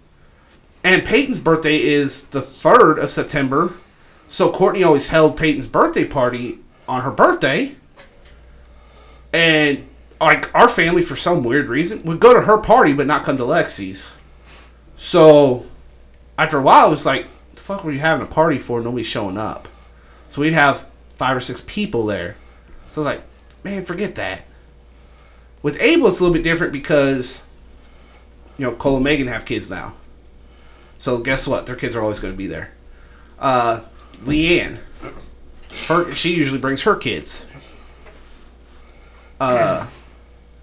And 0.85 1.05
Peyton's 1.05 1.41
birthday 1.41 1.81
is 1.83 2.29
the 2.29 2.41
third 2.41 2.99
of 2.99 3.11
September. 3.11 3.75
So 4.29 4.51
Courtney 4.53 4.85
always 4.85 5.09
held 5.09 5.37
Peyton's 5.37 5.67
birthday 5.67 6.05
party 6.05 6.59
on 6.87 7.03
her 7.03 7.11
birthday. 7.11 7.75
and 9.33 9.87
like 10.21 10.53
our 10.55 10.69
family 10.69 11.03
for 11.03 11.15
some 11.17 11.43
weird 11.45 11.69
reason 11.69 12.03
would 12.03 12.19
go 12.19 12.35
to 12.35 12.41
her 12.43 12.59
party 12.59 12.93
but 12.93 13.07
not 13.07 13.23
come 13.25 13.37
to 13.37 13.43
Lexi's. 13.45 14.13
So 14.97 15.65
after 16.37 16.59
a 16.59 16.63
while, 16.63 16.89
it 16.89 16.91
was 16.91 17.07
like, 17.07 17.27
the 17.27 17.38
fuck 17.69 17.85
were 17.85 17.93
you 17.93 17.99
having 17.99 18.27
a 18.27 18.31
party 18.31 18.59
for? 18.59 18.81
Nobody's 18.81 19.05
showing 19.05 19.37
up. 19.37 19.69
So 20.29 20.41
we'd 20.41 20.55
have 20.55 20.87
five 21.17 21.37
or 21.37 21.41
six 21.41 21.63
people 21.67 22.07
there. 22.07 22.35
So 22.89 23.03
I 23.03 23.05
was 23.05 23.15
like, 23.17 23.23
man, 23.63 23.85
forget 23.85 24.15
that. 24.15 24.45
With 25.63 25.79
Abel, 25.79 26.09
it's 26.09 26.19
a 26.19 26.23
little 26.23 26.33
bit 26.33 26.43
different 26.43 26.73
because, 26.73 27.43
you 28.57 28.65
know, 28.65 28.75
Cole 28.75 28.95
and 28.95 29.05
Megan 29.05 29.27
have 29.27 29.45
kids 29.45 29.69
now. 29.69 29.93
So 30.97 31.19
guess 31.19 31.47
what? 31.47 31.67
Their 31.67 31.77
kids 31.77 31.95
are 31.95 32.01
always 32.01 32.21
going 32.21 32.33
to 32.33 32.39
be 32.39 32.47
there. 32.47 32.71
Uh, 33.39 33.83
Leanne, 34.25 34.79
her 35.89 36.11
she 36.15 36.35
usually 36.35 36.59
brings 36.59 36.83
her 36.83 36.97
kids. 36.97 37.47
Uh, 39.39 39.87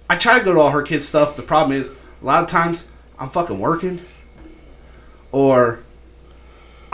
I 0.09 0.15
try 0.15 0.39
to 0.39 0.43
go 0.43 0.55
to 0.55 0.59
all 0.59 0.71
her 0.71 0.81
kids' 0.81 1.07
stuff. 1.07 1.35
The 1.35 1.43
problem 1.43 1.77
is, 1.77 1.89
a 1.89 2.25
lot 2.25 2.43
of 2.43 2.49
times 2.49 2.87
I'm 3.19 3.29
fucking 3.29 3.59
working, 3.59 4.01
or 5.31 5.84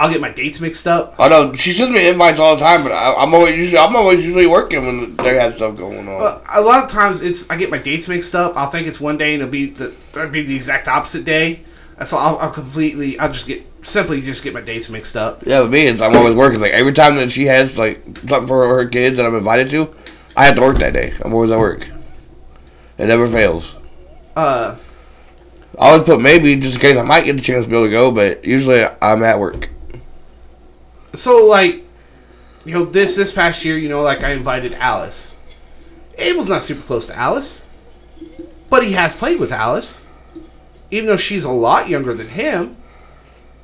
I'll 0.01 0.09
get 0.09 0.19
my 0.19 0.31
dates 0.31 0.59
mixed 0.59 0.87
up. 0.87 1.13
I 1.19 1.29
know 1.29 1.53
she 1.53 1.73
sends 1.73 1.93
me 1.93 2.09
invites 2.09 2.39
all 2.39 2.55
the 2.55 2.65
time, 2.65 2.81
but 2.81 2.91
I, 2.91 3.13
I'm 3.13 3.35
always 3.35 3.55
usually 3.55 3.77
I'm 3.77 3.95
always 3.95 4.25
usually 4.25 4.47
working 4.47 4.83
when 4.83 5.15
they 5.17 5.35
have 5.35 5.53
stuff 5.53 5.75
going 5.75 6.07
on. 6.09 6.19
Uh, 6.19 6.41
a 6.49 6.59
lot 6.59 6.83
of 6.83 6.89
times 6.89 7.21
it's 7.21 7.47
I 7.51 7.55
get 7.55 7.69
my 7.69 7.77
dates 7.77 8.07
mixed 8.07 8.33
up. 8.33 8.57
I'll 8.57 8.71
think 8.71 8.87
it's 8.87 8.99
one 8.99 9.19
day 9.19 9.35
and 9.35 9.43
it'll 9.43 9.51
be 9.51 9.67
the 9.67 9.93
that'll 10.11 10.31
be 10.31 10.41
the 10.41 10.55
exact 10.55 10.87
opposite 10.87 11.23
day. 11.23 11.61
So 12.03 12.17
I'll, 12.17 12.35
I'll 12.39 12.49
completely 12.49 13.19
I'll 13.19 13.31
just 13.31 13.45
get 13.45 13.63
simply 13.83 14.21
just 14.21 14.43
get 14.43 14.55
my 14.55 14.61
dates 14.61 14.89
mixed 14.89 15.15
up. 15.15 15.45
yeah, 15.45 15.61
with 15.61 15.71
me, 15.71 15.85
it's 15.85 16.01
I'm 16.01 16.15
always 16.15 16.33
working. 16.33 16.59
Like 16.59 16.71
every 16.71 16.93
time 16.93 17.17
that 17.17 17.31
she 17.31 17.45
has 17.45 17.77
like 17.77 18.03
something 18.27 18.47
for 18.47 18.67
her 18.67 18.87
kids 18.87 19.17
that 19.17 19.25
I'm 19.27 19.35
invited 19.35 19.69
to, 19.69 19.93
I 20.35 20.45
have 20.45 20.55
to 20.55 20.61
work 20.61 20.79
that 20.79 20.93
day. 20.93 21.13
I'm 21.21 21.31
always 21.31 21.51
at 21.51 21.59
work. 21.59 21.87
It 22.97 23.05
never 23.05 23.27
fails. 23.27 23.75
Uh, 24.35 24.77
I 25.77 25.91
always 25.91 26.07
put 26.07 26.21
maybe 26.21 26.55
just 26.55 26.77
in 26.77 26.81
case 26.81 26.97
I 26.97 27.03
might 27.03 27.25
get 27.25 27.35
the 27.35 27.41
chance 27.43 27.65
to 27.65 27.69
be 27.69 27.75
able 27.75 27.85
to 27.85 27.91
go, 27.91 28.11
but 28.11 28.43
usually 28.43 28.83
I'm 28.99 29.21
at 29.21 29.39
work. 29.39 29.69
So 31.13 31.45
like, 31.45 31.85
you 32.63 32.73
know 32.73 32.85
this 32.85 33.15
this 33.15 33.31
past 33.31 33.65
year, 33.65 33.77
you 33.77 33.89
know, 33.89 34.01
like 34.01 34.23
I 34.23 34.31
invited 34.31 34.73
Alice. 34.73 35.35
Abel's 36.17 36.49
not 36.49 36.61
super 36.61 36.81
close 36.83 37.07
to 37.07 37.17
Alice, 37.17 37.65
but 38.69 38.83
he 38.83 38.93
has 38.93 39.13
played 39.13 39.39
with 39.39 39.51
Alice, 39.51 40.01
even 40.91 41.07
though 41.07 41.17
she's 41.17 41.43
a 41.43 41.49
lot 41.51 41.89
younger 41.89 42.13
than 42.13 42.29
him. 42.29 42.77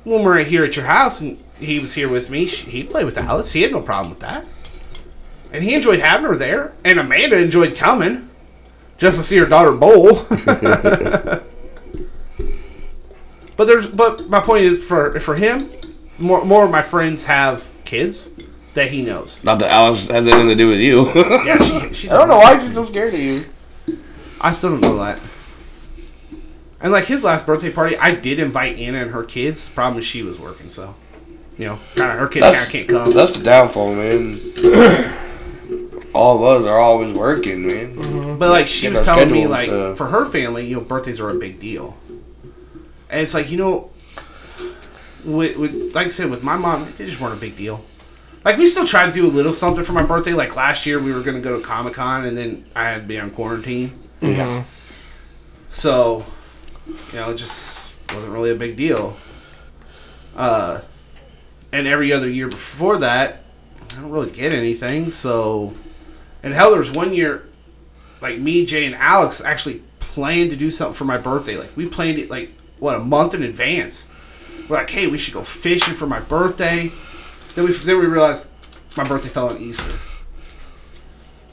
When 0.04 0.22
we're 0.22 0.42
here 0.44 0.64
at 0.64 0.74
your 0.74 0.86
house 0.86 1.20
and 1.20 1.42
he 1.58 1.78
was 1.78 1.94
here 1.94 2.08
with 2.08 2.30
me, 2.30 2.46
she, 2.46 2.70
he 2.70 2.82
played 2.82 3.04
with 3.04 3.18
Alice. 3.18 3.52
He 3.52 3.62
had 3.62 3.72
no 3.72 3.82
problem 3.82 4.10
with 4.10 4.20
that, 4.20 4.46
and 5.52 5.62
he 5.62 5.74
enjoyed 5.74 6.00
having 6.00 6.26
her 6.26 6.36
there. 6.36 6.72
And 6.84 6.98
Amanda 6.98 7.38
enjoyed 7.38 7.76
coming 7.76 8.28
just 8.96 9.18
to 9.18 9.22
see 9.24 9.36
her 9.36 9.46
daughter 9.46 9.72
bowl. 9.72 10.22
but 13.56 13.66
there's 13.66 13.86
but 13.86 14.28
my 14.28 14.40
point 14.40 14.64
is 14.64 14.82
for 14.82 15.18
for 15.20 15.36
him, 15.36 15.70
more 16.18 16.44
more 16.44 16.64
of 16.64 16.70
my 16.70 16.82
friends 16.82 17.24
have 17.24 17.80
kids 17.84 18.32
that 18.74 18.90
he 18.90 19.02
knows. 19.02 19.42
Not 19.44 19.58
that 19.60 19.70
Alice 19.70 20.08
has 20.08 20.26
anything 20.26 20.48
to 20.48 20.54
do 20.54 20.68
with 20.68 20.78
you. 20.80 21.12
Yeah, 21.44 21.58
she, 21.58 21.92
she 21.92 22.10
I 22.10 22.18
don't 22.18 22.28
know 22.28 22.38
why 22.38 22.58
she's 22.64 22.74
so 22.74 22.84
scared 22.84 23.14
of 23.14 23.20
you. 23.20 23.44
I 24.40 24.52
still 24.52 24.70
don't 24.70 24.80
know 24.80 24.98
that. 24.98 25.20
And 26.80 26.92
like 26.92 27.06
his 27.06 27.24
last 27.24 27.44
birthday 27.44 27.70
party, 27.70 27.96
I 27.96 28.14
did 28.14 28.38
invite 28.38 28.78
Anna 28.78 28.98
and 28.98 29.10
her 29.10 29.24
kids. 29.24 29.68
The 29.68 29.74
problem 29.74 29.98
is 29.98 30.04
she 30.04 30.22
was 30.22 30.38
working, 30.38 30.68
so 30.68 30.94
you 31.56 31.66
know, 31.66 31.78
kind 31.96 32.12
of 32.12 32.18
her 32.18 32.28
kids 32.28 32.44
kind 32.44 32.54
of 32.54 32.60
That's, 32.60 32.72
can't 32.72 32.88
come. 32.88 33.12
that's 33.12 33.36
the 33.36 33.42
downfall, 33.42 33.94
man. 33.94 34.40
All 36.14 36.36
of 36.36 36.62
us 36.62 36.66
are 36.66 36.78
always 36.78 37.12
working, 37.12 37.66
man. 37.66 37.96
Mm-hmm. 37.96 38.38
But 38.38 38.50
like 38.50 38.66
she 38.66 38.88
was 38.88 39.02
telling 39.02 39.30
me, 39.30 39.46
like 39.46 39.68
for 39.96 40.06
her 40.06 40.24
family, 40.24 40.66
you 40.66 40.76
know, 40.76 40.80
birthdays 40.80 41.20
are 41.20 41.30
a 41.30 41.34
big 41.34 41.60
deal. 41.60 41.96
And 43.10 43.20
it's 43.20 43.34
like 43.34 43.50
you 43.50 43.58
know, 43.58 43.90
with, 45.24 45.56
with 45.56 45.94
like 45.94 46.06
I 46.06 46.10
said, 46.10 46.30
with 46.30 46.42
my 46.42 46.56
mom, 46.56 46.90
they 46.96 47.06
just 47.06 47.20
weren't 47.20 47.34
a 47.34 47.40
big 47.40 47.56
deal. 47.56 47.84
Like 48.44 48.56
we 48.56 48.66
still 48.66 48.86
try 48.86 49.06
to 49.06 49.12
do 49.12 49.26
a 49.26 49.28
little 49.28 49.52
something 49.52 49.84
for 49.84 49.92
my 49.92 50.02
birthday. 50.02 50.32
Like 50.32 50.56
last 50.56 50.86
year, 50.86 50.98
we 50.98 51.12
were 51.12 51.22
gonna 51.22 51.40
go 51.40 51.58
to 51.58 51.64
Comic 51.64 51.94
Con, 51.94 52.24
and 52.24 52.36
then 52.36 52.64
I 52.74 52.84
had 52.84 53.02
to 53.02 53.06
be 53.06 53.18
on 53.18 53.30
quarantine. 53.30 53.98
Yeah. 54.20 54.64
So, 55.70 56.24
you 56.86 57.18
know, 57.18 57.30
it 57.30 57.36
just 57.36 57.94
wasn't 58.12 58.32
really 58.32 58.50
a 58.50 58.54
big 58.54 58.76
deal. 58.76 59.16
Uh, 60.34 60.80
and 61.72 61.86
every 61.86 62.12
other 62.12 62.28
year 62.28 62.48
before 62.48 62.98
that, 62.98 63.44
I 63.92 64.00
don't 64.00 64.10
really 64.10 64.30
get 64.30 64.52
anything. 64.52 65.10
So, 65.10 65.74
and 66.42 66.54
hell, 66.54 66.70
there 66.70 66.80
was 66.80 66.92
one 66.92 67.12
year, 67.12 67.48
like 68.20 68.38
me, 68.38 68.64
Jay, 68.64 68.86
and 68.86 68.94
Alex 68.94 69.42
actually 69.42 69.82
planned 69.98 70.50
to 70.50 70.56
do 70.56 70.70
something 70.70 70.94
for 70.94 71.04
my 71.04 71.18
birthday. 71.18 71.56
Like 71.56 71.76
we 71.76 71.86
planned 71.86 72.18
it 72.18 72.30
like 72.30 72.52
what 72.78 72.96
a 72.96 73.00
month 73.00 73.34
in 73.34 73.42
advance. 73.42 74.08
We're 74.68 74.76
like, 74.76 74.90
hey, 74.90 75.06
we 75.06 75.18
should 75.18 75.34
go 75.34 75.42
fishing 75.42 75.94
for 75.94 76.06
my 76.06 76.20
birthday. 76.20 76.92
Then 77.54 77.64
we 77.64 77.72
then 77.72 77.98
we 77.98 78.06
realized 78.06 78.48
my 78.96 79.04
birthday 79.04 79.28
fell 79.28 79.50
on 79.50 79.60
Easter. 79.60 79.98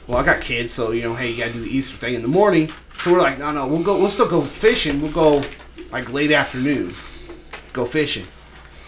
Well, 0.08 0.20
I 0.20 0.26
got 0.26 0.42
kids, 0.42 0.72
so 0.72 0.92
you 0.92 1.02
know, 1.02 1.16
hey, 1.16 1.32
you 1.32 1.38
gotta 1.38 1.54
do 1.54 1.62
the 1.62 1.70
Easter 1.70 1.98
thing 1.98 2.14
in 2.14 2.22
the 2.22 2.28
morning. 2.28 2.70
So 2.94 3.14
we're 3.14 3.20
like, 3.20 3.40
no, 3.40 3.52
no, 3.52 3.68
we'll 3.68 3.84
go. 3.84 3.98
We'll 3.98 4.10
still 4.10 4.28
go 4.28 4.42
fishing. 4.42 5.02
We'll 5.02 5.12
go 5.12 5.44
like 5.92 6.12
late 6.12 6.32
afternoon, 6.32 6.94
go 7.74 7.86
fishing. 7.86 8.26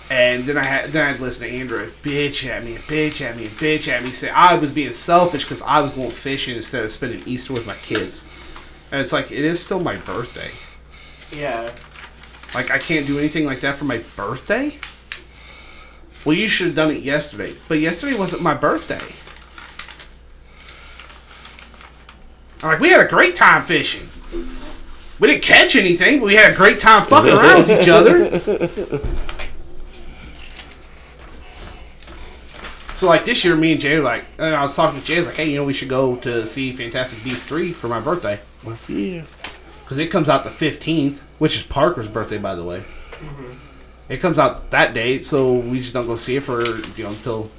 And 0.09 0.45
then 0.45 0.57
I 0.57 0.63
had 0.63 0.91
then 0.91 1.03
I 1.03 1.07
had 1.09 1.17
to 1.17 1.23
listen 1.23 1.47
to 1.47 1.53
Andrew 1.53 1.89
bitch 2.01 2.47
at 2.47 2.63
me, 2.63 2.75
bitch 2.75 3.21
at 3.21 3.35
me, 3.35 3.47
bitch 3.47 3.87
at 3.87 4.03
me. 4.03 4.11
Say 4.11 4.29
I 4.29 4.55
was 4.55 4.71
being 4.71 4.93
selfish 4.93 5.43
because 5.43 5.61
I 5.61 5.81
was 5.81 5.91
going 5.91 6.11
fishing 6.11 6.55
instead 6.55 6.83
of 6.83 6.91
spending 6.91 7.21
Easter 7.25 7.53
with 7.53 7.65
my 7.65 7.75
kids. 7.75 8.23
And 8.91 9.01
it's 9.01 9.11
like 9.11 9.31
it 9.31 9.43
is 9.43 9.61
still 9.61 9.79
my 9.79 9.95
birthday. 9.97 10.51
Yeah. 11.35 11.69
Like 12.55 12.71
I 12.71 12.77
can't 12.77 13.05
do 13.05 13.17
anything 13.19 13.45
like 13.45 13.59
that 13.61 13.77
for 13.77 13.85
my 13.85 13.99
birthday. 14.15 14.77
Well, 16.25 16.35
you 16.35 16.47
should 16.47 16.67
have 16.67 16.75
done 16.75 16.91
it 16.91 17.03
yesterday, 17.03 17.55
but 17.67 17.79
yesterday 17.79 18.17
wasn't 18.17 18.41
my 18.41 18.53
birthday. 18.53 18.99
I'm 22.63 22.71
like 22.73 22.79
we 22.79 22.89
had 22.89 23.05
a 23.05 23.09
great 23.09 23.35
time 23.35 23.65
fishing. 23.65 24.07
We 25.19 25.27
didn't 25.29 25.43
catch 25.43 25.75
anything, 25.75 26.19
but 26.19 26.25
we 26.25 26.35
had 26.35 26.51
a 26.51 26.55
great 26.55 26.79
time 26.79 27.05
fucking 27.05 27.33
around 27.33 27.67
with 27.67 27.81
each 27.81 27.89
other. 27.89 28.39
So 32.93 33.07
like 33.07 33.25
this 33.25 33.45
year, 33.45 33.55
me 33.55 33.73
and 33.73 33.81
Jay 33.81 33.95
were 33.97 34.03
like, 34.03 34.25
and 34.39 34.55
I 34.55 34.61
was 34.63 34.75
talking 34.75 34.99
to 34.99 35.05
Jay, 35.05 35.15
I 35.15 35.17
was 35.19 35.27
like, 35.27 35.35
hey, 35.35 35.49
you 35.49 35.57
know, 35.57 35.63
we 35.63 35.73
should 35.73 35.89
go 35.89 36.15
to 36.17 36.47
see 36.47 36.71
Fantastic 36.71 37.23
Beasts 37.23 37.45
three 37.45 37.71
for 37.71 37.87
my 37.87 37.99
birthday 37.99 38.39
Yeah. 38.87 39.23
because 39.83 39.99
it 39.99 40.07
comes 40.07 40.29
out 40.29 40.43
the 40.43 40.49
fifteenth, 40.49 41.23
which 41.37 41.55
is 41.55 41.63
Parker's 41.63 42.07
birthday, 42.07 42.37
by 42.37 42.55
the 42.55 42.63
way. 42.63 42.83
Mm-hmm. 43.11 43.53
It 44.09 44.17
comes 44.17 44.39
out 44.39 44.71
that 44.71 44.93
day, 44.93 45.19
so 45.19 45.53
we 45.53 45.79
just 45.79 45.93
don't 45.93 46.07
go 46.07 46.15
see 46.15 46.37
it 46.37 46.43
for 46.43 46.61
you 46.61 47.03
know 47.03 47.09
until 47.09 47.51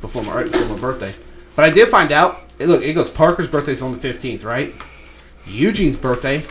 before 0.00 0.22
my 0.22 0.34
right 0.34 0.50
before 0.50 0.76
my 0.76 0.80
birthday. 0.80 1.14
But 1.56 1.66
I 1.66 1.70
did 1.70 1.88
find 1.88 2.12
out. 2.12 2.40
Look, 2.58 2.82
it 2.82 2.94
goes 2.94 3.10
Parker's 3.10 3.48
birthday 3.48 3.72
is 3.72 3.82
on 3.82 3.92
the 3.92 3.98
fifteenth, 3.98 4.44
right? 4.44 4.74
Eugene's 5.46 5.96
birthday 5.96 6.44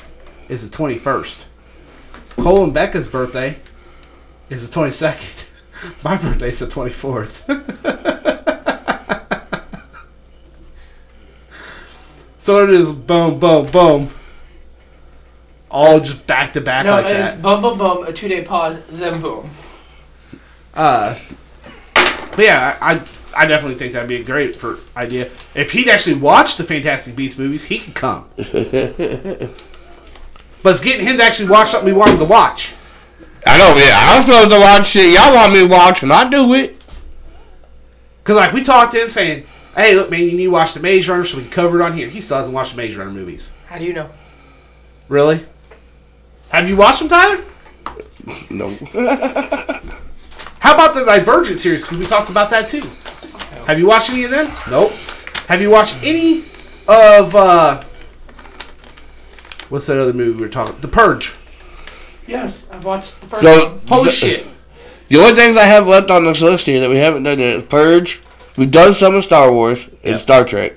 is 0.49 0.69
the 0.69 0.75
twenty 0.75 0.97
first. 0.97 1.47
Cole 2.37 2.63
and 2.63 2.73
Becca's 2.73 3.07
birthday 3.07 3.57
is 4.49 4.67
the 4.67 4.73
twenty 4.73 4.91
second. 4.91 5.45
My 6.03 6.17
birthday's 6.17 6.59
the 6.59 6.67
twenty 6.67 6.91
fourth. 6.91 7.45
so 12.37 12.63
it 12.63 12.69
is 12.69 12.93
boom, 12.93 13.39
boom, 13.39 13.71
boom. 13.71 14.09
All 15.73 15.99
just 15.99 16.27
back 16.27 16.53
to 16.53 16.61
back 16.61 16.85
No, 16.85 16.91
like 16.91 17.07
it's 17.07 17.33
that. 17.33 17.41
bum 17.41 17.63
bum 17.63 17.79
bum, 17.79 18.03
a 18.03 18.13
two 18.13 18.27
day 18.27 18.43
pause, 18.43 18.79
then 18.91 19.19
boom. 19.19 19.49
Uh, 20.75 21.17
but 21.93 22.39
yeah, 22.39 22.77
I, 22.79 22.93
I 22.93 23.01
I 23.35 23.47
definitely 23.47 23.75
think 23.79 23.93
that'd 23.93 24.07
be 24.07 24.17
a 24.21 24.23
great 24.23 24.55
for 24.55 24.77
idea. 24.95 25.31
If 25.55 25.71
he'd 25.71 25.89
actually 25.89 26.17
watched 26.17 26.59
the 26.59 26.63
Fantastic 26.63 27.15
Beasts 27.15 27.39
movies, 27.39 27.65
he 27.65 27.79
could 27.79 27.95
come. 27.95 28.29
but 28.37 28.47
it's 30.65 30.81
getting 30.81 31.07
him 31.07 31.17
to 31.17 31.23
actually 31.23 31.49
watch 31.49 31.69
something 31.69 31.91
we 31.91 31.97
want 31.97 32.11
him 32.11 32.19
to 32.19 32.25
watch. 32.25 32.75
I 33.47 33.57
know, 33.57 33.75
yeah. 33.75 33.97
I'm 33.99 34.23
supposed 34.25 34.51
to 34.51 34.59
watch 34.59 34.85
shit 34.87 35.11
y'all 35.11 35.33
want 35.33 35.53
me 35.53 35.59
to 35.61 35.67
watch, 35.67 36.03
and 36.03 36.13
I 36.13 36.29
do 36.29 36.53
it. 36.53 36.77
Cause 38.23 38.35
like 38.35 38.53
we 38.53 38.63
talked 38.63 38.91
to 38.93 39.01
him 39.01 39.09
saying, 39.09 39.45
"Hey, 39.75 39.95
look, 39.95 40.11
man, 40.11 40.21
you 40.21 40.33
need 40.33 40.45
to 40.45 40.51
watch 40.51 40.73
the 40.73 40.79
Maze 40.79 41.09
Runner, 41.09 41.23
so 41.23 41.37
we 41.37 41.43
can 41.43 41.51
cover 41.51 41.81
it 41.81 41.83
on 41.83 41.97
here." 41.97 42.07
He 42.09 42.21
still 42.21 42.37
hasn't 42.37 42.53
watched 42.53 42.75
the 42.75 42.77
Maze 42.77 42.95
Runner 42.95 43.11
movies. 43.11 43.51
How 43.65 43.79
do 43.79 43.85
you 43.85 43.93
know? 43.93 44.11
Really? 45.09 45.45
Have 46.53 46.69
you 46.69 46.77
watched 46.77 46.99
them, 46.99 47.09
Tyler? 47.09 47.43
No. 48.49 48.67
How 50.59 50.75
about 50.75 50.93
the 50.93 51.03
Divergent 51.05 51.59
series? 51.59 51.81
Because 51.83 51.97
we 51.97 52.05
talked 52.05 52.29
about 52.29 52.49
that 52.51 52.67
too. 52.69 52.81
Have 53.65 53.79
you 53.79 53.87
watched 53.87 54.11
any 54.11 54.23
of 54.25 54.31
them? 54.31 54.51
Nope. 54.69 54.91
Have 55.47 55.61
you 55.61 55.69
watched 55.69 55.97
any 56.03 56.45
of 56.87 57.35
uh 57.35 57.81
what's 59.69 59.87
that 59.87 59.97
other 59.97 60.13
movie 60.13 60.31
we 60.35 60.41
were 60.41 60.47
talking? 60.47 60.79
The 60.79 60.87
Purge. 60.87 61.33
Yes, 62.27 62.67
I've 62.71 62.85
watched 62.85 63.19
the 63.19 63.27
first 63.27 63.41
So. 63.41 63.79
Holy 63.87 64.03
the, 64.05 64.11
shit. 64.11 64.47
The 65.09 65.17
only 65.19 65.33
things 65.35 65.57
I 65.57 65.63
have 65.65 65.87
left 65.87 66.09
on 66.11 66.23
this 66.23 66.39
list 66.41 66.65
here 66.67 66.79
that 66.79 66.89
we 66.89 66.97
haven't 66.97 67.23
done 67.23 67.39
yet 67.39 67.57
is 67.57 67.63
Purge. 67.63 68.21
We've 68.57 68.71
done 68.71 68.93
some 68.93 69.15
of 69.15 69.23
Star 69.23 69.51
Wars 69.51 69.85
and 70.03 70.11
Yep. 70.11 70.19
Star 70.19 70.45
Trek. 70.45 70.73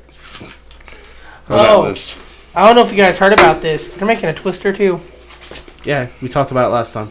on 1.48 1.58
that 1.58 1.70
Oh. 1.70 1.82
list. 1.82 2.18
I 2.56 2.66
don't 2.66 2.74
know 2.74 2.84
if 2.84 2.90
you 2.90 2.96
guys 2.96 3.18
heard 3.18 3.34
about 3.34 3.60
this. 3.62 3.88
They're 3.88 4.08
making 4.08 4.30
a 4.30 4.34
Twister 4.34 4.72
too. 4.72 5.00
Yeah, 5.86 6.08
we 6.20 6.28
talked 6.28 6.50
about 6.50 6.66
it 6.68 6.72
last 6.74 6.92
time. 6.92 7.10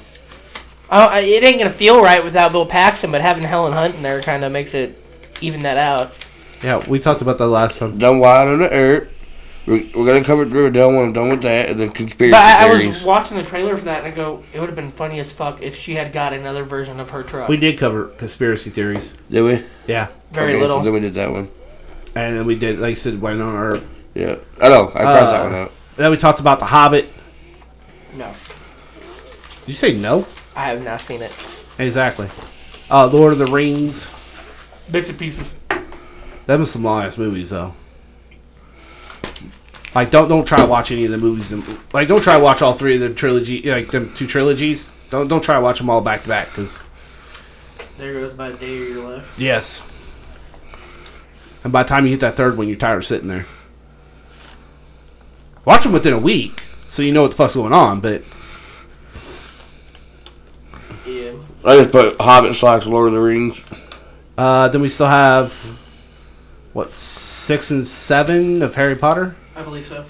Oh, 0.91 1.07
I- 1.07 1.19
it 1.21 1.43
ain't 1.43 1.57
gonna 1.57 1.71
feel 1.71 2.01
right 2.03 2.23
without 2.23 2.51
Bill 2.51 2.65
Paxton, 2.65 3.11
but 3.11 3.21
having 3.21 3.43
Helen 3.43 3.73
Hunt 3.73 3.95
in 3.95 4.01
there 4.03 4.21
kind 4.21 4.43
of 4.43 4.51
makes 4.51 4.73
it 4.73 5.01
even 5.41 5.63
that 5.63 5.78
out. 5.78 6.11
Yeah, 6.63 6.84
we 6.88 6.99
talked 6.99 7.21
about 7.21 7.38
that 7.39 7.47
last 7.47 7.80
time. 7.80 7.97
Done 7.97 8.19
Wild 8.19 8.49
on 8.49 8.59
the 8.59 8.71
Earth. 8.71 9.09
We're, 9.65 9.84
we're 9.95 10.05
gonna 10.05 10.23
cover 10.23 10.45
Riverdale 10.45 10.89
when 10.89 11.05
I'm 11.05 11.13
done 11.13 11.30
with 11.30 11.41
that, 11.41 11.69
and 11.69 11.80
then 11.80 11.89
conspiracy 11.89 12.32
But 12.32 12.41
I, 12.41 12.65
I 12.65 12.69
theories. 12.69 12.88
was 12.97 13.03
watching 13.03 13.38
the 13.38 13.43
trailer 13.43 13.76
for 13.76 13.86
that, 13.86 14.03
and 14.03 14.13
I 14.13 14.15
go, 14.15 14.43
it 14.53 14.59
would 14.59 14.69
have 14.69 14.76
been 14.76 14.91
funny 14.91 15.19
as 15.19 15.32
fuck 15.32 15.63
if 15.63 15.76
she 15.76 15.95
had 15.95 16.13
got 16.13 16.34
another 16.34 16.63
version 16.63 16.99
of 16.99 17.09
her 17.09 17.23
truck. 17.23 17.49
We 17.49 17.57
did 17.57 17.78
cover 17.80 18.05
conspiracy 18.09 18.69
theories. 18.69 19.15
Did 19.32 19.41
we? 19.41 19.63
Yeah, 19.88 20.07
Very 20.32 20.51
Okay, 20.53 20.61
little. 20.61 20.78
So 20.80 20.84
then 20.86 20.93
we 20.93 20.99
did 20.99 21.15
that 21.15 21.32
one. 21.32 21.49
and 22.13 22.38
then 22.38 22.45
we 22.45 22.55
did, 22.55 22.80
like 22.80 22.91
you 22.91 22.95
said, 22.95 23.19
went 23.19 23.41
on 23.41 23.55
our. 23.55 23.80
Yeah, 24.13 24.36
I 24.61 24.69
know. 24.69 24.89
I 24.93 25.01
crossed 25.01 25.32
that 25.32 25.41
Uh, 25.41 25.43
one 25.45 25.55
out. 25.55 25.71
Then 25.97 26.11
we 26.11 26.17
talked 26.17 26.39
about 26.39 26.59
the 26.59 26.65
Hobbit. 26.65 27.11
no, 28.17 28.32
Did 29.66 29.68
you 29.70 29.74
say 29.76 29.97
no? 29.97 30.28
I 30.55 30.68
have 30.68 30.84
not 30.84 31.01
seen 31.01 31.22
it. 31.22 31.66
Exactly. 31.80 32.30
Uh, 32.89 33.07
Lord 33.07 33.34
of 33.34 33.39
the 33.39 33.47
Rings. 33.47 34.09
Bits 34.91 35.09
and 35.09 35.18
pieces. 35.18 35.53
That 36.45 36.59
was 36.59 36.72
some 36.72 36.84
long 36.84 37.03
ass 37.03 37.18
movies 37.18 37.49
though. 37.49 37.74
Like 39.95 40.11
don't 40.11 40.28
don't 40.30 40.45
try 40.45 40.59
to 40.59 40.66
watch 40.68 40.91
any 40.91 41.05
of 41.05 41.11
the 41.11 41.18
movies. 41.18 41.51
Like 41.93 42.07
don't 42.07 42.22
try 42.22 42.38
to 42.38 42.43
watch 42.43 42.61
all 42.61 42.74
three 42.74 42.95
of 42.95 43.01
the 43.01 43.13
trilogy, 43.13 43.63
like 43.63 43.89
them 43.89 44.13
two 44.13 44.28
trilogies. 44.28 44.91
Don't 45.09 45.28
don't 45.28 45.43
try 45.43 45.55
to 45.55 45.61
watch 45.61 45.80
them 45.80 45.89
all 45.89 46.01
back 46.01 46.22
to 46.24 46.28
back 46.28 46.49
because 46.49 46.84
There 47.97 48.20
goes 48.20 48.34
about 48.34 48.51
a 48.51 48.55
day 48.57 48.82
of 48.84 48.89
your 48.89 49.09
life. 49.18 49.34
yes. 49.38 49.82
And 51.63 51.74
by 51.74 51.82
the 51.82 51.89
time 51.89 52.05
you 52.05 52.11
hit 52.11 52.20
that 52.20 52.36
third 52.36 52.57
one, 52.57 52.68
you're 52.68 52.78
tired 52.78 52.97
of 52.97 53.05
sitting 53.05 53.28
there. 53.28 53.47
Watch 55.66 55.82
them 55.84 55.93
within 55.93 56.13
a 56.13 56.20
week, 56.20 56.61
so 56.88 57.01
you 57.01 57.11
know 57.11 57.24
what 57.24 57.32
the 57.32 57.38
fuck's 57.38 57.55
going 57.55 57.74
on. 57.74 58.01
But 58.01 58.22
Yeah. 61.07 61.34
I 61.66 61.78
just 61.80 61.91
put 61.91 62.16
Hobbit 62.20 62.55
slash 62.55 62.86
Lord 62.86 63.07
of 63.07 63.13
the 63.13 63.20
Rings. 63.20 63.63
uh, 64.38 64.68
then 64.70 64.82
we 64.82 64.89
still 64.89 65.07
have 65.07 65.51
what 66.74 66.91
six 66.91 67.72
and 67.72 67.86
seven 67.86 68.61
of 68.61 68.76
Harry 68.76 68.95
Potter. 68.95 69.36
I 69.55 69.63
believe 69.63 69.86
so. 69.86 70.05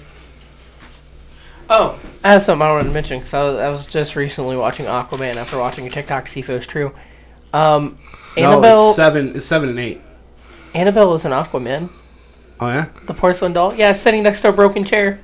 Oh, 1.68 1.98
I 2.22 2.32
have 2.32 2.42
something 2.42 2.64
I 2.66 2.70
wanted 2.72 2.88
to 2.88 2.94
mention 2.94 3.18
because 3.18 3.34
I 3.34 3.42
was, 3.42 3.58
I 3.58 3.68
was 3.68 3.86
just 3.86 4.14
recently 4.14 4.56
watching 4.56 4.86
Aquaman 4.86 5.34
after 5.36 5.58
watching 5.58 5.86
a 5.86 5.90
TikTok 5.90 6.26
see 6.28 6.40
if 6.40 6.48
it 6.48 6.54
was 6.54 6.66
true. 6.66 6.94
Um, 7.52 7.98
No, 8.36 8.52
Annabelle, 8.52 8.86
it's 8.88 8.96
seven. 8.96 9.34
It's 9.36 9.46
seven 9.46 9.70
and 9.70 9.80
eight. 9.80 10.00
Annabelle 10.74 11.14
is 11.14 11.24
an 11.24 11.32
Aquaman. 11.32 11.90
Oh 12.60 12.68
yeah, 12.68 12.86
The 13.06 13.14
porcelain 13.14 13.52
doll. 13.52 13.74
Yeah, 13.74 13.92
sitting 13.92 14.22
next 14.22 14.42
to 14.42 14.48
a 14.48 14.52
broken 14.52 14.84
chair. 14.84 15.20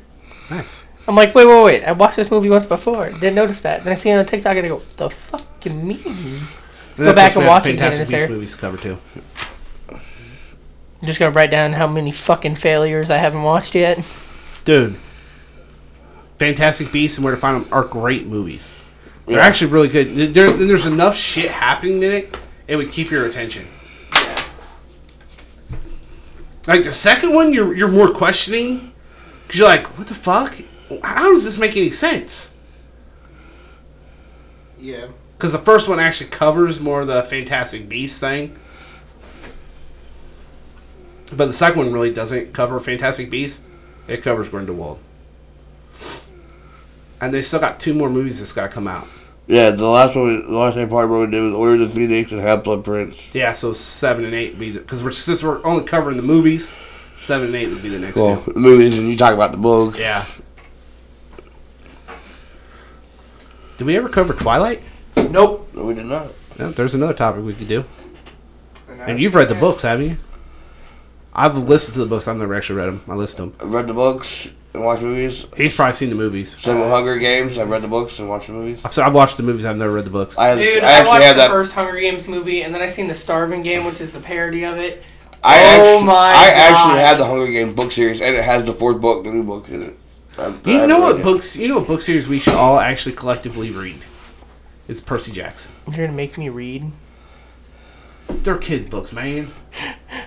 nice. 0.50 0.82
I'm 1.08 1.16
like, 1.16 1.34
wait, 1.34 1.46
wait, 1.46 1.64
wait. 1.64 1.84
I 1.84 1.92
watched 1.92 2.16
this 2.16 2.30
movie 2.30 2.48
once 2.48 2.66
before. 2.66 3.10
Didn't 3.10 3.34
notice 3.34 3.60
that. 3.62 3.82
Then 3.84 3.92
I 3.92 3.96
see 3.96 4.10
it 4.10 4.16
on 4.16 4.24
TikTok 4.26 4.56
and 4.56 4.66
I 4.66 4.68
go, 4.68 4.78
the 4.96 5.10
fuck 5.10 5.42
you 5.64 5.72
mean? 5.72 5.98
Go 6.96 7.12
back 7.14 7.34
and 7.36 7.46
watch 7.46 7.66
it 7.66 7.70
again, 7.74 7.78
Fantastic 7.90 8.08
Beasts 8.08 8.28
movies 8.30 8.52
to 8.54 8.58
cover 8.60 8.76
too. 8.76 8.98
I'm 9.90 11.06
just 11.06 11.18
gonna 11.18 11.32
write 11.32 11.50
down 11.50 11.72
how 11.72 11.88
many 11.88 12.12
fucking 12.12 12.54
failures 12.56 13.10
I 13.10 13.16
haven't 13.16 13.42
watched 13.42 13.74
yet. 13.74 14.04
Dude, 14.64 14.94
Fantastic 16.38 16.92
Beasts 16.92 17.18
and 17.18 17.24
Where 17.24 17.34
to 17.34 17.40
Find 17.40 17.64
Them 17.64 17.72
are 17.72 17.82
great 17.84 18.26
movies. 18.26 18.72
They're 19.26 19.38
Yeah. 19.38 19.44
actually 19.44 19.72
really 19.72 19.88
good. 19.88 20.34
There, 20.34 20.50
there's 20.52 20.86
enough 20.86 21.16
shit 21.16 21.50
happening 21.50 22.02
in 22.02 22.12
it, 22.12 22.36
it 22.68 22.76
would 22.76 22.92
keep 22.92 23.10
your 23.10 23.26
attention. 23.26 23.66
Like 26.68 26.84
the 26.84 26.92
second 26.92 27.34
one, 27.34 27.52
you're 27.52 27.74
you're 27.74 27.88
more 27.88 28.10
questioning 28.12 28.92
because 29.46 29.58
you're 29.58 29.68
like, 29.68 29.86
what 29.98 30.06
the 30.06 30.14
fuck? 30.14 30.54
How 31.02 31.32
does 31.32 31.44
this 31.44 31.58
make 31.58 31.76
any 31.76 31.90
sense? 31.90 32.54
Yeah. 34.78 35.08
Because 35.36 35.52
the 35.52 35.58
first 35.58 35.88
one 35.88 35.98
actually 36.00 36.30
covers 36.30 36.80
more 36.80 37.02
of 37.02 37.06
the 37.08 37.22
Fantastic 37.22 37.88
Beasts 37.88 38.18
thing. 38.18 38.56
But 41.34 41.46
the 41.46 41.52
second 41.52 41.78
one 41.78 41.92
really 41.92 42.12
doesn't 42.12 42.52
cover 42.52 42.78
Fantastic 42.78 43.30
Beasts. 43.30 43.66
It 44.06 44.22
covers 44.22 44.48
Grindelwald. 44.48 44.98
And 47.20 47.32
they 47.32 47.40
still 47.42 47.60
got 47.60 47.78
two 47.80 47.94
more 47.94 48.10
movies 48.10 48.38
that's 48.40 48.52
got 48.52 48.68
to 48.68 48.74
come 48.74 48.88
out. 48.88 49.08
Yeah, 49.46 49.70
the 49.70 49.86
last 49.86 50.14
one, 50.16 50.50
the 50.50 50.56
last 50.58 50.74
thing 50.74 50.88
part 50.88 51.08
we 51.08 51.26
did 51.26 51.40
was 51.40 51.52
Order 51.54 51.82
of 51.82 51.88
the 51.88 51.94
Phoenix 51.94 52.30
and 52.32 52.40
Half 52.40 52.64
Blood 52.64 52.84
Prince. 52.84 53.16
Yeah, 53.32 53.52
so 53.52 53.72
seven 53.72 54.24
and 54.24 54.34
eight 54.34 54.50
would 54.52 54.60
be 54.60 54.72
because 54.72 55.02
we're 55.02 55.10
since 55.12 55.42
we're 55.42 55.64
only 55.64 55.84
covering 55.84 56.16
the 56.16 56.22
movies, 56.22 56.74
seven 57.20 57.48
and 57.48 57.56
eight 57.56 57.68
would 57.68 57.82
be 57.82 57.88
the 57.88 57.98
next 57.98 58.16
Well, 58.16 58.42
two. 58.42 58.52
movies, 58.54 58.96
and 58.98 59.08
you 59.08 59.16
talk 59.16 59.34
about 59.34 59.50
the 59.50 59.56
book. 59.58 59.98
Yeah. 59.98 60.24
Did 63.82 63.86
we 63.86 63.96
ever 63.96 64.08
cover 64.08 64.32
Twilight? 64.32 64.80
Nope. 65.16 65.68
No, 65.74 65.86
we 65.86 65.94
did 65.94 66.06
not. 66.06 66.28
No, 66.56 66.70
there's 66.70 66.94
another 66.94 67.14
topic 67.14 67.44
we 67.44 67.52
could 67.52 67.66
do. 67.66 67.84
And 68.88 69.20
you've 69.20 69.34
read 69.34 69.48
the 69.48 69.56
books, 69.56 69.82
haven't 69.82 70.08
you? 70.08 70.16
I've 71.34 71.58
listened 71.58 71.94
to 71.94 71.98
the 71.98 72.06
books. 72.06 72.28
I've 72.28 72.36
never 72.36 72.54
actually 72.54 72.76
read 72.76 72.86
them. 72.86 73.02
I 73.08 73.16
listened 73.16 73.50
to 73.54 73.58
them. 73.58 73.66
I've 73.66 73.74
read 73.74 73.88
the 73.88 73.92
books 73.92 74.50
and 74.72 74.84
watched 74.84 75.02
movies. 75.02 75.46
He's 75.56 75.74
probably 75.74 75.94
seen 75.94 76.10
the 76.10 76.14
movies. 76.14 76.56
Same 76.60 76.78
with 76.78 76.90
Hunger 76.90 77.18
Games. 77.18 77.58
I've 77.58 77.70
read 77.70 77.82
the 77.82 77.88
books 77.88 78.20
and 78.20 78.28
watched 78.28 78.46
the 78.46 78.52
movies. 78.52 78.80
I've, 78.84 78.96
I've 79.00 79.14
watched 79.16 79.36
the 79.36 79.42
movies. 79.42 79.64
I've 79.64 79.76
never 79.76 79.94
read 79.94 80.04
the 80.04 80.10
books. 80.10 80.38
I, 80.38 80.50
have, 80.50 80.58
Dude, 80.58 80.84
I 80.84 80.86
I, 80.86 80.92
actually 80.92 81.08
watched 81.08 81.24
have 81.24 81.34
the 81.36 81.42
that. 81.42 81.50
first 81.50 81.72
Hunger 81.72 81.98
Games 81.98 82.28
movie, 82.28 82.62
and 82.62 82.72
then 82.72 82.82
I 82.82 82.86
seen 82.86 83.08
the 83.08 83.14
Starving 83.14 83.64
Game, 83.64 83.84
which 83.84 84.00
is 84.00 84.12
the 84.12 84.20
parody 84.20 84.64
of 84.64 84.78
it. 84.78 85.02
I 85.42 85.58
Oh 85.58 85.94
actually, 85.96 86.06
my 86.06 86.14
I 86.28 86.50
actually 86.54 87.00
had 87.00 87.18
the 87.18 87.26
Hunger 87.26 87.50
Games 87.50 87.74
book 87.74 87.90
series, 87.90 88.20
and 88.20 88.36
it 88.36 88.44
has 88.44 88.62
the 88.62 88.72
fourth 88.72 89.00
book, 89.00 89.24
the 89.24 89.32
new 89.32 89.42
book 89.42 89.68
in 89.70 89.82
it. 89.82 89.98
I- 90.38 90.44
I 90.46 90.52
You 90.70 90.86
know 90.86 91.00
what 91.00 91.20
it. 91.20 91.22
books? 91.22 91.56
You 91.56 91.68
know 91.68 91.78
what 91.78 91.86
book 91.86 92.00
series 92.00 92.26
we 92.28 92.38
should 92.38 92.54
all 92.54 92.78
actually 92.78 93.14
collectively 93.14 93.70
read? 93.70 93.98
It's 94.88 95.00
Percy 95.00 95.30
Jackson. 95.32 95.72
You're 95.86 96.06
gonna 96.06 96.16
make 96.16 96.36
me 96.38 96.48
read. 96.48 96.90
They're 98.28 98.56
kids' 98.56 98.84
books, 98.84 99.12
man. 99.12 99.50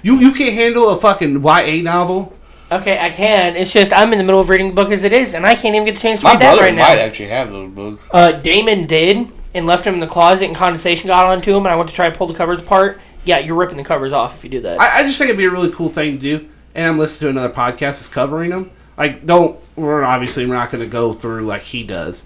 You 0.03 0.16
you 0.18 0.32
can't 0.32 0.53
handle 0.53 0.89
a 0.89 0.97
fucking 0.97 1.41
YA 1.43 1.82
novel. 1.82 2.34
Okay, 2.72 2.97
I 2.99 3.10
can. 3.10 3.56
It's 3.56 3.72
just 3.74 3.93
I'm 3.93 4.12
in 4.12 4.18
the 4.18 4.24
middle 4.24 4.39
of 4.39 4.49
reading 4.49 4.70
the 4.70 4.74
book 4.74 4.91
as 4.91 5.03
it 5.03 5.14
is, 5.14 5.34
and 5.34 5.45
I 5.45 5.56
can't 5.56 5.76
even 5.76 5.86
get 5.86 5.97
a 5.97 6.01
chance 6.01 6.22
to 6.22 6.26
My 6.26 6.34
read 6.34 6.41
that 6.41 6.45
brother 6.56 6.62
right 6.64 6.76
might 6.76 6.95
now. 6.95 7.01
actually 7.03 7.30
have 7.30 7.51
those 7.51 7.72
books. 7.72 8.03
Uh, 8.12 8.32
Damon 8.34 8.86
did, 8.86 9.28
and 9.53 9.66
left 9.66 9.86
him 9.86 9.93
in 9.95 9.99
the 9.99 10.08
closet, 10.08 10.45
and 10.45 10.56
condensation 10.56 11.08
got 11.08 11.26
onto 11.26 11.51
him, 11.51 11.58
and 11.66 11.68
I 11.68 11.76
went 11.76 11.89
to 11.89 11.95
try 11.95 12.10
to 12.10 12.16
pull 12.18 12.28
the 12.28 12.34
covers 12.34 12.60
apart. 12.60 12.99
Yeah, 13.24 13.39
you're 13.39 13.56
ripping 13.56 13.78
the 13.78 13.84
covers 13.84 14.12
off 14.14 14.36
if 14.36 14.43
you 14.43 14.49
do 14.49 14.62
that. 14.62 14.80
I, 14.80 14.99
I 14.99 15.03
just 15.03 15.18
think 15.18 15.30
it'd 15.30 15.38
be 15.38 15.45
a 15.45 15.49
really 15.51 15.72
cool 15.72 15.89
thing 15.89 16.14
to 16.14 16.18
do. 16.39 16.47
And 16.76 16.88
I'm 16.89 16.97
listening 16.99 17.34
to 17.34 17.39
another 17.39 17.53
podcast 17.53 17.80
that's 17.80 18.08
covering 18.08 18.49
them. 18.51 18.70
Like, 18.98 19.26
don't 19.26 19.60
we're 19.76 20.04
obviously 20.04 20.46
we're 20.46 20.54
not 20.56 20.70
going 20.72 20.84
to 20.84 20.89
go 20.89 21.12
through 21.14 21.46
like 21.46 21.62
he 21.64 21.84
does. 21.84 22.26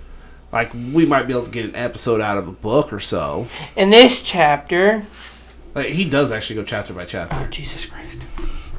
Like, 0.52 0.74
we 0.74 1.06
might 1.06 1.24
be 1.28 1.34
able 1.34 1.46
to 1.46 1.52
get 1.52 1.66
an 1.66 1.76
episode 1.76 2.22
out 2.22 2.38
of 2.38 2.48
a 2.48 2.52
book 2.52 2.92
or 2.92 3.00
so. 3.00 3.48
in 3.76 3.90
this 3.92 4.22
chapter, 4.22 5.06
Like, 5.76 5.88
he 5.88 6.06
does 6.06 6.32
actually 6.32 6.56
go 6.58 6.64
chapter 6.64 6.94
by 6.94 7.06
chapter. 7.06 7.36
oh 7.40 7.48
Jesus 7.52 7.86
Christ, 7.86 8.22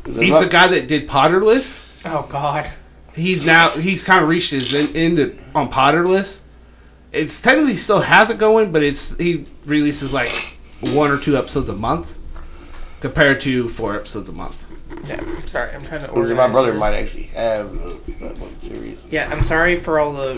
He's 0.06 0.40
the 0.40 0.48
guy 0.48 0.66
that 0.68 0.88
did 0.88 1.08
Potterless. 1.08 1.86
oh 2.04 2.26
God, 2.28 2.68
he's 3.14 3.44
now 3.44 3.70
he's 3.70 4.02
kind 4.02 4.22
of 4.22 4.28
reached 4.28 4.50
his 4.50 4.74
end, 4.74 4.96
into 4.96 5.36
on 5.54 5.70
Potterless. 5.70 6.42
It's 7.12 7.40
technically 7.42 7.76
still 7.76 8.00
has 8.00 8.30
it 8.30 8.38
going, 8.38 8.70
but 8.72 8.82
it's 8.84 9.16
he 9.16 9.46
releases 9.66 10.12
like 10.12 10.30
one 10.80 11.10
or 11.10 11.18
two 11.18 11.36
episodes 11.36 11.68
a 11.68 11.74
month, 11.74 12.16
compared 13.00 13.40
to 13.42 13.68
four 13.68 13.94
episodes 13.96 14.28
a 14.28 14.32
month. 14.32 14.64
Yeah, 15.06 15.20
sorry, 15.46 15.72
I'm 15.74 15.82
trying 15.84 16.02
to 16.02 16.10
organize. 16.10 16.36
my 16.36 16.48
brother 16.48 16.72
this. 16.72 16.80
might 16.80 16.94
actually 16.94 17.22
have 17.24 17.66
uh, 17.66 17.94
that 18.20 18.38
one 18.38 18.60
series. 18.60 18.98
Yeah, 19.10 19.28
I'm 19.30 19.42
sorry 19.42 19.76
for 19.76 19.98
all 19.98 20.12
the 20.12 20.34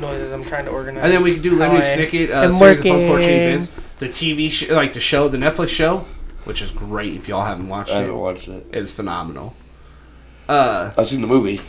noises. 0.00 0.32
I'm 0.32 0.44
trying 0.44 0.64
to 0.66 0.70
organize. 0.70 1.04
And 1.04 1.12
then 1.12 1.22
we 1.22 1.32
can 1.34 1.42
do 1.42 1.58
how 1.58 1.70
Lemony 1.70 1.78
I- 1.78 1.82
Snicket, 1.82 2.30
uh, 2.30 2.38
I'm 2.40 2.52
series 2.52 2.78
of 2.78 2.84
working. 2.84 3.00
unfortunate 3.02 3.42
events, 3.48 3.74
the 3.98 4.08
TV 4.08 4.50
sh- 4.50 4.70
like 4.70 4.92
the 4.92 5.00
show, 5.00 5.28
the 5.28 5.38
Netflix 5.38 5.68
show, 5.68 6.04
which 6.44 6.62
is 6.62 6.70
great 6.70 7.14
if 7.14 7.28
y'all 7.28 7.44
haven't 7.44 7.68
watched 7.68 7.92
I 7.92 7.98
it. 7.98 8.00
haven't 8.02 8.18
watched 8.18 8.48
it. 8.48 8.66
It's 8.72 8.92
phenomenal. 8.92 9.54
Uh, 10.48 10.92
I've 10.98 11.06
seen 11.06 11.20
the 11.22 11.26
movie. 11.26 11.60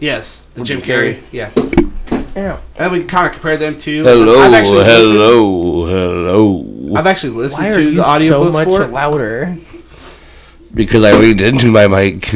yes, 0.00 0.46
the 0.54 0.62
Jim 0.62 0.80
Jim 0.82 0.88
Carrey, 0.88 1.14
Carrey. 1.14 1.32
yeah. 1.32 1.50
Yeah. 2.36 2.58
And 2.76 2.92
we 2.92 3.00
can 3.00 3.08
kind 3.08 3.26
of 3.26 3.32
compare 3.32 3.56
them 3.56 3.76
to. 3.78 4.04
Hello, 4.04 4.38
I've 4.40 4.52
actually 4.52 4.76
listened- 4.84 5.12
hello, 5.14 5.86
hello. 5.86 6.94
I've 6.96 7.06
actually 7.06 7.32
listened 7.32 7.64
Why 7.66 7.70
to 7.72 7.76
are 7.78 7.80
you 7.80 7.90
the 7.96 8.02
audiobooks 8.02 8.28
so 8.28 8.52
much 8.52 8.64
for 8.68 8.82
it. 8.82 8.90
louder? 8.90 9.56
Because 10.74 11.04
I 11.04 11.12
leaned 11.12 11.40
into 11.40 11.70
my 11.70 11.86
mic. 11.86 12.30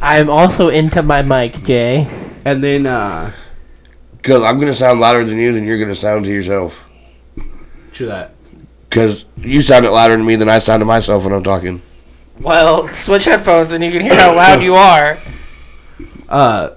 I'm 0.00 0.30
also 0.30 0.68
into 0.68 1.02
my 1.02 1.22
mic, 1.22 1.62
Jay. 1.64 2.06
And 2.44 2.62
then 2.62 2.86
uh 2.86 3.32
Because 4.16 4.42
I'm 4.42 4.56
going 4.58 4.72
to 4.72 4.78
sound 4.78 5.00
louder 5.00 5.24
than 5.24 5.38
you, 5.38 5.52
than 5.52 5.64
you're 5.64 5.78
going 5.78 5.90
to 5.90 5.94
sound 5.94 6.24
to 6.24 6.30
yourself. 6.32 6.88
true 7.92 8.06
that. 8.06 8.34
Because 8.88 9.24
you 9.36 9.60
sounded 9.60 9.90
louder 9.90 10.16
to 10.16 10.22
me 10.22 10.36
than 10.36 10.48
I 10.48 10.58
sound 10.58 10.80
to 10.80 10.84
myself 10.84 11.24
when 11.24 11.32
I'm 11.32 11.44
talking. 11.44 11.82
Well, 12.40 12.88
switch 12.88 13.26
headphones 13.26 13.72
and 13.72 13.82
you 13.84 13.90
can 13.90 14.00
hear 14.00 14.14
how 14.14 14.34
loud 14.34 14.62
you 14.62 14.74
are. 14.74 15.18
Uh 16.26 16.70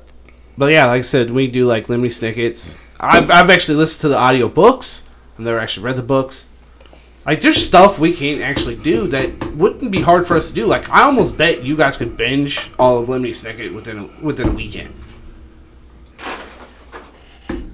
but 0.58 0.74
yeah, 0.74 0.88
like 0.88 1.00
I 1.00 1.04
said, 1.04 1.30
we 1.32 1.48
do 1.48 1.66
like 1.66 1.88
Lemony 1.88 2.12
Snickets. 2.12 2.78
I've 3.00 3.32
I've 3.32 3.50
actually 3.50 3.76
listened 3.76 4.02
to 4.02 4.10
the 4.10 4.18
audio 4.18 4.50
books. 4.50 5.04
I've 5.34 5.46
never 5.46 5.58
actually 5.60 5.86
read 5.86 5.96
the 5.96 6.04
books. 6.04 6.48
Like 7.28 7.42
there's 7.42 7.58
stuff 7.58 8.00
we 8.00 8.14
can't 8.14 8.42
actually 8.42 8.78
do 8.78 9.08
that 9.10 9.52
wouldn't 9.56 9.92
be 9.92 10.00
hard 10.00 10.26
for 10.26 10.38
us 10.38 10.48
to 10.48 10.54
do. 10.54 10.66
Like 10.66 10.90
I 10.90 11.04
almost 11.04 11.38
bet 11.38 11.62
you 11.62 11.76
guys 11.76 11.98
could 11.98 12.16
binge 12.16 12.72
all 12.80 13.00
of 13.00 13.10
Lemony 13.10 13.32
Snicket 13.32 13.74
within 13.76 13.98
a, 14.00 14.08
within 14.24 14.48
a 14.48 14.52
weekend. 14.52 14.94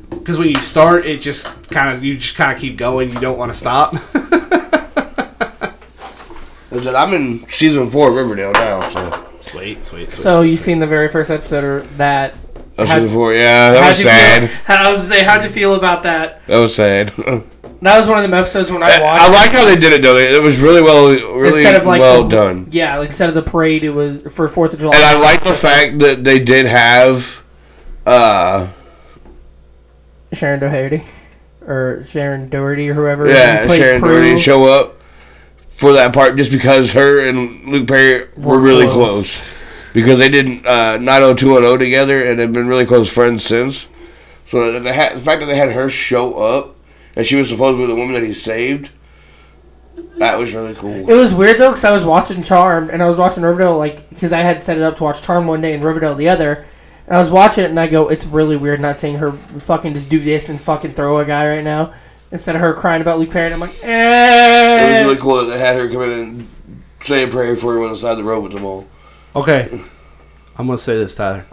Because 0.09 0.39
when 0.39 0.49
you 0.49 0.55
start, 0.59 1.05
it 1.05 1.21
just 1.21 1.69
kind 1.69 1.95
of 1.95 2.03
you 2.03 2.17
just 2.17 2.35
kind 2.35 2.51
of 2.51 2.57
keep 2.59 2.77
going. 2.77 3.11
You 3.11 3.19
don't 3.19 3.37
want 3.37 3.51
to 3.51 3.57
stop. 3.57 3.93
I 6.73 6.81
said, 6.81 6.95
I'm 6.95 7.13
in 7.13 7.47
season 7.49 7.87
four 7.87 8.09
of 8.09 8.15
Riverdale 8.15 8.51
now, 8.53 8.89
so. 8.89 9.27
sweet, 9.41 9.85
sweet, 9.85 10.11
sweet. 10.11 10.11
So 10.11 10.39
sweet, 10.41 10.49
you 10.49 10.57
sweet. 10.57 10.63
seen 10.65 10.79
the 10.79 10.87
very 10.87 11.07
first 11.07 11.29
episode 11.29 11.63
or 11.63 11.81
that? 11.97 12.33
Of 12.77 12.87
How'd- 12.87 13.01
season 13.03 13.09
four, 13.15 13.33
yeah, 13.33 13.73
that 13.73 13.79
How'd 13.83 13.89
was 13.91 13.99
you 13.99 14.05
sad. 14.05 14.49
Feel, 14.49 14.75
I 14.75 14.91
was 14.91 14.99
gonna 15.01 15.09
say, 15.09 15.23
how'd 15.23 15.43
you 15.43 15.49
feel 15.51 15.75
about 15.75 16.01
that? 16.03 16.41
That 16.47 16.57
was 16.57 16.73
sad. 16.73 17.13
That 17.83 17.99
was 17.99 18.07
one 18.07 18.23
of 18.23 18.29
the 18.29 18.35
episodes 18.37 18.71
when 18.71 18.81
I 18.81 18.99
watched. 19.01 19.21
I 19.23 19.29
like 19.31 19.51
how 19.51 19.65
they 19.65 19.75
did 19.75 19.93
it 19.93 20.01
though. 20.01 20.17
It 20.17 20.41
was 20.41 20.57
really 20.59 20.81
well, 20.81 21.07
really 21.09 21.59
Instead 21.61 21.75
of, 21.75 21.85
like, 21.85 21.99
well 21.99 22.23
the- 22.23 22.29
done. 22.35 22.67
Yeah, 22.71 22.97
like, 22.97 23.09
instead 23.09 23.29
of 23.29 23.35
the 23.35 23.41
parade, 23.41 23.83
it 23.83 23.89
was 23.91 24.21
for 24.33 24.47
Fourth 24.47 24.73
of 24.73 24.79
July. 24.79 24.95
And 24.95 25.03
I 25.05 25.19
like 25.19 25.43
the 25.43 25.53
fact 25.53 25.99
that 25.99 26.23
they 26.23 26.39
did 26.39 26.65
have, 26.65 27.43
uh, 28.05 28.67
Sharon 30.33 30.59
Doherty 30.59 31.03
or 31.65 32.03
Sharon 32.07 32.49
Doherty 32.49 32.89
or 32.89 32.93
whoever. 32.93 33.27
yeah, 33.27 33.67
Sharon 33.71 34.01
Prue. 34.01 34.21
Doherty 34.21 34.39
show 34.39 34.65
up 34.65 34.97
for 35.67 35.93
that 35.93 36.13
part 36.13 36.35
just 36.37 36.51
because 36.51 36.93
her 36.93 37.19
and 37.27 37.65
Luke 37.67 37.87
Perry 37.87 38.27
were 38.37 38.53
Were 38.55 38.59
really 38.59 38.85
close. 38.87 39.37
close. 39.37 39.49
Because 39.93 40.17
they 40.17 40.29
did 40.29 40.65
uh, 40.65 40.97
90210 40.97 41.77
together 41.79 42.23
and 42.25 42.39
have 42.39 42.51
been 42.51 42.67
really 42.67 42.85
close 42.85 43.09
friends 43.11 43.43
since. 43.45 43.87
So 44.47 44.71
the, 44.71 44.79
the 44.79 44.91
fact 44.93 45.19
that 45.23 45.45
they 45.45 45.55
had 45.55 45.71
her 45.71 45.87
show 45.87 46.35
up 46.35 46.75
and 47.15 47.25
she 47.25 47.35
was 47.35 47.49
supposed 47.49 47.77
to 47.77 47.83
be 47.83 47.87
the 47.87 47.95
woman 47.95 48.13
that 48.13 48.23
he 48.23 48.33
saved, 48.33 48.91
that 50.17 50.37
was 50.37 50.53
really 50.53 50.73
cool. 50.75 50.93
It 51.09 51.15
was 51.15 51.33
weird 51.33 51.57
though 51.57 51.71
because 51.71 51.83
I 51.83 51.91
was 51.91 52.05
watching 52.05 52.43
Charmed 52.43 52.89
and 52.89 53.01
I 53.01 53.07
was 53.07 53.17
watching 53.17 53.43
Riverdale 53.43 53.77
like 53.77 54.09
because 54.09 54.33
I 54.33 54.41
had 54.41 54.63
set 54.63 54.77
it 54.77 54.83
up 54.83 54.97
to 54.97 55.03
watch 55.03 55.21
Charmed 55.21 55.47
one 55.47 55.61
day 55.61 55.73
and 55.73 55.83
Riverdale 55.83 56.15
the 56.15 56.29
other, 56.29 56.65
and 57.07 57.17
I 57.17 57.19
was 57.19 57.31
watching 57.31 57.63
it 57.63 57.69
and 57.69 57.79
I 57.79 57.87
go, 57.87 58.09
it's 58.09 58.25
really 58.25 58.57
weird 58.57 58.79
not 58.79 58.99
seeing 58.99 59.17
her 59.17 59.31
fucking 59.31 59.93
just 59.93 60.09
do 60.09 60.19
this 60.19 60.49
and 60.49 60.59
fucking 60.59 60.93
throw 60.93 61.19
a 61.19 61.25
guy 61.25 61.49
right 61.49 61.63
now 61.63 61.93
instead 62.31 62.55
of 62.55 62.61
her 62.61 62.73
crying 62.73 63.01
about 63.01 63.19
Luke 63.19 63.29
Perry. 63.29 63.45
And 63.45 63.55
I'm 63.55 63.59
like, 63.59 63.75
It 63.75 63.81
was 63.81 63.83
eh. 63.83 65.03
really 65.03 65.17
cool 65.17 65.45
that 65.45 65.53
they 65.53 65.59
had 65.59 65.75
her 65.75 65.89
come 65.89 66.01
in 66.03 66.11
and 66.11 66.47
say 67.01 67.23
a 67.23 67.27
prayer 67.27 67.55
for 67.55 67.73
her 67.73 67.83
on 67.83 67.91
the 67.91 67.97
side 67.97 68.17
the 68.17 68.23
road 68.23 68.41
with 68.41 68.53
them 68.53 68.65
all. 68.65 68.87
Okay, 69.35 69.69
I'm 70.57 70.67
gonna 70.67 70.77
say 70.77 70.95
this, 70.97 71.15
Tyler. 71.15 71.45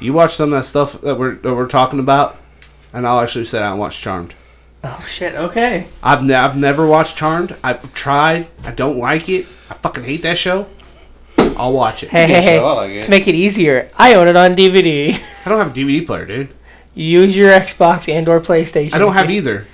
You 0.00 0.12
watch 0.12 0.34
some 0.34 0.52
of 0.52 0.58
that 0.58 0.64
stuff 0.64 1.00
that 1.02 1.16
we're 1.16 1.36
that 1.36 1.54
we're 1.54 1.68
talking 1.68 2.00
about, 2.00 2.36
and 2.92 3.06
I'll 3.06 3.20
actually 3.20 3.44
sit 3.44 3.60
down 3.60 3.72
and 3.72 3.80
watch 3.80 4.00
Charmed. 4.00 4.34
Oh 4.86 5.02
shit. 5.08 5.34
Okay. 5.34 5.86
I've, 6.02 6.22
ne- 6.22 6.34
I've 6.34 6.56
never 6.56 6.86
watched 6.86 7.16
Charmed. 7.16 7.56
I've 7.64 7.92
tried. 7.94 8.48
I 8.64 8.70
don't 8.70 8.98
like 8.98 9.28
it. 9.30 9.46
I 9.70 9.74
fucking 9.74 10.04
hate 10.04 10.22
that 10.22 10.36
show. 10.36 10.66
I'll 11.38 11.72
watch 11.72 12.02
it. 12.02 12.10
Hey, 12.10 12.26
hey, 12.26 12.32
Yes, 12.32 12.44
hey. 12.44 12.58
I 12.58 12.72
like 12.72 12.90
it. 12.92 13.04
To 13.04 13.10
make 13.10 13.26
it 13.26 13.34
easier, 13.34 13.90
I 13.96 14.14
own 14.14 14.28
it 14.28 14.36
on 14.36 14.54
DVD. 14.54 15.14
I 15.46 15.48
don't 15.48 15.58
have 15.58 15.70
a 15.70 15.74
DVD 15.74 16.06
player, 16.06 16.26
dude. 16.26 16.54
Use 16.94 17.34
your 17.34 17.50
Xbox 17.50 18.12
and 18.12 18.28
or 18.28 18.40
PlayStation. 18.40 18.92
I 18.92 18.98
don't 18.98 19.14
have 19.14 19.30
either. 19.30 19.66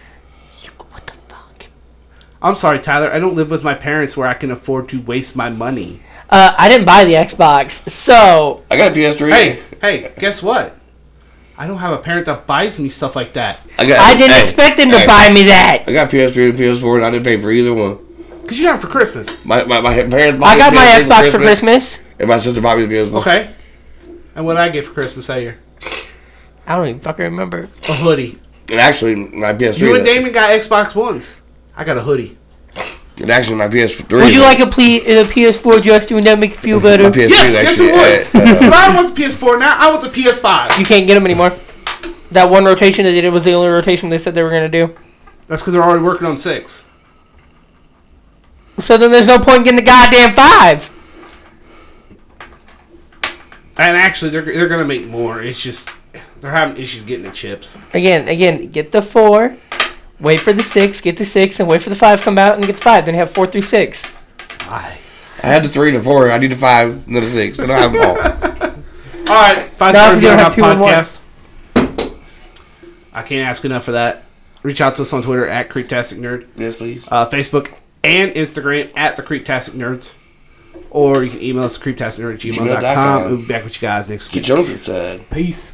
What 0.91 1.07
the 1.07 1.13
fuck? 1.29 1.65
I'm 2.41 2.55
sorry, 2.55 2.79
Tyler. 2.81 3.11
I 3.11 3.19
don't 3.19 3.35
live 3.35 3.51
with 3.51 3.65
my 3.65 3.75
parents 3.75 4.17
where 4.17 4.29
I 4.29 4.35
can 4.35 4.51
afford 4.51 4.89
to 4.91 5.01
waste 5.03 5.35
my 5.37 5.51
money. 5.51 6.03
Uh, 6.29 6.55
I 6.57 6.69
didn't 6.69 6.87
buy 6.87 7.05
the 7.05 7.15
Xbox, 7.15 7.89
so 7.91 8.63
I 8.71 8.77
got 8.77 8.93
a 8.93 8.95
PS3. 8.95 9.31
Hey, 9.33 9.63
hey, 9.81 10.13
guess 10.19 10.43
what? 10.43 10.77
I 11.61 11.67
don't 11.67 11.77
have 11.77 11.93
a 11.93 11.99
parent 11.99 12.25
that 12.25 12.47
buys 12.47 12.81
me 12.81 12.89
stuff 12.89 13.15
like 13.15 13.35
that. 13.35 13.61
I 13.79 13.87
got. 13.87 13.99
I 13.99 14.17
didn't 14.17 14.35
hey, 14.35 14.43
expect 14.45 14.79
them 14.79 14.91
to 14.93 15.01
hey, 15.01 15.07
buy 15.07 15.31
me 15.31 15.43
that. 15.43 15.85
I 15.87 15.93
got 15.93 16.09
PS3 16.09 16.49
and 16.49 16.59
PS4, 16.59 16.97
and 16.97 17.05
I 17.05 17.11
didn't 17.11 17.27
pay 17.27 17.39
for 17.39 17.51
either 17.51 17.75
one. 17.75 17.99
Cause 18.47 18.59
you 18.59 18.65
got 18.65 18.79
it 18.79 18.81
for 18.81 18.87
Christmas. 18.87 19.45
My 19.45 19.63
my, 19.65 19.79
my 19.83 19.93
parents. 19.93 20.41
bought 20.41 20.57
I 20.57 20.57
got 20.57 20.73
my 20.73 20.81
PS3 20.81 21.03
Xbox 21.03 21.31
for 21.31 21.37
Christmas. 21.37 21.99
and 22.19 22.29
my 22.29 22.39
sister 22.39 22.63
bought 22.63 22.79
me 22.79 22.87
the 22.87 22.95
PS4. 22.95 23.21
Okay. 23.21 23.55
And 24.35 24.47
what 24.47 24.55
did 24.55 24.61
I 24.61 24.69
get 24.71 24.87
for 24.87 24.95
Christmas 24.95 25.27
that 25.27 25.43
year? 25.43 25.59
I 26.67 26.77
don't 26.77 26.89
even 26.89 27.01
fucking 27.03 27.27
remember. 27.27 27.69
A 27.91 27.95
hoodie. 27.95 28.39
And 28.71 28.81
actually, 28.81 29.17
my 29.17 29.53
PS3. 29.53 29.79
You 29.81 29.97
and 29.97 30.05
Damon 30.07 30.33
got 30.33 30.59
Xbox 30.59 30.95
Ones. 30.95 31.43
I 31.77 31.85
got 31.85 31.99
a 31.99 32.01
hoodie. 32.01 32.39
And 33.21 33.31
actually, 33.31 33.57
my 33.57 33.69
PS3. 33.69 34.11
Would 34.13 34.33
you 34.35 34.41
that- 34.41 34.59
like 34.59 34.61
a, 34.61 34.67
ple- 34.71 34.85
a 35.07 35.25
PS4 35.25 35.83
Justin? 35.83 36.15
Would 36.17 36.25
that 36.25 36.39
make 36.39 36.53
you 36.53 36.57
feel 36.57 36.77
my 36.81 36.83
better? 36.97 37.05
PS3 37.11 37.29
Yes, 37.29 37.53
yes, 37.53 37.69
actually? 37.69 37.89
it 37.91 38.33
would. 38.35 38.43
uh, 38.43 38.55
but 38.61 38.73
uh, 38.73 38.77
I 38.77 38.95
want 38.97 39.15
the 39.15 39.23
PS4 39.23 39.59
now. 39.61 39.77
I 39.79 39.91
want 39.91 40.03
the 40.03 40.09
PS5. 40.23 40.79
You 40.79 40.85
can't 40.87 41.07
get 41.07 41.15
them 41.15 41.25
anymore. 41.27 41.57
That 42.31 42.49
one 42.49 42.65
rotation 42.65 43.05
they 43.05 43.13
did 43.13 43.25
it 43.25 43.31
was 43.31 43.45
the 43.45 43.53
only 43.53 43.69
rotation 43.71 44.09
they 44.09 44.19
said 44.19 44.35
they 44.35 44.43
were 44.43 44.49
gonna 44.51 44.69
do. 44.69 44.95
That's 45.49 45.61
because 45.63 45.73
they're 45.75 45.83
already 45.83 46.03
working 46.05 46.27
on 46.27 46.39
six. 46.39 46.85
So 48.83 48.97
then 48.97 49.11
there's 49.13 49.27
no 49.27 49.39
point 49.39 49.59
in 49.59 49.63
getting 49.65 49.77
the 49.81 49.85
goddamn 49.85 50.33
five. 50.35 50.91
And 53.77 53.97
actually, 53.97 54.31
they're 54.31 54.43
they're 54.43 54.69
gonna 54.69 54.85
make 54.85 55.07
more. 55.07 55.43
It's 55.43 55.61
just 55.61 55.91
they're 56.41 56.51
having 56.51 56.81
issues 56.81 57.03
getting 57.03 57.25
the 57.25 57.31
chips. 57.33 57.79
Again, 57.95 58.29
again, 58.29 58.67
get 58.71 58.93
the 58.93 59.03
four, 59.03 59.57
wait 60.21 60.41
for 60.41 60.53
the 60.53 60.63
six, 60.65 61.01
get 61.01 61.17
the 61.17 61.25
six, 61.25 61.59
and 61.61 61.69
wait 61.69 61.83
for 61.83 61.91
the 61.91 61.97
five 61.97 62.19
to 62.19 62.25
come 62.25 62.39
out 62.39 62.55
and 62.57 62.65
get 62.65 62.77
the 62.77 62.83
five. 62.83 63.05
Then 63.07 63.15
you 63.15 63.21
have 63.21 63.31
four 63.31 63.47
through 63.47 63.63
six. 63.63 64.05
Why? 64.67 64.99
I 65.43 65.47
had 65.47 65.65
the 65.65 65.69
three 65.69 65.89
and 65.89 65.97
the 65.99 66.03
four. 66.03 66.31
I 66.31 66.39
need 66.39 66.51
the 66.51 66.57
five 66.57 66.93
and 67.07 67.17
the 67.17 67.29
six. 67.29 67.59
I 67.59 67.67
don't 67.67 67.77
have 67.77 67.93
them 67.93 68.03
all. 68.03 69.35
All 69.35 69.43
right, 69.43 69.59
five 69.77 69.95
No, 69.95 70.01
stars. 70.01 70.13
'cause 70.15 70.23
you 70.23 70.29
don't 70.29 70.39
have 70.39 70.55
two 70.55 70.65
and 70.65 70.81
one. 70.81 70.91
podcast. 70.93 71.21
I 73.13 73.23
can't 73.23 73.49
ask 73.49 73.65
enough 73.65 73.85
for 73.85 73.93
that. 73.93 74.25
Reach 74.63 74.81
out 74.81 74.95
to 74.97 75.03
us 75.03 75.13
on 75.13 75.23
Twitter 75.23 75.47
at 75.47 75.71
Creeptastic 75.71 76.19
Nerd, 76.19 76.47
yes, 76.57 76.77
please. 76.77 77.03
uh, 77.09 77.27
Facebook, 77.27 77.73
and 78.05 78.33
Instagram 78.35 78.91
at 78.97 79.17
the 79.17 79.23
Creeptastic 79.23 79.71
Nerds. 79.71 80.15
Or 80.91 81.23
you 81.25 81.31
can 81.31 81.43
email 81.43 81.63
us 81.65 81.79
creeptasticnerd 81.79 82.35
at 82.35 82.41
gmail.com. 82.41 82.67
gmail.com. 82.67 83.25
We'll 83.31 83.37
be 83.39 83.47
back 83.47 83.65
with 83.65 83.81
you 83.81 83.87
guys 83.87 84.09
next 84.09 84.35
week. 84.35 84.45
Get 84.45 84.49
your 84.49 84.79
said. 84.79 85.29
Peace. 85.31 85.73